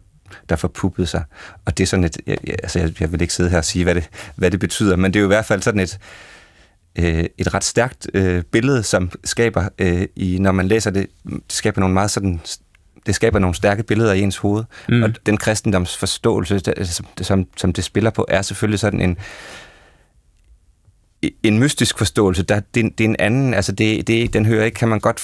der 0.49 0.57
forpuppede 0.57 1.07
sig. 1.07 1.25
Og 1.65 1.79
det 1.79 1.83
er 1.83 1.87
sådan 1.87 2.05
et, 2.05 2.17
jeg, 2.27 2.39
altså 2.63 2.79
jeg, 2.79 3.01
jeg 3.01 3.13
vil 3.13 3.23
ikke 3.23 3.35
sidde 3.35 3.51
her 3.51 3.59
og 3.59 3.65
sige, 3.65 3.85
hvad 3.85 3.95
det, 3.95 4.09
hvad 4.37 4.51
det 4.51 4.61
betyder, 4.61 4.97
men 4.97 5.13
det 5.13 5.19
er 5.19 5.21
jo 5.21 5.27
i 5.27 5.35
hvert 5.35 5.45
fald 5.45 5.63
sådan 5.63 5.81
et, 5.81 5.99
øh, 6.99 7.25
et 7.39 7.55
ret 7.55 7.65
stærkt 7.65 8.07
øh, 8.15 8.43
billede, 8.43 8.83
som 8.83 9.11
skaber, 9.25 9.69
øh, 9.79 10.07
i, 10.17 10.39
når 10.39 10.53
man 10.53 10.69
læser 10.69 10.91
det, 10.91 11.07
det 11.25 11.43
skaber 11.49 11.81
nogle 11.81 11.95
meget 11.95 12.11
sådan 12.11 12.41
det 13.07 13.15
skaber 13.15 13.39
nogle 13.39 13.55
stærke 13.55 13.83
billeder 13.83 14.13
i 14.13 14.21
ens 14.21 14.37
hoved. 14.37 14.65
Mm. 14.89 15.03
Og 15.03 15.11
den 15.27 15.37
kristendomsforståelse, 15.37 16.61
som, 16.85 17.07
som, 17.21 17.47
som 17.57 17.73
det 17.73 17.85
spiller 17.85 18.11
på, 18.11 18.27
er 18.29 18.43
selvfølgelig 18.43 18.79
sådan 18.79 19.01
en, 19.01 19.19
en 21.43 21.59
mystisk 21.59 21.99
forståelse, 21.99 22.43
der, 22.43 22.61
det, 22.75 22.99
det 22.99 23.05
er 23.05 23.09
en 23.09 23.17
anden, 23.19 23.55
altså 23.55 23.73
det, 23.73 24.07
det, 24.07 24.33
den 24.33 24.47
hører 24.47 24.65
ikke, 24.65 24.75
kan 24.75 24.89
man 24.89 25.01
godt 25.01 25.23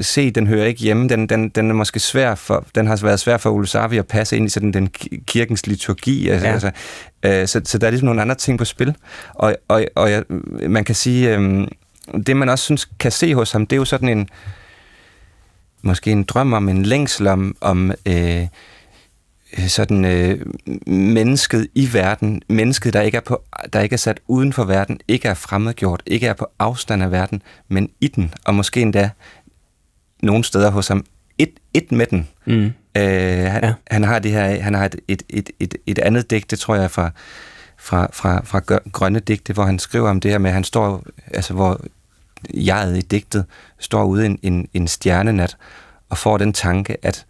se, 0.00 0.30
den 0.30 0.46
hører 0.46 0.66
ikke 0.66 0.80
hjemme, 0.80 1.08
den, 1.08 1.26
den, 1.26 1.48
den 1.48 1.70
er 1.70 1.74
måske 1.74 2.00
svær 2.00 2.34
for, 2.34 2.66
den 2.74 2.86
har 2.86 3.00
været 3.02 3.20
svær 3.20 3.36
for 3.36 3.50
Ole 3.50 3.66
Sarvi 3.66 3.98
at 3.98 4.06
passe 4.06 4.36
ind 4.36 4.46
i 4.46 4.48
sådan 4.48 4.72
den 4.72 4.88
kirkens 5.26 5.66
liturgi, 5.66 6.28
altså, 6.28 6.46
ja. 6.46 6.52
altså 6.52 6.70
øh, 7.22 7.48
så, 7.48 7.60
så 7.64 7.78
der 7.78 7.86
er 7.86 7.90
ligesom 7.90 8.06
nogle 8.06 8.22
andre 8.22 8.34
ting 8.34 8.58
på 8.58 8.64
spil, 8.64 8.94
og, 9.34 9.56
og, 9.68 9.84
og 9.94 10.10
jeg, 10.10 10.24
man 10.68 10.84
kan 10.84 10.94
sige, 10.94 11.36
øh, 11.36 11.66
det 12.26 12.36
man 12.36 12.48
også 12.48 12.64
synes 12.64 12.88
kan 12.98 13.12
se 13.12 13.34
hos 13.34 13.52
ham, 13.52 13.66
det 13.66 13.76
er 13.76 13.80
jo 13.80 13.84
sådan 13.84 14.08
en, 14.08 14.28
måske 15.82 16.10
en 16.10 16.22
drøm 16.22 16.52
om, 16.52 16.68
en 16.68 16.82
længsel 16.82 17.26
om, 17.26 17.56
om 17.60 17.92
øh, 18.06 18.46
sådan 19.68 20.04
øh, 20.04 20.46
mennesket 20.86 21.68
i 21.74 21.92
verden, 21.92 22.42
mennesket, 22.48 22.92
der 22.92 23.00
ikke, 23.00 23.16
er 23.16 23.20
på, 23.20 23.42
der 23.72 23.80
ikke 23.80 23.92
er 23.94 23.98
sat 23.98 24.20
uden 24.28 24.52
for 24.52 24.64
verden, 24.64 25.00
ikke 25.08 25.28
er 25.28 25.34
fremmedgjort, 25.34 26.02
ikke 26.06 26.26
er 26.26 26.34
på 26.34 26.46
afstand 26.58 27.02
af 27.02 27.10
verden, 27.10 27.42
men 27.68 27.90
i 28.00 28.08
den, 28.08 28.34
og 28.44 28.54
måske 28.54 28.80
endda 28.80 29.10
nogle 30.22 30.44
steder 30.44 30.70
hos 30.70 30.88
ham, 30.88 31.04
et, 31.38 31.52
et 31.74 31.92
med 31.92 32.06
den. 32.06 32.28
Mm. 32.46 32.72
Øh, 32.96 33.50
han, 33.50 33.64
ja. 33.64 33.74
han 33.90 34.04
har 34.04 34.18
det 34.18 34.30
her, 34.30 34.62
han 34.62 34.74
har 34.74 34.84
et, 34.84 34.96
et, 35.08 35.22
et, 35.28 35.50
et, 35.60 35.74
et 35.86 35.98
andet 35.98 36.30
digt, 36.30 36.50
det 36.50 36.58
tror 36.58 36.74
jeg 36.74 36.90
fra, 36.90 37.10
fra, 37.78 38.08
fra, 38.12 38.40
fra 38.44 38.60
Grønne 38.92 39.20
Digte, 39.20 39.52
hvor 39.52 39.64
han 39.64 39.78
skriver 39.78 40.10
om 40.10 40.20
det 40.20 40.30
her 40.30 40.38
med, 40.38 40.50
at 40.50 40.54
han 40.54 40.64
står, 40.64 41.04
altså 41.34 41.54
hvor 41.54 41.80
jeget 42.54 42.96
i 42.96 43.00
digtet 43.00 43.44
står 43.78 44.04
ude 44.04 44.26
en, 44.26 44.38
en, 44.42 44.68
en 44.74 44.88
stjernenat, 44.88 45.56
og 46.08 46.18
får 46.18 46.38
den 46.38 46.52
tanke, 46.52 46.96
at 47.02 47.26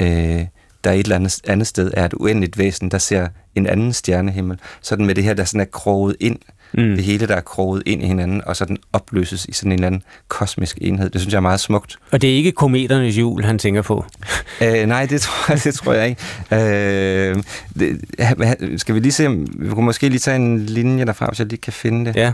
øh, 0.00 0.46
der 0.84 0.90
et 0.90 0.98
eller 0.98 1.16
andet, 1.16 1.40
andet 1.48 1.66
sted 1.66 1.90
er 1.94 2.04
et 2.04 2.14
uendeligt 2.14 2.58
væsen, 2.58 2.90
der 2.90 2.98
ser 2.98 3.28
en 3.54 3.66
anden 3.66 3.92
stjernehimmel. 3.92 4.60
Sådan 4.80 5.06
med 5.06 5.14
det 5.14 5.24
her, 5.24 5.34
der 5.34 5.44
sådan 5.44 5.60
er 5.60 5.64
kroget 5.64 6.16
ind, 6.20 6.38
mm. 6.72 6.96
det 6.96 7.04
hele, 7.04 7.26
der 7.26 7.36
er 7.36 7.40
kroget 7.40 7.82
ind 7.86 8.02
i 8.02 8.06
hinanden, 8.06 8.42
og 8.46 8.56
så 8.56 8.64
den 8.64 8.78
opløses 8.92 9.44
i 9.44 9.52
sådan 9.52 9.72
en 9.72 9.78
eller 9.78 9.86
anden 9.86 10.02
kosmisk 10.28 10.78
enhed. 10.80 11.10
Det 11.10 11.20
synes 11.20 11.32
jeg 11.32 11.38
er 11.38 11.42
meget 11.42 11.60
smukt. 11.60 11.98
Og 12.10 12.22
det 12.22 12.30
er 12.30 12.34
ikke 12.34 12.52
kometernes 12.52 13.18
jul, 13.18 13.44
han 13.44 13.58
tænker 13.58 13.82
på? 13.82 14.04
øh, 14.62 14.86
nej, 14.86 15.06
det 15.06 15.20
tror, 15.20 15.52
jeg, 15.52 15.64
det 15.64 15.74
tror 15.74 15.92
jeg 15.92 16.08
ikke. 16.08 16.20
Øh, 16.52 17.42
det, 17.78 18.80
skal 18.80 18.94
vi 18.94 19.00
lige 19.00 19.12
se, 19.12 19.28
vi 19.56 19.68
kunne 19.68 19.84
måske 19.84 20.08
lige 20.08 20.18
tage 20.18 20.36
en 20.36 20.66
linje 20.66 21.04
derfra, 21.04 21.26
hvis 21.26 21.38
jeg 21.38 21.46
lige 21.46 21.60
kan 21.60 21.72
finde 21.72 22.04
det. 22.04 22.16
Ja. 22.16 22.28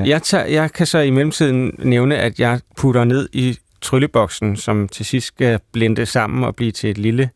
Øh, 0.00 0.08
jeg, 0.08 0.22
tager, 0.22 0.44
jeg 0.44 0.72
kan 0.72 0.86
så 0.86 0.98
i 0.98 1.10
mellemtiden 1.10 1.72
nævne, 1.78 2.16
at 2.16 2.40
jeg 2.40 2.60
putter 2.76 3.04
ned 3.04 3.28
i 3.32 3.58
trylleboksen, 3.80 4.56
som 4.56 4.88
til 4.88 5.06
sidst 5.06 5.26
skal 5.26 5.58
blende 5.72 6.06
sammen 6.06 6.44
og 6.44 6.56
blive 6.56 6.72
til 6.72 6.90
et 6.90 6.98
lille 6.98 7.30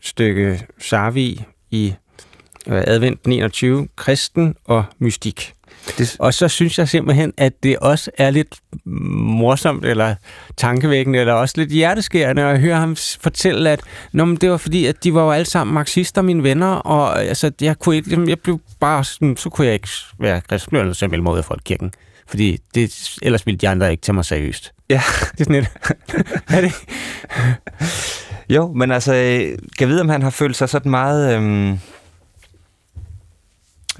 stykke 0.00 0.66
Sarvi 0.78 1.44
i 1.70 1.94
advent 2.66 3.26
29, 3.26 3.88
kristen 3.96 4.54
og 4.64 4.84
mystik. 4.98 5.52
Det... 5.98 6.16
Og 6.18 6.34
så 6.34 6.48
synes 6.48 6.78
jeg 6.78 6.88
simpelthen, 6.88 7.32
at 7.36 7.52
det 7.62 7.78
også 7.78 8.10
er 8.18 8.30
lidt 8.30 8.54
morsomt, 8.84 9.84
eller 9.84 10.14
tankevækkende, 10.56 11.18
eller 11.18 11.32
også 11.32 11.54
lidt 11.58 11.70
hjerteskærende 11.70 12.42
at 12.42 12.60
høre 12.60 12.76
ham 12.76 12.96
fortælle, 13.20 13.70
at 13.70 13.80
Nå, 14.12 14.24
men 14.24 14.36
det 14.36 14.50
var 14.50 14.56
fordi, 14.56 14.86
at 14.86 15.04
de 15.04 15.14
var 15.14 15.22
jo 15.22 15.30
alle 15.30 15.44
sammen 15.46 15.74
marxister, 15.74 16.22
mine 16.22 16.42
venner, 16.42 16.66
og 16.66 17.24
altså, 17.24 17.50
jeg, 17.60 17.78
kunne 17.78 17.96
ikke, 17.96 18.24
jeg 18.28 18.38
blev 18.38 18.60
bare 18.80 19.04
sådan, 19.04 19.36
så 19.36 19.50
kunne 19.50 19.66
jeg 19.66 19.74
ikke 19.74 19.88
være 20.18 20.40
kristen, 20.40 20.70
blev 20.70 20.80
jeg 20.80 20.86
nødt 20.86 20.96
til 20.96 21.42
folkekirken. 21.42 21.92
Fordi 22.26 22.58
det, 22.74 23.16
ellers 23.22 23.46
ville 23.46 23.58
de 23.58 23.68
andre 23.68 23.90
ikke 23.90 24.00
tage 24.00 24.14
mig 24.14 24.24
seriøst. 24.24 24.72
Ja. 24.90 25.02
Det 25.38 25.40
er 25.40 25.44
sådan 25.44 25.54
lidt. 25.54 25.70
er 26.48 26.60
det? 26.60 26.72
Jo, 28.48 28.72
men 28.72 28.90
altså, 28.90 29.12
kan 29.78 29.88
vide, 29.88 30.00
om 30.00 30.08
han 30.08 30.22
har 30.22 30.30
følt 30.30 30.56
sig 30.56 30.68
sådan 30.68 30.90
meget 30.90 31.36
øhm, 31.36 31.78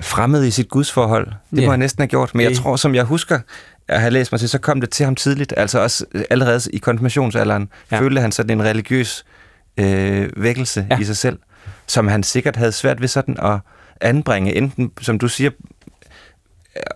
fremmed 0.01 0.45
i 0.45 0.51
sit 0.51 0.69
gudsforhold. 0.69 1.27
Det 1.27 1.37
yeah. 1.55 1.65
må 1.65 1.71
han 1.71 1.81
næsten 1.81 2.03
have 2.03 2.09
gjort. 2.09 2.35
Men 2.35 2.45
jeg 2.47 2.57
tror, 2.57 2.77
som 2.77 2.95
jeg 2.95 3.05
husker 3.05 3.39
at 3.89 4.01
have 4.01 4.11
læst 4.11 4.33
mig 4.33 4.39
til, 4.39 4.49
så 4.49 4.59
kom 4.59 4.81
det 4.81 4.91
til 4.91 5.05
ham 5.05 5.15
tidligt. 5.15 5.55
Altså 5.57 5.79
også 5.79 6.05
allerede 6.31 6.61
i 6.73 6.79
konfirmationsalderen 6.79 7.69
ja. 7.91 8.01
følte 8.01 8.21
han 8.21 8.33
sådan 8.33 8.61
en 8.61 8.65
religiøs 8.65 9.25
øh, 9.77 10.31
vækkelse 10.37 10.87
ja. 10.91 10.99
i 10.99 11.05
sig 11.05 11.17
selv, 11.17 11.39
som 11.87 12.09
han 12.09 12.23
sikkert 12.23 12.57
havde 12.57 12.73
svært 12.73 13.01
ved 13.01 13.09
sådan 13.09 13.37
at 13.43 13.59
anbringe, 14.01 14.57
enten, 14.57 14.91
som 15.01 15.19
du 15.19 15.29
siger, 15.29 15.51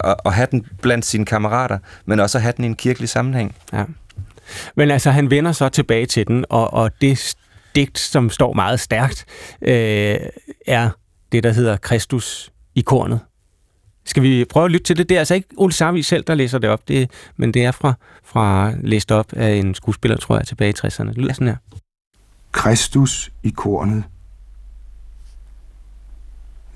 at, 0.00 0.16
at 0.24 0.34
have 0.34 0.48
den 0.50 0.66
blandt 0.82 1.04
sine 1.04 1.24
kammerater, 1.24 1.78
men 2.06 2.20
også 2.20 2.38
at 2.38 2.42
have 2.42 2.54
den 2.56 2.64
i 2.64 2.68
en 2.68 2.76
kirkelig 2.76 3.08
sammenhæng. 3.08 3.54
Ja. 3.72 3.84
Men 4.76 4.90
altså, 4.90 5.10
han 5.10 5.30
vender 5.30 5.52
så 5.52 5.68
tilbage 5.68 6.06
til 6.06 6.26
den, 6.26 6.44
og, 6.48 6.74
og 6.74 6.90
det 7.00 7.36
digt, 7.74 7.98
som 7.98 8.30
står 8.30 8.52
meget 8.52 8.80
stærkt, 8.80 9.24
øh, 9.62 10.16
er 10.66 10.90
det, 11.32 11.42
der 11.42 11.52
hedder 11.52 11.76
Kristus 11.76 12.52
i 12.78 12.80
kornet. 12.80 13.20
Skal 14.04 14.22
vi 14.22 14.44
prøve 14.44 14.64
at 14.64 14.70
lytte 14.70 14.84
til 14.84 14.96
det? 14.96 15.08
Det 15.08 15.14
er 15.14 15.18
altså 15.18 15.34
ikke 15.34 15.48
Ole 15.56 15.72
Sarvi 15.72 16.02
selv, 16.02 16.24
der 16.24 16.34
læser 16.34 16.58
det 16.58 16.70
op, 16.70 16.88
det, 16.88 17.10
men 17.36 17.54
det 17.54 17.64
er 17.64 17.72
fra, 17.72 17.94
fra 18.24 18.72
læst 18.80 19.12
op 19.12 19.32
af 19.32 19.54
en 19.54 19.74
skuespiller, 19.74 20.16
tror 20.16 20.36
jeg, 20.36 20.46
tilbage 20.46 20.70
i 20.70 20.86
60'erne. 20.86 21.08
Det 21.08 21.18
lyder 21.18 21.32
sådan 21.32 21.46
her. 21.46 21.56
Kristus 22.52 23.30
i 23.42 23.50
kornet. 23.50 24.04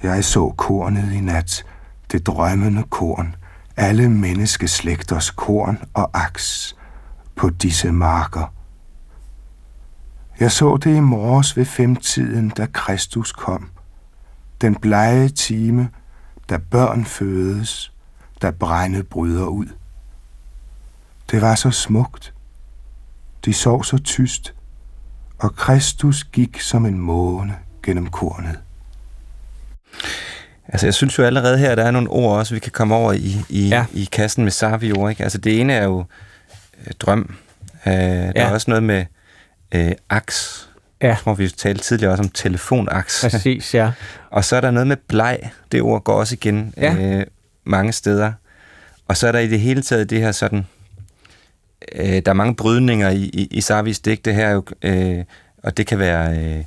Jeg 0.02 0.24
så 0.24 0.48
kornet 0.48 1.12
i 1.12 1.20
nat, 1.20 1.64
det 2.12 2.26
drømmende 2.26 2.82
korn, 2.90 3.36
alle 3.76 4.08
menneskeslægters 4.08 5.30
korn 5.30 5.78
og 5.94 6.10
aks 6.14 6.76
på 7.36 7.50
disse 7.50 7.92
marker. 7.92 8.54
Jeg 10.40 10.52
så 10.52 10.76
det 10.76 10.96
i 10.96 11.00
morges 11.00 11.56
ved 11.56 11.64
femtiden, 11.64 12.48
da 12.48 12.66
Kristus 12.66 13.32
kom. 13.32 13.71
Den 14.62 14.74
blege 14.74 15.28
time, 15.28 15.90
da 16.50 16.58
børn 16.70 17.04
fødes, 17.04 17.92
da 18.42 18.50
brænde 18.50 19.02
bryder 19.02 19.46
ud. 19.46 19.66
Det 21.30 21.42
var 21.42 21.54
så 21.54 21.70
smukt. 21.70 22.34
De 23.44 23.54
sov 23.54 23.84
så 23.84 23.98
tyst, 23.98 24.54
og 25.38 25.56
Kristus 25.56 26.24
gik 26.24 26.60
som 26.60 26.86
en 26.86 26.98
måne 26.98 27.56
gennem 27.82 28.06
kornet. 28.06 28.58
Altså, 30.68 30.86
jeg 30.86 30.94
synes 30.94 31.18
jo 31.18 31.24
allerede 31.24 31.58
her, 31.58 31.74
der 31.74 31.84
er 31.84 31.90
nogle 31.90 32.10
ord 32.10 32.38
også, 32.38 32.54
vi 32.54 32.60
kan 32.60 32.72
komme 32.72 32.94
over 32.94 33.12
i, 33.12 33.36
i, 33.48 33.68
ja. 33.68 33.86
i 33.92 34.08
kassen 34.12 34.44
med 34.44 34.52
Savio, 34.52 35.08
ikke? 35.08 35.22
Altså, 35.22 35.38
det 35.38 35.60
ene 35.60 35.72
er 35.72 35.84
jo 35.84 36.04
øh, 36.86 36.92
drøm. 37.00 37.34
Øh, 37.86 37.92
der 37.92 38.32
ja. 38.36 38.48
er 38.48 38.52
også 38.52 38.70
noget 38.70 38.82
med 38.82 39.04
øh, 39.74 39.92
aks. 40.10 40.68
Ja. 41.02 41.08
Jeg 41.08 41.18
tror, 41.18 41.34
vi 41.34 41.48
talte 41.48 41.82
tidligere 41.82 42.12
også 42.12 42.22
om 42.22 42.28
telefonaks. 42.28 43.20
Præcis, 43.22 43.74
ja. 43.74 43.90
og 44.30 44.44
så 44.44 44.56
er 44.56 44.60
der 44.60 44.70
noget 44.70 44.86
med 44.86 44.96
bleg. 44.96 45.50
Det 45.72 45.82
ord 45.82 46.04
går 46.04 46.14
også 46.14 46.34
igen 46.34 46.74
ja. 46.76 46.94
øh, 46.94 47.26
mange 47.64 47.92
steder. 47.92 48.32
Og 49.08 49.16
så 49.16 49.28
er 49.28 49.32
der 49.32 49.38
i 49.38 49.48
det 49.48 49.60
hele 49.60 49.82
taget 49.82 50.10
det 50.10 50.20
her 50.20 50.32
sådan... 50.32 50.66
Øh, 51.92 52.06
der 52.06 52.30
er 52.30 52.32
mange 52.32 52.54
brydninger 52.54 53.10
i, 53.10 53.22
i, 53.22 53.48
i 53.50 53.60
Sarvis 53.60 54.00
digte 54.00 54.32
her, 54.32 54.50
jo, 54.50 54.64
øh, 54.82 55.24
og 55.62 55.76
det 55.76 55.86
kan 55.86 55.98
være... 55.98 56.38
Øh, 56.38 56.64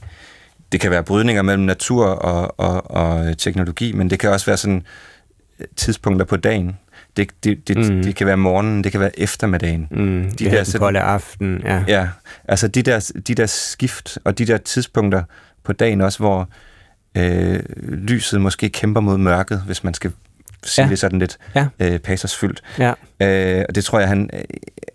det 0.72 0.82
kan 0.82 0.92
være 0.92 1.04
brydninger 1.04 1.42
mellem 1.42 1.64
natur 1.64 2.06
og, 2.06 2.60
og, 2.60 2.92
og 2.92 3.38
teknologi, 3.38 3.92
men 3.92 4.10
det 4.10 4.20
kan 4.20 4.30
også 4.30 4.46
være 4.46 4.58
sådan 4.58 4.84
øh, 5.60 5.66
tidspunkter 5.76 6.26
på 6.26 6.38
dagen. 6.38 6.78
Det, 7.18 7.30
det, 7.44 7.68
det, 7.68 7.78
mm. 7.78 8.04
det 8.04 8.16
kan 8.16 8.28
være 8.28 8.38
morgenen, 8.38 8.84
det 8.84 8.92
kan 8.92 9.02
være 9.02 9.20
eftermiddagen. 9.20 9.88
Mm, 9.92 10.32
de 10.32 10.46
der, 10.46 10.64
den 10.64 10.80
kolde 10.80 11.00
aften, 11.00 11.62
ja. 11.64 11.84
Ja, 11.88 12.08
altså 12.48 12.68
de 12.68 12.82
der, 12.82 13.12
de 13.28 13.36
der 13.36 13.46
skift 13.46 14.18
og 14.24 14.38
de 14.38 14.46
der 14.46 14.58
tidspunkter 14.58 15.24
på 15.64 15.74
dagen 15.74 16.02
også, 16.02 16.20
hvor 16.20 16.50
øh, 17.18 17.60
lyset 17.92 18.42
måske 18.42 18.70
kæmper 18.70 19.02
mod 19.02 19.18
mørket, 19.18 19.62
hvis 19.66 19.84
man 19.84 19.94
skal 19.94 20.12
sige 20.64 20.86
ja. 20.86 20.90
det 20.90 21.00
sådan 21.00 21.20
lidt 21.20 21.38
ja. 21.56 21.68
øh, 21.80 22.00
pasersfyldt. 22.00 22.62
Ja. 22.80 22.94
Øh, 23.20 23.66
og 23.70 23.76
det 23.76 23.86
tror 23.86 24.00
jeg, 24.00 24.08
han... 24.08 24.30
Øh, 24.34 24.44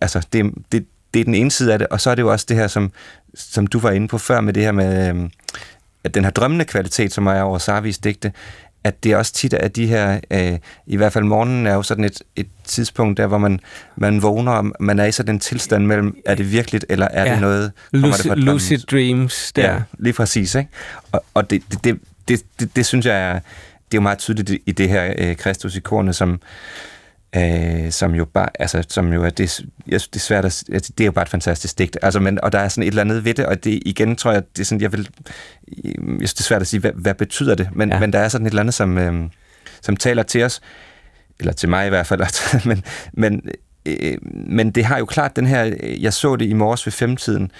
altså, 0.01 0.27
det, 0.33 0.55
det, 0.73 0.87
det 1.14 1.21
er 1.21 1.25
den 1.25 1.35
ene 1.35 1.51
side 1.51 1.73
af 1.73 1.79
det, 1.79 1.89
og 1.89 2.01
så 2.01 2.11
er 2.11 2.14
det 2.14 2.23
jo 2.23 2.33
også 2.33 2.47
det 2.49 2.57
her, 2.57 2.66
som, 2.66 2.93
som 3.35 3.66
du 3.66 3.79
var 3.79 3.91
inde 3.91 4.09
på 4.09 4.18
før 4.18 4.41
med 4.41 4.53
det 4.53 4.62
her 4.62 4.73
med, 4.73 5.16
øh, 5.16 5.31
at 6.05 6.14
den 6.14 6.25
her 6.25 6.31
drømmende 6.31 6.64
kvalitet, 6.64 7.12
som 7.12 7.27
er 7.27 7.41
over 7.41 7.59
Sarvis 7.59 7.99
digte, 7.99 8.33
at 8.85 9.05
det 9.05 9.16
også 9.16 9.33
tit 9.33 9.55
er 9.61 9.68
de 9.68 9.87
her, 9.87 10.20
øh, 10.31 10.59
i 10.87 10.97
hvert 10.97 11.12
fald 11.12 11.24
morgenen 11.24 11.66
er 11.66 11.74
jo 11.74 11.83
sådan 11.83 12.05
et, 12.05 12.22
et 12.37 12.47
tidspunkt 12.64 13.16
der, 13.16 13.26
hvor 13.26 13.39
man, 13.39 13.61
man 13.97 14.22
vågner, 14.22 14.53
og 14.53 14.72
man 14.81 14.99
er 14.99 15.05
i 15.05 15.12
sådan 15.12 15.35
en 15.35 15.41
tilstand 15.41 15.87
mellem, 15.87 16.16
er 16.26 16.35
det 16.35 16.53
virkeligt, 16.53 16.85
eller 16.89 17.09
er 17.11 17.24
ja. 17.24 17.33
det 17.33 17.41
noget... 17.41 17.72
Lucid, 17.93 18.31
det 18.31 18.39
lucid 18.39 18.78
dreams, 18.78 19.53
der. 19.53 19.72
Ja, 19.72 19.81
lige 19.99 20.12
præcis, 20.12 20.55
ikke? 20.55 20.70
Og, 21.12 21.24
og 21.35 21.51
det, 21.51 21.62
det, 21.70 21.85
det, 21.85 22.01
det, 22.28 22.43
det, 22.61 22.76
det 22.76 22.87
synes 22.87 23.07
jeg 23.07 23.20
er, 23.20 23.33
det 23.33 23.41
er 23.97 23.99
jo 23.99 24.01
meget 24.01 24.18
tydeligt 24.18 24.62
i 24.66 24.72
det 24.72 24.89
her 24.89 25.14
øh, 25.18 25.37
Kristus-ikornet, 25.37 26.16
som, 26.16 26.41
øh, 27.37 27.91
som 27.91 28.14
jo 28.14 28.24
bare, 28.24 28.49
altså, 28.59 28.85
som 28.89 29.12
jo 29.12 29.24
er, 29.24 29.31
det, 29.31 29.61
jeg 29.89 30.01
synes, 30.01 30.09
det 30.09 30.16
er 30.16 30.20
svært 30.20 30.45
at, 30.45 30.64
altså, 30.72 30.93
det 30.99 31.05
er 31.05 31.07
jo 31.07 31.12
bare 31.12 31.22
et 31.22 31.28
fantastisk 31.28 31.78
digt, 31.78 31.99
altså, 32.03 32.20
men, 32.20 32.41
og 32.45 32.53
der 32.53 32.59
er 32.59 32.68
sådan 32.68 32.83
et 32.83 32.89
eller 32.89 33.03
andet 33.03 33.24
ved 33.24 33.35
det, 33.35 33.47
og 33.47 33.64
det 33.64 33.83
igen 33.87 34.16
tror 34.16 34.33
jeg, 34.33 34.43
det 34.57 34.61
er 34.61 34.64
sådan, 34.64 34.81
jeg 34.81 34.93
vil, 34.93 35.09
jeg 35.85 35.95
synes, 36.18 36.35
det 36.35 36.41
er 36.41 36.45
svært 36.45 36.61
at 36.61 36.66
sige, 36.66 36.81
hvad, 36.81 36.93
hvad 36.95 37.14
betyder 37.14 37.55
det, 37.55 37.68
men, 37.72 37.91
ja. 37.91 38.01
men 38.01 38.12
der 38.12 38.18
er 38.18 38.28
sådan 38.28 38.47
et 38.47 38.51
eller 38.51 38.62
andet, 38.62 38.74
som, 38.74 38.99
øh, 38.99 39.14
som 39.83 39.97
taler 39.97 40.22
til 40.22 40.45
os, 40.45 40.61
eller 41.41 41.53
til 41.53 41.68
mig 41.68 41.87
i 41.87 41.89
hvert 41.89 42.07
fald, 42.07 42.20
men, 42.68 42.85
men, 43.12 43.43
øh, 43.87 44.18
men 44.33 44.70
det 44.70 44.85
har 44.85 44.99
jo 44.99 45.05
klart 45.05 45.37
den 45.37 45.47
her, 45.47 45.74
jeg 46.01 46.12
så 46.12 46.37
det 46.37 46.47
i 46.47 46.53
morges 46.53 46.87
ved 46.87 46.93
femtiden, 46.93 47.51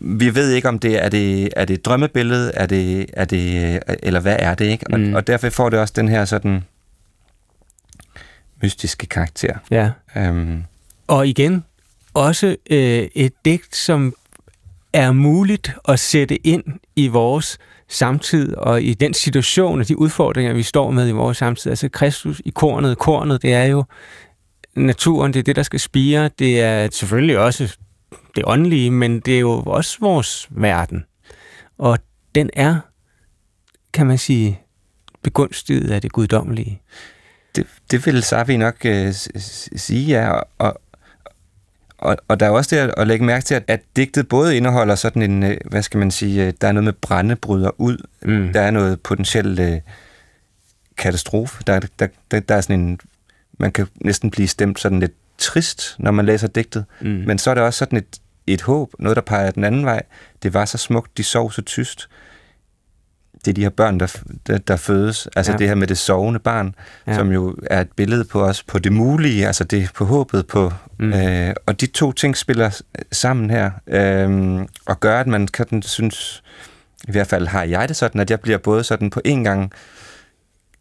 vi 0.00 0.34
ved 0.34 0.50
ikke, 0.50 0.68
om 0.68 0.78
det 0.78 1.04
er 1.04 1.08
det, 1.08 1.48
er 1.56 1.64
det 1.64 1.74
et 1.74 1.84
drømmebillede, 1.84 2.52
er 2.54 2.66
det, 2.66 3.06
er 3.12 3.24
det, 3.24 3.78
eller 4.02 4.20
hvad 4.20 4.36
er 4.38 4.54
det, 4.54 4.64
ikke? 4.64 4.86
Og, 4.92 5.00
mm. 5.00 5.14
og 5.14 5.26
derfor 5.26 5.50
får 5.50 5.70
det 5.70 5.78
også 5.78 5.94
den 5.96 6.08
her 6.08 6.24
sådan, 6.24 6.64
mystiske 8.62 9.06
karakter. 9.06 9.58
Ja. 9.70 9.90
Um. 10.16 10.64
Og 11.06 11.28
igen, 11.28 11.64
også 12.14 12.56
øh, 12.70 13.08
et 13.14 13.32
digt, 13.44 13.76
som 13.76 14.14
er 14.92 15.12
muligt 15.12 15.72
at 15.88 16.00
sætte 16.00 16.46
ind 16.46 16.64
i 16.96 17.08
vores 17.08 17.58
samtid 17.88 18.54
og 18.54 18.82
i 18.82 18.94
den 18.94 19.14
situation 19.14 19.80
og 19.80 19.88
de 19.88 19.98
udfordringer, 19.98 20.52
vi 20.52 20.62
står 20.62 20.90
med 20.90 21.08
i 21.08 21.12
vores 21.12 21.36
samtid. 21.36 21.70
Altså 21.70 21.88
Kristus 21.88 22.42
i 22.44 22.50
kornet. 22.50 22.98
Kornet, 22.98 23.42
det 23.42 23.54
er 23.54 23.64
jo 23.64 23.84
naturen, 24.76 25.32
det 25.32 25.38
er 25.38 25.42
det, 25.42 25.56
der 25.56 25.62
skal 25.62 25.80
spire. 25.80 26.30
Det 26.38 26.60
er 26.60 26.88
selvfølgelig 26.92 27.38
også 27.38 27.76
det 28.36 28.44
åndelige, 28.46 28.90
men 28.90 29.20
det 29.20 29.36
er 29.36 29.40
jo 29.40 29.62
også 29.66 29.96
vores 30.00 30.48
verden. 30.50 31.04
Og 31.78 31.98
den 32.34 32.50
er, 32.52 32.76
kan 33.92 34.06
man 34.06 34.18
sige, 34.18 34.60
begunstiget 35.22 35.90
af 35.90 36.02
det 36.02 36.12
guddommelige 36.12 36.82
det, 37.58 37.66
det 37.90 38.06
vil 38.06 38.22
Safi 38.22 38.56
nok 38.56 38.74
øh, 38.84 39.14
sige, 39.76 40.06
ja. 40.06 40.40
Og, 40.58 40.80
og, 41.98 42.16
og 42.28 42.40
der 42.40 42.46
er 42.46 42.50
også 42.50 42.76
det 42.76 42.94
at 42.96 43.06
lægge 43.06 43.24
mærke 43.24 43.44
til, 43.44 43.54
at, 43.54 43.64
at 43.66 43.80
digtet 43.96 44.28
både 44.28 44.56
indeholder 44.56 44.94
sådan 44.94 45.22
en, 45.22 45.42
øh, 45.42 45.56
hvad 45.64 45.82
skal 45.82 45.98
man 45.98 46.10
sige, 46.10 46.46
øh, 46.46 46.52
der 46.60 46.68
er 46.68 46.72
noget 46.72 46.84
med 46.84 46.92
brændebryder 46.92 47.80
ud, 47.80 47.98
mm. 48.22 48.52
der 48.52 48.60
er 48.60 48.70
noget 48.70 49.00
potentielt 49.00 49.60
øh, 49.60 49.80
katastrofe, 50.96 51.62
der, 51.66 51.80
der, 51.98 52.06
der, 52.30 52.40
der 52.40 52.54
er 52.54 52.60
sådan 52.60 52.80
en, 52.80 53.00
man 53.58 53.72
kan 53.72 53.86
næsten 53.94 54.30
blive 54.30 54.48
stemt 54.48 54.80
sådan 54.80 55.00
lidt 55.00 55.14
trist, 55.38 55.96
når 55.98 56.10
man 56.10 56.26
læser 56.26 56.48
digtet, 56.48 56.84
mm. 57.00 57.06
men 57.08 57.38
så 57.38 57.50
er 57.50 57.54
der 57.54 57.62
også 57.62 57.78
sådan 57.78 57.98
et, 57.98 58.20
et 58.46 58.62
håb, 58.62 58.92
noget 58.98 59.16
der 59.16 59.22
peger 59.22 59.50
den 59.50 59.64
anden 59.64 59.84
vej. 59.84 60.02
Det 60.42 60.54
var 60.54 60.64
så 60.64 60.78
smukt, 60.78 61.18
de 61.18 61.24
sov 61.24 61.52
så 61.52 61.62
tyst 61.62 62.08
det 63.44 63.50
er 63.50 63.54
de 63.54 63.62
her 63.62 63.70
børn, 63.70 64.00
der, 64.00 64.16
der, 64.46 64.58
der 64.58 64.76
fødes. 64.76 65.28
Altså 65.36 65.52
ja. 65.52 65.58
det 65.58 65.68
her 65.68 65.74
med 65.74 65.86
det 65.86 65.98
sovende 65.98 66.40
barn, 66.40 66.74
ja. 67.06 67.14
som 67.14 67.32
jo 67.32 67.56
er 67.62 67.80
et 67.80 67.92
billede 67.96 68.24
på 68.24 68.44
os, 68.44 68.62
på 68.62 68.78
det 68.78 68.92
mulige, 68.92 69.46
altså 69.46 69.64
det 69.64 69.90
på 69.94 70.04
håbet 70.04 70.46
på. 70.46 70.72
Mm. 70.98 71.12
Øh, 71.12 71.54
og 71.66 71.80
de 71.80 71.86
to 71.86 72.12
ting 72.12 72.36
spiller 72.36 72.80
sammen 73.12 73.50
her, 73.50 73.70
øh, 73.86 74.60
og 74.86 75.00
gør, 75.00 75.20
at 75.20 75.26
man 75.26 75.46
kan 75.46 75.82
synes, 75.82 76.42
i 77.08 77.10
hvert 77.10 77.26
fald 77.26 77.46
har 77.46 77.62
jeg 77.62 77.88
det 77.88 77.96
sådan, 77.96 78.20
at 78.20 78.30
jeg 78.30 78.40
bliver 78.40 78.58
både 78.58 78.84
sådan 78.84 79.10
på 79.10 79.20
en 79.24 79.44
gang, 79.44 79.72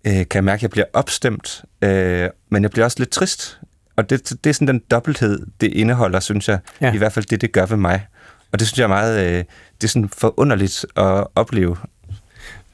øh, 0.08 0.14
kan 0.14 0.28
jeg 0.34 0.44
mærke, 0.44 0.60
at 0.60 0.62
jeg 0.62 0.70
bliver 0.70 0.86
opstemt, 0.94 1.64
øh, 1.82 2.30
men 2.50 2.64
jeg 2.64 2.72
bliver 2.72 2.86
også 2.86 3.00
lidt 3.00 3.10
trist. 3.10 3.60
Og 3.96 4.10
det, 4.10 4.34
det 4.44 4.50
er 4.50 4.54
sådan 4.54 4.68
den 4.68 4.82
dobbelthed, 4.92 5.46
det 5.62 5.68
indeholder, 5.68 6.20
synes 6.20 6.48
jeg. 6.48 6.60
Ja. 6.82 6.94
I 6.94 6.98
hvert 6.98 7.14
fald 7.14 7.26
det, 7.26 7.42
det 7.42 7.52
gør 7.52 7.66
ved 7.66 7.78
mig. 7.78 8.08
Og 8.52 8.60
det 8.60 8.68
synes 8.68 8.80
jeg 8.80 8.84
er 8.84 8.88
meget, 8.88 9.26
øh, 9.26 9.44
det 9.82 9.84
er 9.84 9.88
sådan 9.88 10.10
forunderligt 10.10 10.86
at 10.96 11.28
opleve. 11.36 11.78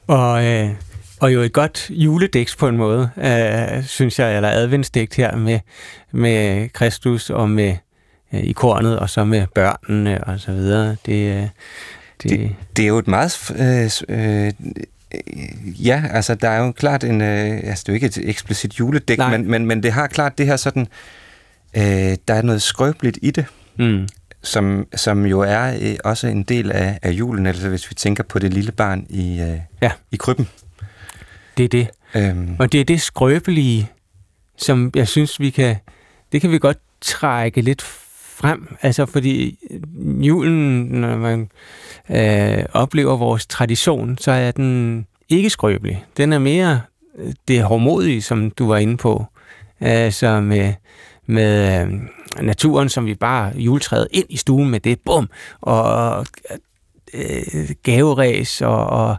Og, 0.06 0.44
øh, 0.44 0.70
og 1.20 1.34
jo 1.34 1.40
et 1.40 1.52
godt 1.52 1.90
juledæks 1.90 2.56
på 2.56 2.68
en 2.68 2.76
måde, 2.76 3.10
øh, 3.16 3.84
synes 3.84 4.18
jeg, 4.18 4.36
eller 4.36 4.48
adventsdægt 4.48 5.14
her 5.14 5.36
med, 5.36 5.60
med 6.12 6.68
Kristus 6.68 7.30
og 7.30 7.50
med 7.50 7.76
øh, 8.32 8.40
i 8.40 8.52
kornet, 8.52 8.98
og 8.98 9.10
så 9.10 9.24
med 9.24 9.46
børnene 9.54 10.24
og 10.24 10.40
så 10.40 10.52
videre. 10.52 10.96
Det, 11.06 11.36
øh, 11.36 11.48
det, 12.22 12.30
det, 12.30 12.56
det 12.76 12.82
er 12.82 12.88
jo 12.88 12.98
et 12.98 13.08
meget... 13.08 13.52
Øh, 13.58 13.90
øh, 14.08 14.52
ja, 15.86 16.02
altså 16.10 16.34
der 16.34 16.48
er 16.48 16.64
jo 16.64 16.72
klart 16.72 17.04
en... 17.04 17.20
Øh, 17.20 17.60
altså 17.64 17.82
det 17.86 17.88
er 17.88 17.92
jo 17.92 17.94
ikke 17.94 18.06
et 18.06 18.28
eksplicit 18.28 18.80
juledæk, 18.80 19.18
men, 19.18 19.50
men, 19.50 19.66
men 19.66 19.82
det 19.82 19.92
har 19.92 20.06
klart 20.06 20.38
det 20.38 20.46
her 20.46 20.56
sådan... 20.56 20.86
Øh, 21.76 22.16
der 22.28 22.34
er 22.34 22.42
noget 22.42 22.62
skrøbeligt 22.62 23.18
i 23.22 23.30
det. 23.30 23.46
Mm 23.76 24.06
som, 24.44 24.86
som 24.96 25.26
jo 25.26 25.40
er 25.40 25.74
øh, 25.80 25.96
også 26.04 26.26
en 26.26 26.42
del 26.42 26.72
af, 26.72 26.98
af 27.02 27.10
julen, 27.10 27.46
altså 27.46 27.68
hvis 27.68 27.90
vi 27.90 27.94
tænker 27.94 28.24
på 28.24 28.38
det 28.38 28.54
lille 28.54 28.72
barn 28.72 29.06
i, 29.08 29.40
øh, 29.40 29.58
ja. 29.82 29.92
i 30.12 30.16
krybben. 30.16 30.48
Det 31.56 31.64
er 31.64 31.68
det. 31.68 31.88
Øhm. 32.14 32.56
Og 32.58 32.72
det 32.72 32.80
er 32.80 32.84
det 32.84 33.00
skrøbelige, 33.00 33.90
som 34.56 34.90
jeg 34.94 35.08
synes, 35.08 35.40
vi 35.40 35.50
kan, 35.50 35.76
det 36.32 36.40
kan 36.40 36.50
vi 36.50 36.58
godt 36.58 36.78
trække 37.00 37.60
lidt 37.60 37.82
frem. 37.82 38.76
Altså 38.82 39.06
fordi 39.06 39.58
julen, 40.20 40.84
når 40.84 41.16
man 41.16 41.50
øh, 42.10 42.64
oplever 42.72 43.16
vores 43.16 43.46
tradition, 43.46 44.18
så 44.18 44.30
er 44.30 44.50
den 44.50 45.06
ikke 45.28 45.50
skrøbelig. 45.50 46.04
Den 46.16 46.32
er 46.32 46.38
mere 46.38 46.80
øh, 47.18 47.32
det 47.48 47.62
hårdmodige, 47.62 48.22
som 48.22 48.50
du 48.50 48.68
var 48.68 48.76
inde 48.76 48.96
på. 48.96 49.24
Altså 49.80 50.40
med, 50.40 50.72
med 51.26 51.82
øh, 51.82 51.92
naturen, 52.42 52.88
som 52.88 53.06
vi 53.06 53.14
bare 53.14 53.52
juletræet 53.56 54.08
ind 54.10 54.26
i 54.28 54.36
stuen 54.36 54.70
med 54.70 54.80
det, 54.80 55.00
bum, 55.00 55.28
og 55.60 56.26
øh, 57.14 57.68
gaveræs, 57.82 58.60
og, 58.60 58.86
og 58.86 59.16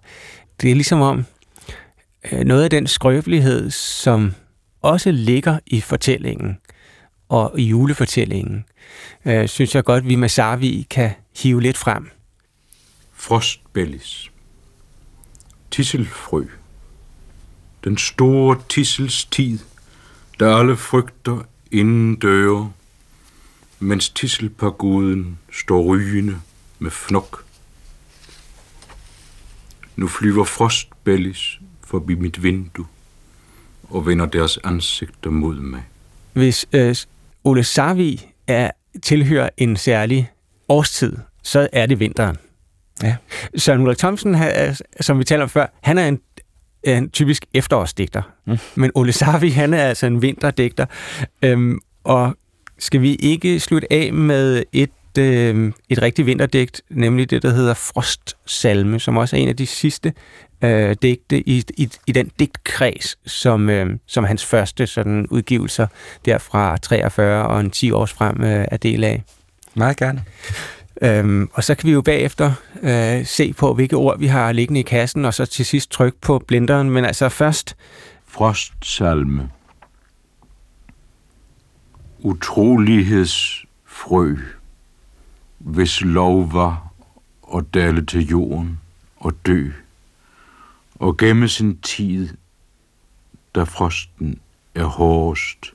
det 0.62 0.72
er 0.72 0.76
ligesom 0.76 1.02
om 1.02 1.26
øh, 2.32 2.40
noget 2.40 2.64
af 2.64 2.70
den 2.70 2.88
skrøbelighed, 2.88 3.72
som 3.72 4.34
også 4.82 5.12
ligger 5.12 5.60
i 5.66 5.82
fortællingen 5.82 6.58
og 7.30 7.60
i 7.60 7.64
julefortællingen, 7.64 8.66
øh, 9.26 9.48
synes 9.48 9.76
jeg 9.76 9.84
godt, 9.84 10.08
vi 10.08 10.16
med 10.16 10.30
Sarvi 10.30 10.88
kan 10.90 11.12
hive 11.38 11.62
lidt 11.62 11.78
frem. 11.78 12.10
Frostbellis. 13.14 14.32
Tisselfrø. 15.72 16.44
Den 17.84 17.98
store 17.98 18.62
tissels 18.70 19.26
tid, 19.26 19.60
der 20.40 20.56
alle 20.56 20.78
frygter 20.78 21.42
inden 21.72 22.16
døre 22.16 22.72
mens 23.80 24.10
tisselpaguden 24.10 25.38
står 25.52 25.84
rygende 25.84 26.42
med 26.80 26.92
fnok. 26.92 27.46
Nu 29.96 30.08
flyver 30.08 30.44
frostbellis 30.44 31.60
forbi 31.84 32.16
mit 32.16 32.44
vindue 32.44 32.86
og 33.90 34.06
vender 34.06 34.26
deres 34.26 34.60
ansigter 34.64 35.30
mod 35.30 35.56
mig. 35.56 35.84
Hvis 36.34 36.66
øh, 36.74 36.96
Ole 37.44 37.64
Sarvi 37.64 38.26
er, 38.48 38.72
tilhører 39.04 39.50
en 39.58 39.78
særlig 39.78 40.32
årstid, 40.70 41.18
så 41.44 41.68
er 41.72 41.86
det 41.86 42.00
vinteren. 42.00 42.38
Ja. 43.04 43.16
Søren 43.56 43.82
Ulrik 43.82 43.98
Thomsen, 43.98 44.36
som 45.02 45.20
vi 45.20 45.24
talte 45.24 45.44
om 45.44 45.50
før, 45.50 45.68
han 45.82 45.98
er 45.98 46.08
en, 46.08 46.20
en 46.84 47.10
typisk 47.10 47.46
efterårsdigter. 47.54 48.22
Mm. 48.46 48.58
Men 48.76 48.92
Ole 48.96 49.12
Sarvi, 49.12 49.50
han 49.50 49.74
er 49.74 49.84
altså 49.84 50.06
en 50.06 50.22
vinterdigter. 50.22 50.86
Øhm, 51.42 51.80
og 52.04 52.38
skal 52.80 53.02
vi 53.02 53.16
ikke 53.16 53.60
slutte 53.60 53.94
af 53.94 54.14
med 54.14 54.64
et, 54.74 55.18
øh, 55.18 55.72
et 55.90 56.02
rigtigt 56.02 56.26
vinterdigt, 56.26 56.82
nemlig 56.90 57.30
det, 57.30 57.44
der 57.44 57.50
hedder 57.50 57.74
Frostsalme, 57.74 59.00
som 59.00 59.18
også 59.18 59.36
er 59.36 59.40
en 59.40 59.50
af 59.50 59.56
de 59.56 59.66
sidste 59.66 60.14
øh, 60.62 60.96
digte 61.02 61.50
i, 61.50 61.64
i, 61.78 61.90
i 62.08 62.12
den 62.12 62.32
digtkreds, 62.40 63.18
som, 63.26 63.70
øh, 63.70 63.98
som 64.06 64.24
hans 64.24 64.46
første 64.46 64.88
sådan, 64.88 65.28
udgivelser 65.30 65.88
derfra 66.26 66.78
43 66.78 67.48
og 67.48 67.60
en 67.60 67.72
10 67.72 67.92
års 67.92 68.14
frem 68.14 68.44
øh, 68.44 68.66
er 68.72 68.78
del 68.78 69.04
af. 69.04 69.24
Meget 69.74 69.98
gerne. 69.98 70.24
Øhm, 71.02 71.50
og 71.54 71.64
så 71.64 71.76
kan 71.76 71.88
vi 71.88 71.94
jo 71.94 72.02
bagefter 72.02 72.52
øh, 72.84 73.26
se 73.26 73.54
på, 73.54 73.74
hvilke 73.74 73.96
ord 73.96 74.20
vi 74.20 74.28
har 74.28 74.52
liggende 74.52 74.80
i 74.80 74.84
kassen, 74.84 75.26
og 75.26 75.34
så 75.34 75.46
til 75.46 75.66
sidst 75.66 75.92
trykke 75.92 76.18
på 76.22 76.44
blenderen. 76.48 76.90
Men 76.90 77.06
altså 77.06 77.30
først... 77.30 77.76
Frostsalme 78.28 79.50
utrolighedsfrø, 82.26 84.38
hvis 85.58 86.02
lov 86.02 86.54
var 86.54 86.90
at 87.56 87.74
dale 87.74 88.06
til 88.06 88.28
jorden 88.28 88.80
og 89.18 89.34
dø, 89.46 89.70
og 90.96 91.18
gemme 91.18 91.50
sin 91.50 91.78
tid, 91.78 92.30
da 93.56 93.64
frosten 93.64 94.40
er 94.76 94.86
hårdest 94.86 95.74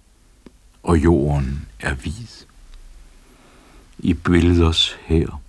og 0.83 0.99
jorden 0.99 1.69
er 1.81 1.95
hvid. 1.95 2.47
I 3.99 4.15
billeders 4.15 4.97
her, 5.01 5.43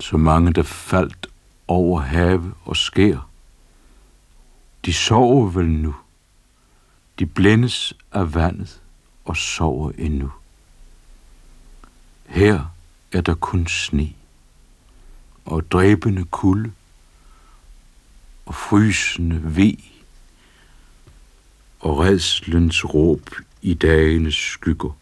så 0.00 0.16
mange 0.16 0.52
der 0.52 0.62
faldt 0.62 1.26
over 1.68 2.00
have 2.00 2.54
og 2.64 2.76
skær, 2.76 3.28
De 4.84 4.92
sover 4.92 5.50
vel 5.50 5.68
nu. 5.68 5.94
De 7.18 7.26
blændes 7.26 7.94
af 8.12 8.34
vandet 8.34 8.80
og 9.24 9.36
sover 9.36 9.90
endnu. 9.98 10.32
Her 12.26 12.64
er 13.12 13.20
der 13.20 13.34
kun 13.34 13.66
sne 13.66 14.12
og 15.44 15.70
dræbende 15.70 16.24
kulde 16.24 16.72
og 18.46 18.54
frysende 18.54 19.56
ve 19.56 19.76
og 21.80 21.98
redslens 21.98 22.84
råb 22.84 23.30
i 23.62 23.74
dagenes 23.74 24.34
skygger, 24.34 24.96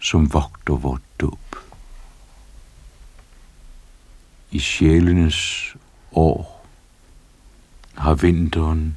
som 0.00 0.32
vogter 0.32 0.76
vort 0.76 1.02
dåb. 1.20 1.56
I 4.50 4.58
sjælenes 4.58 5.74
år 6.12 6.66
har 7.94 8.14
vinteren 8.14 8.96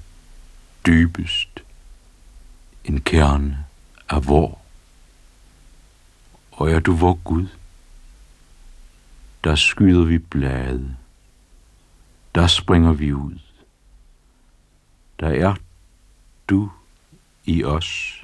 dybest 0.86 1.64
en 2.84 3.02
kerne 3.02 3.66
af 4.12 4.28
vor. 4.28 4.62
Og 6.52 6.72
er 6.72 6.80
du 6.80 6.96
vor 6.96 7.14
Gud, 7.14 7.48
der 9.44 9.56
skyder 9.56 10.06
vi 10.06 10.18
blade, 10.18 10.96
der 12.36 12.48
springer 12.48 12.94
vi 12.94 13.14
ud. 13.14 13.40
Der 15.20 15.30
er 15.30 15.56
du 16.50 16.72
i 17.46 17.64
os. 17.64 18.24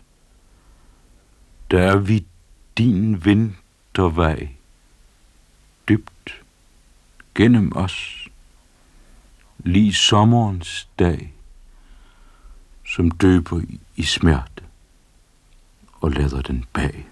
Der 1.72 1.82
er 1.82 1.98
vi 1.98 2.26
din 2.78 3.26
vintervej, 3.26 4.50
dybt 5.90 6.42
gennem 7.36 7.76
os, 7.76 8.28
lige 9.58 9.94
sommerens 9.94 10.90
dag, 11.00 11.34
som 12.86 13.12
døber 13.12 13.62
i 13.96 14.04
smerte 14.04 14.67
og 16.02 16.12
lader 16.12 16.42
den 16.42 16.66
bag. 16.74 17.08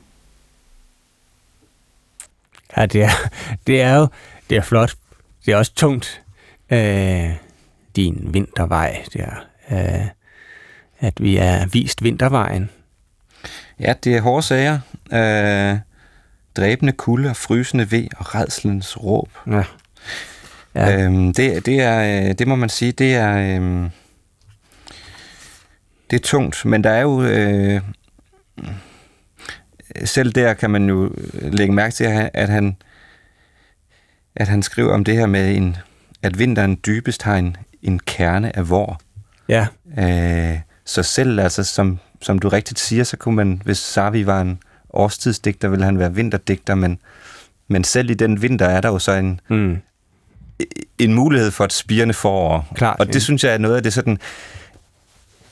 Ja, 2.77 2.85
det 2.85 3.03
er, 3.03 3.29
det 3.67 3.81
er 3.81 3.95
jo 3.95 4.07
det 4.49 4.57
er 4.57 4.61
flot. 4.61 4.95
Det 5.45 5.53
er 5.53 5.57
også 5.57 5.73
tungt. 5.75 6.21
Øh, 6.69 7.31
din 7.95 8.33
vintervej, 8.33 9.05
det 9.13 9.21
er, 9.21 9.45
øh, 9.71 10.07
at 10.99 11.23
vi 11.23 11.37
er 11.37 11.65
vist 11.65 12.03
vintervejen. 12.03 12.69
Ja, 13.79 13.93
det 14.03 14.15
er 14.15 14.21
hårde 14.21 14.41
sager. 14.41 14.79
Øh, 15.13 15.79
dræbende 16.57 16.91
kulde 16.91 17.29
og 17.29 17.35
frysende 17.35 17.91
ved 17.91 18.07
og 18.17 18.35
redslens 18.35 19.03
råb. 19.03 19.29
Ja. 19.47 19.63
Ja. 20.75 21.03
Øhm, 21.03 21.33
det, 21.33 21.65
det, 21.65 21.81
er, 21.81 22.33
det 22.33 22.47
må 22.47 22.55
man 22.55 22.69
sige, 22.69 22.91
det 22.91 23.15
er, 23.15 23.37
øhm, 23.37 23.89
det 26.11 26.15
er 26.19 26.23
tungt, 26.23 26.65
men 26.65 26.83
der 26.83 26.89
er 26.89 27.01
jo, 27.01 27.23
øh, 27.23 27.81
selv 30.05 30.31
der 30.31 30.53
kan 30.53 30.69
man 30.69 30.89
jo 30.89 31.11
lægge 31.41 31.73
mærke 31.73 31.93
til, 31.93 32.03
at 32.33 32.49
han, 32.49 32.77
at 34.35 34.47
han 34.47 34.63
skriver 34.63 34.93
om 34.93 35.03
det 35.03 35.15
her 35.15 35.25
med, 35.25 35.55
en, 35.55 35.77
at 36.21 36.39
vinteren 36.39 36.79
dybest 36.85 37.23
har 37.23 37.35
en, 37.35 37.57
en 37.81 37.99
kerne 37.99 38.55
af 38.55 38.69
vor. 38.69 39.01
Ja. 39.49 39.67
Øh, 39.97 40.59
så 40.85 41.03
selv, 41.03 41.39
altså, 41.39 41.63
som, 41.63 41.99
som 42.21 42.39
du 42.39 42.49
rigtigt 42.49 42.79
siger, 42.79 43.03
så 43.03 43.17
kunne 43.17 43.35
man, 43.35 43.61
hvis 43.65 43.77
Savi 43.77 44.25
var 44.25 44.41
en 44.41 44.59
årstidsdigter, 44.89 45.67
ville 45.67 45.85
han 45.85 45.99
være 45.99 46.13
vinterdigter, 46.13 46.75
men, 46.75 46.99
men 47.67 47.83
selv 47.83 48.09
i 48.09 48.13
den 48.13 48.41
vinter 48.41 48.65
er 48.65 48.81
der 48.81 48.89
jo 48.89 48.99
så 48.99 49.11
en, 49.11 49.39
mm. 49.49 49.77
en 50.99 51.13
mulighed 51.13 51.51
for 51.51 51.65
et 51.65 51.73
spirende 51.73 52.13
forår. 52.13 52.67
Klart, 52.75 52.99
og 52.99 53.07
det 53.07 53.15
ja. 53.15 53.19
synes 53.19 53.43
jeg 53.43 53.53
er 53.53 53.57
noget 53.57 53.75
af 53.75 53.83
det 53.83 53.93
sådan, 53.93 54.19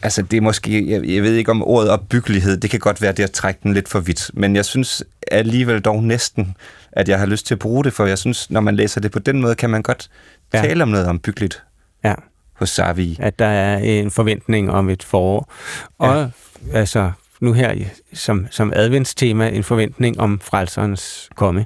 altså 0.03 0.21
det 0.21 0.37
er 0.37 0.41
måske, 0.41 0.91
jeg, 0.91 1.05
jeg 1.05 1.23
ved 1.23 1.35
ikke 1.35 1.51
om 1.51 1.63
ordet 1.63 1.89
opbyggelighed, 1.89 2.57
det 2.57 2.69
kan 2.69 2.79
godt 2.79 3.01
være 3.01 3.11
det 3.11 3.23
at 3.23 3.31
trække 3.31 3.59
den 3.63 3.73
lidt 3.73 3.89
for 3.89 3.99
vidt, 3.99 4.31
men 4.33 4.55
jeg 4.55 4.65
synes 4.65 5.03
alligevel 5.31 5.81
dog 5.81 6.03
næsten, 6.03 6.55
at 6.91 7.09
jeg 7.09 7.19
har 7.19 7.25
lyst 7.25 7.45
til 7.45 7.55
at 7.55 7.59
bruge 7.59 7.83
det, 7.83 7.93
for 7.93 8.05
jeg 8.05 8.17
synes, 8.17 8.49
når 8.49 8.61
man 8.61 8.75
læser 8.75 9.01
det 9.01 9.11
på 9.11 9.19
den 9.19 9.41
måde, 9.41 9.55
kan 9.55 9.69
man 9.69 9.81
godt 9.83 10.09
ja. 10.53 10.61
tale 10.61 10.83
om 10.83 10.89
noget 10.89 11.07
ombyggeligt 11.07 11.63
ja. 12.03 12.13
hos 12.53 12.69
Savi. 12.69 13.17
At 13.19 13.39
der 13.39 13.45
er 13.45 13.77
en 13.77 14.11
forventning 14.11 14.71
om 14.71 14.89
et 14.89 15.03
forår. 15.03 15.51
Og 15.97 16.15
ja. 16.15 16.77
altså, 16.77 17.11
nu 17.39 17.53
her 17.53 17.75
som, 18.13 18.47
som 18.51 18.73
adventstema, 18.75 19.49
en 19.49 19.63
forventning 19.63 20.19
om 20.19 20.39
frelserens 20.39 21.29
komme, 21.35 21.65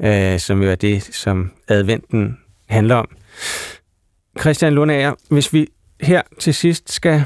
øh, 0.00 0.38
som 0.38 0.62
jo 0.62 0.70
er 0.70 0.74
det, 0.74 1.04
som 1.12 1.50
adventen 1.68 2.38
handler 2.68 2.94
om. 2.94 3.08
Christian 4.40 4.72
Lundager, 4.72 5.14
hvis 5.30 5.52
vi 5.52 5.68
her 6.00 6.22
til 6.40 6.54
sidst 6.54 6.92
skal 6.92 7.24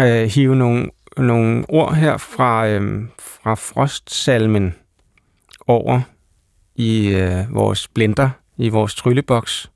øh, 0.00 0.28
hive 0.28 0.56
nogle, 0.56 0.90
nogle 1.16 1.64
ord 1.68 1.94
her 1.94 2.16
fra, 2.16 2.68
øh, 2.68 3.02
fra 3.18 3.54
Frostsalmen 3.54 4.74
over 5.66 6.00
i 6.74 7.08
øh, 7.08 7.54
vores 7.54 7.88
blender, 7.88 8.30
i 8.56 8.68
vores 8.68 8.94
trylleboks. 8.94 9.70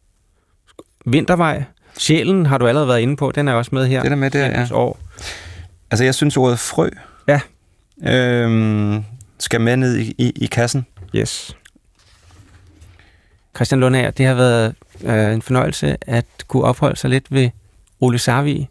Vintervej. 1.07 1.65
Sjælen 1.99 2.47
har 2.47 2.59
du 2.59 2.67
allerede 2.67 2.89
været 2.89 3.01
inde 3.01 3.17
på, 3.17 3.33
den 3.35 3.49
er 3.49 3.53
også 3.53 3.71
med 3.75 3.87
her. 3.87 4.03
Den 4.03 4.13
er 4.13 4.17
med 4.17 4.31
der, 4.31 4.47
ja. 4.47 4.67
År. 4.73 4.99
Altså, 5.91 6.05
jeg 6.05 6.15
synes 6.15 6.37
ordet 6.37 6.59
frø 6.59 6.89
ja. 7.29 7.41
øhm, 8.03 9.05
skal 9.39 9.61
med 9.61 9.77
ned 9.77 9.97
i, 9.97 10.15
i, 10.19 10.33
i 10.37 10.47
kassen. 10.47 10.87
Yes. 11.17 11.57
Christian 13.57 13.81
Lundager, 13.81 14.11
det 14.11 14.27
har 14.27 14.35
været 14.35 14.75
øh, 15.05 15.35
en 15.35 15.43
fornøjelse 15.43 15.97
at 16.01 16.27
kunne 16.49 16.65
opholde 16.65 16.97
sig 16.97 17.11
lidt 17.11 17.27
ved 17.31 17.51
Ole 18.01 18.19
Sarvi, 18.19 18.69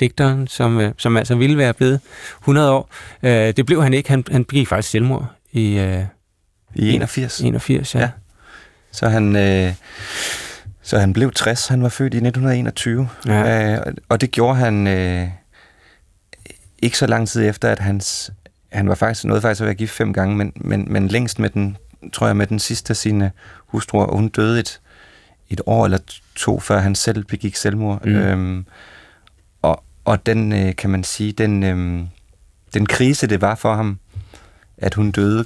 digteren, 0.00 0.46
som, 0.46 0.80
øh, 0.80 0.92
som 0.98 1.16
altså 1.16 1.34
ville 1.34 1.58
være 1.58 1.74
blevet 1.74 2.00
100 2.40 2.70
år. 2.72 2.90
Øh, 3.22 3.30
det 3.30 3.66
blev 3.66 3.82
han 3.82 3.94
ikke. 3.94 4.08
Han, 4.08 4.24
han 4.30 4.44
begik 4.44 4.68
faktisk 4.68 4.90
selvmord 4.90 5.26
i... 5.52 5.78
Øh, 5.78 6.04
I 6.74 6.94
81. 6.94 7.40
81, 7.40 7.94
ja. 7.94 8.00
ja. 8.00 8.10
Så 8.92 9.08
han... 9.08 9.36
Øh, 9.36 9.74
så 10.82 10.98
han 10.98 11.12
blev 11.12 11.32
60. 11.32 11.68
Han 11.68 11.82
var 11.82 11.88
født 11.88 12.14
i 12.14 12.16
1921. 12.16 13.08
Ja. 13.26 13.72
Øh, 13.72 13.94
og 14.08 14.20
det 14.20 14.30
gjorde 14.30 14.56
han 14.56 14.86
øh, 14.86 15.28
ikke 16.82 16.98
så 16.98 17.06
lang 17.06 17.28
tid 17.28 17.48
efter, 17.48 17.70
at 17.70 17.78
hans... 17.78 18.32
Han 18.72 18.88
var 18.88 18.94
faktisk 18.94 19.24
noget 19.24 19.42
faktisk 19.42 19.60
at 19.60 19.66
være 19.66 19.74
gift 19.74 19.92
fem 19.92 20.12
gange, 20.12 20.36
men, 20.36 20.52
men, 20.56 20.92
men 20.92 21.08
længst 21.08 21.38
med 21.38 21.50
den, 21.50 21.76
tror 22.12 22.26
jeg, 22.26 22.36
med 22.36 22.46
den 22.46 22.58
sidste 22.58 22.90
af 22.90 22.96
sine 22.96 23.30
hustruer, 23.66 24.04
og 24.04 24.16
hun 24.16 24.28
døde 24.28 24.60
et, 24.60 24.80
et 25.50 25.60
år 25.66 25.84
eller 25.84 25.98
to, 26.34 26.60
før 26.60 26.78
han 26.78 26.94
selv 26.94 27.24
begik 27.24 27.56
selvmord. 27.56 28.06
Mm. 28.06 28.16
Øhm, 28.16 28.66
og, 30.04 30.26
den, 30.26 30.52
øh, 30.52 30.76
kan 30.76 30.90
man 30.90 31.04
sige, 31.04 31.32
den, 31.32 31.62
øh, 31.62 32.06
den 32.74 32.86
krise, 32.86 33.26
det 33.26 33.40
var 33.40 33.54
for 33.54 33.74
ham, 33.74 33.98
at 34.78 34.94
hun 34.94 35.10
døde, 35.10 35.44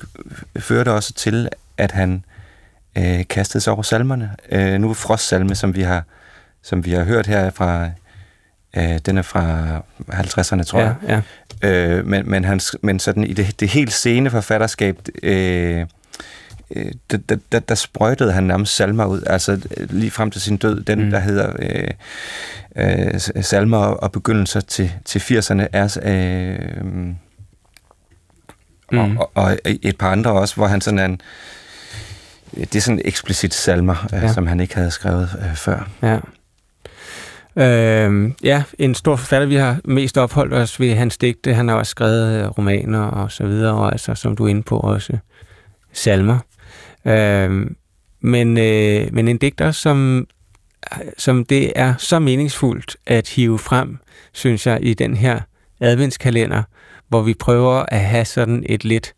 førte 0.58 0.92
også 0.92 1.12
til, 1.12 1.48
at 1.76 1.90
han 1.90 2.24
øh, 2.98 3.28
kastede 3.28 3.62
sig 3.62 3.72
over 3.72 3.82
salmerne. 3.82 4.36
Øh, 4.52 4.80
nu 4.80 4.90
er 4.90 4.94
Frostsalme, 4.94 5.54
som 5.54 5.74
vi 5.74 5.82
har, 5.82 6.04
som 6.62 6.84
vi 6.84 6.92
har 6.92 7.04
hørt 7.04 7.26
her 7.26 7.50
fra, 7.50 7.90
øh, 8.76 8.98
den 9.06 9.18
er 9.18 9.22
fra 9.22 9.76
50'erne, 10.12 10.62
tror 10.62 10.80
ja, 10.80 10.94
jeg. 11.06 11.22
Ja. 11.62 11.68
Øh, 11.68 12.06
men, 12.06 12.30
men, 12.30 12.44
hans, 12.44 12.76
men 12.82 12.98
sådan 12.98 13.24
i 13.24 13.32
det, 13.32 13.60
det 13.60 13.68
helt 13.68 13.92
sene 13.92 14.30
forfatterskab, 14.30 14.98
øh, 15.22 15.86
øh, 16.76 16.92
der, 17.10 17.16
der, 17.28 17.36
der, 17.52 17.58
der 17.58 17.74
sprøjtede 17.74 18.32
han 18.32 18.44
nærmest 18.44 18.76
salmer 18.76 19.06
ud, 19.06 19.22
altså 19.26 19.60
lige 19.76 20.10
frem 20.10 20.30
til 20.30 20.40
sin 20.40 20.56
død, 20.56 20.80
den 20.80 21.04
mm. 21.04 21.10
der 21.10 21.18
hedder 21.18 21.52
øh, 21.58 21.90
øh, 22.76 23.20
salmer 23.42 23.78
og 23.78 24.12
begyndelser 24.12 24.60
til, 24.60 24.92
til 25.04 25.18
80'erne 25.18 25.66
er 25.72 25.98
øh, 26.02 26.84
mm. 26.84 27.16
og, 28.98 29.18
og, 29.18 29.30
og 29.34 29.56
et 29.64 29.98
par 29.98 30.12
andre 30.12 30.32
også, 30.32 30.54
hvor 30.54 30.66
han 30.66 30.80
sådan 30.80 30.98
er 30.98 31.04
en 31.04 31.20
det 32.54 32.76
er 32.76 32.80
sådan 32.80 33.02
eksplicit 33.04 33.54
salmer, 33.54 34.06
ja. 34.12 34.24
øh, 34.24 34.30
som 34.30 34.46
han 34.46 34.60
ikke 34.60 34.74
havde 34.74 34.90
skrevet 34.90 35.30
øh, 35.42 35.54
før. 35.54 35.88
Ja. 36.02 36.18
Øh, 37.56 38.30
ja, 38.42 38.62
en 38.78 38.94
stor 38.94 39.16
forfatter, 39.16 39.46
vi 39.46 39.54
har 39.54 39.80
mest 39.84 40.18
opholdt 40.18 40.54
os 40.54 40.80
ved 40.80 40.94
hans 40.94 41.18
digte. 41.18 41.54
Han 41.54 41.68
har 41.68 41.74
også 41.74 41.90
skrevet 41.90 42.58
romaner 42.58 43.02
og 43.02 43.32
så 43.32 43.46
videre, 43.46 43.74
og 43.74 43.92
altså, 43.92 44.14
som 44.14 44.36
du 44.36 44.44
er 44.44 44.48
inde 44.48 44.62
på, 44.62 44.80
også 44.80 45.18
salmer. 45.92 46.38
Øh, 47.08 47.66
men, 48.20 48.58
øh, 48.58 49.14
men 49.14 49.28
en 49.28 49.38
digter, 49.38 49.70
som, 49.70 50.26
som 51.18 51.44
det 51.44 51.72
er 51.76 51.94
så 51.98 52.18
meningsfuldt 52.18 52.96
at 53.06 53.28
hive 53.28 53.58
frem, 53.58 53.98
synes 54.32 54.66
jeg, 54.66 54.78
i 54.82 54.94
den 54.94 55.16
her 55.16 55.40
adventskalender, 55.80 56.62
hvor 57.08 57.22
vi 57.22 57.34
prøver 57.34 57.84
at 57.88 58.00
have 58.00 58.24
sådan 58.24 58.64
et 58.66 58.84
lidt 58.84 59.14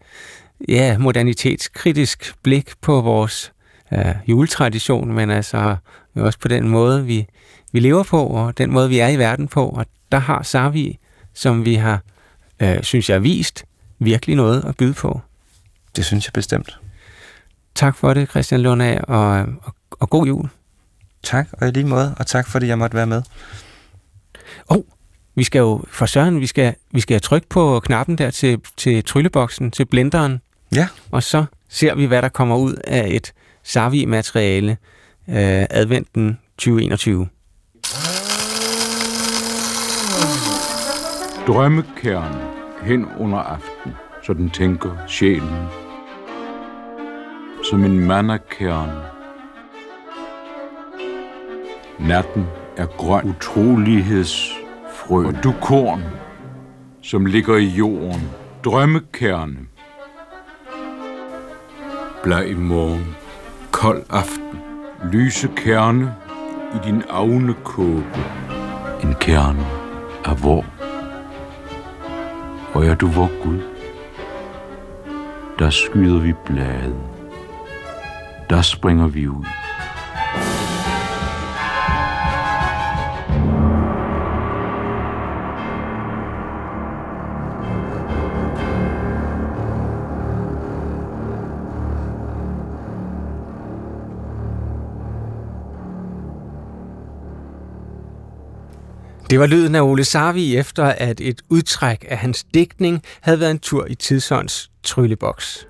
ja, 0.68 0.98
modernitetskritisk 0.98 2.34
blik 2.42 2.70
på 2.80 3.00
vores 3.00 3.52
øh, 3.92 4.14
juletradition, 4.26 5.12
men 5.12 5.30
altså 5.30 5.76
også 6.16 6.38
på 6.38 6.48
den 6.48 6.68
måde, 6.68 7.06
vi, 7.06 7.26
vi 7.72 7.80
lever 7.80 8.02
på, 8.02 8.26
og 8.26 8.58
den 8.58 8.72
måde, 8.72 8.88
vi 8.88 8.98
er 8.98 9.08
i 9.08 9.18
verden 9.18 9.48
på. 9.48 9.68
Og 9.68 9.86
der 10.12 10.18
har 10.18 10.42
Sarvi, 10.42 10.98
som 11.34 11.64
vi 11.64 11.74
har, 11.74 12.02
øh, 12.60 12.82
synes 12.82 13.10
jeg, 13.10 13.22
vist, 13.22 13.64
virkelig 13.98 14.36
noget 14.36 14.64
at 14.64 14.76
byde 14.76 14.94
på. 14.94 15.20
Det 15.96 16.04
synes 16.04 16.26
jeg 16.26 16.32
bestemt. 16.32 16.78
Tak 17.74 17.96
for 17.96 18.14
det, 18.14 18.30
Christian 18.30 18.60
Lundag, 18.60 19.08
og, 19.08 19.30
og, 19.62 19.74
og 19.90 20.10
god 20.10 20.26
jul. 20.26 20.48
Tak, 21.22 21.48
og 21.52 21.68
i 21.68 21.70
lige 21.70 21.86
måde, 21.86 22.14
og 22.18 22.26
tak 22.26 22.48
fordi 22.48 22.66
jeg 22.66 22.78
måtte 22.78 22.96
være 22.96 23.06
med. 23.06 23.22
Og 24.66 24.76
oh, 24.76 24.82
Vi 25.34 25.44
skal 25.44 25.58
jo, 25.58 25.84
for 25.88 26.06
søren, 26.06 26.40
vi 26.40 26.46
skal, 26.46 26.74
vi 26.92 27.00
skal 27.00 27.20
trykke 27.20 27.48
på 27.48 27.80
knappen 27.80 28.18
der 28.18 28.30
til, 28.30 28.60
til 28.76 29.04
trylleboksen, 29.04 29.70
til 29.70 29.84
blenderen. 29.84 30.40
Ja. 30.74 30.88
Og 31.10 31.22
så 31.22 31.44
ser 31.68 31.94
vi, 31.94 32.04
hvad 32.04 32.22
der 32.22 32.28
kommer 32.28 32.56
ud 32.56 32.74
af 32.84 33.08
et 33.10 33.32
Savi-materiale 33.62 34.70
øh, 35.28 35.66
adventen 35.70 36.38
2021. 36.58 37.28
Drømmekern 41.46 42.34
hen 42.82 43.06
under 43.18 43.38
aften, 43.38 43.92
så 44.26 44.32
den 44.32 44.50
tænker 44.50 44.96
sjælen. 45.08 45.79
Som 47.70 47.84
en 47.84 48.06
mandakern. 48.06 48.90
Natten 51.98 52.46
er 52.76 52.86
grøn 52.86 53.28
utrolighedsfrø, 53.28 55.26
og 55.26 55.34
du 55.44 55.52
korn, 55.62 56.02
som 57.02 57.26
ligger 57.26 57.56
i 57.56 57.64
jorden. 57.64 58.30
Drømmekerne. 58.64 59.56
Bleg 62.22 62.56
morgen, 62.56 63.16
kold 63.70 64.02
aften, 64.10 64.58
lyse 65.12 65.48
kerne 65.56 66.14
i 66.74 66.78
din 66.86 67.02
avne 67.10 67.54
kåbe. 67.64 68.24
En 69.02 69.14
kerne 69.20 69.66
af 70.24 70.36
hvor? 70.36 70.64
Og 72.72 72.86
er 72.86 72.94
du 72.94 73.06
vor 73.06 73.30
Gud? 73.42 73.60
Der 75.58 75.70
skyder 75.70 76.20
vi 76.20 76.32
blade. 76.46 77.19
Der 78.50 78.62
springer 78.62 79.08
vi 79.08 79.28
ud. 79.28 79.44
Det 99.30 99.40
var 99.40 99.46
lyden 99.46 99.74
af 99.74 99.82
Ole 99.82 100.04
Sarvi 100.04 100.56
efter, 100.56 100.84
at 100.84 101.20
et 101.20 101.42
udtræk 101.48 102.04
af 102.08 102.18
hans 102.18 102.44
digtning 102.54 103.02
havde 103.20 103.40
været 103.40 103.50
en 103.50 103.58
tur 103.58 103.86
i 103.86 103.94
Tidsånds 103.94 104.70
trylleboks. 104.82 105.69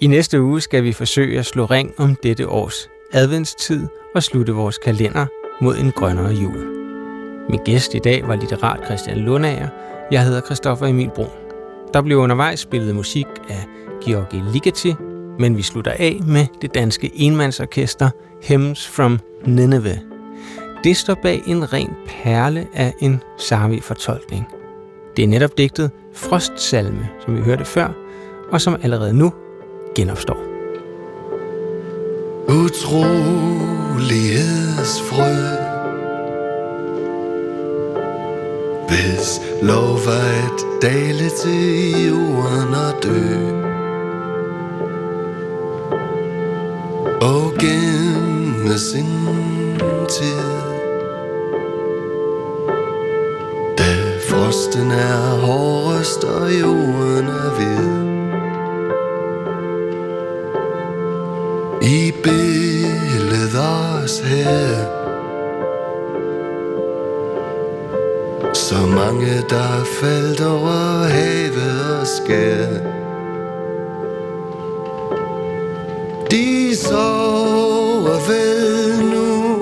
I 0.00 0.06
næste 0.06 0.42
uge 0.42 0.60
skal 0.60 0.84
vi 0.84 0.92
forsøge 0.92 1.38
at 1.38 1.46
slå 1.46 1.64
ring 1.64 1.94
om 1.98 2.16
dette 2.22 2.48
års 2.48 2.88
adventstid 3.12 3.86
og 4.14 4.22
slutte 4.22 4.52
vores 4.52 4.78
kalender 4.78 5.26
mod 5.60 5.76
en 5.76 5.92
grønnere 5.92 6.32
jul. 6.32 6.66
Min 7.50 7.60
gæst 7.64 7.94
i 7.94 7.98
dag 7.98 8.28
var 8.28 8.36
litterat 8.36 8.80
Christian 8.84 9.18
Lundager. 9.18 9.68
Jeg 10.10 10.24
hedder 10.24 10.40
Christoffer 10.40 10.86
Emil 10.86 11.10
Brun. 11.14 11.30
Der 11.94 12.02
blev 12.02 12.18
undervejs 12.18 12.60
spillet 12.60 12.94
musik 12.94 13.26
af 13.48 13.66
Georgi 14.04 14.42
Ligeti, 14.52 14.94
men 15.38 15.56
vi 15.56 15.62
slutter 15.62 15.92
af 15.98 16.20
med 16.26 16.46
det 16.62 16.74
danske 16.74 17.10
enmandsorkester 17.14 18.10
Hymns 18.48 18.88
from 18.88 19.20
Nineveh. 19.46 19.98
Det 20.84 20.96
står 20.96 21.14
bag 21.22 21.42
en 21.46 21.72
ren 21.72 21.90
perle 22.06 22.66
af 22.74 22.94
en 23.00 23.22
Sarvi-fortolkning. 23.38 24.44
Det 25.16 25.24
er 25.24 25.28
netop 25.28 25.58
digtet 25.58 25.90
Frostsalme, 26.14 27.08
som 27.24 27.36
vi 27.36 27.42
hørte 27.42 27.64
før, 27.64 27.88
og 28.52 28.60
som 28.60 28.76
allerede 28.82 29.12
nu 29.12 29.32
genopstår. 29.96 30.38
Utrolighedsfrø. 32.48 35.34
Hvis 38.88 39.40
lov 39.62 40.00
var 40.06 40.30
at 40.46 40.60
dale 40.82 41.30
til 41.42 42.06
jorden 42.08 42.74
og 42.74 42.92
dø. 43.02 43.22
Og 47.20 47.54
gemme 47.58 48.78
sin 48.78 49.06
tid. 50.08 50.56
Da 53.78 53.92
frosten 54.28 54.90
er 54.90 55.40
hårdest 55.40 56.24
og 56.24 56.60
jorden 56.60 57.28
er 57.28 57.50
hvid. 57.56 57.95
I 62.26 62.66
os 64.06 64.20
her. 64.20 64.96
Så 68.54 68.86
mange 68.86 69.44
der 69.50 69.80
er 69.80 69.84
faldt 70.00 70.40
over 70.40 71.04
havet 71.04 72.00
og 72.00 72.06
skær 72.06 72.66
De 76.30 76.76
sover 76.76 78.18
vel 78.28 79.10
nu. 79.10 79.58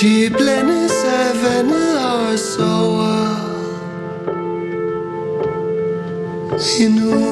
De 0.00 0.30
blændes 0.38 1.04
af 1.04 1.42
vandet 1.42 1.98
og 2.04 2.38
sover. 2.38 3.12
Endnu 6.80 7.31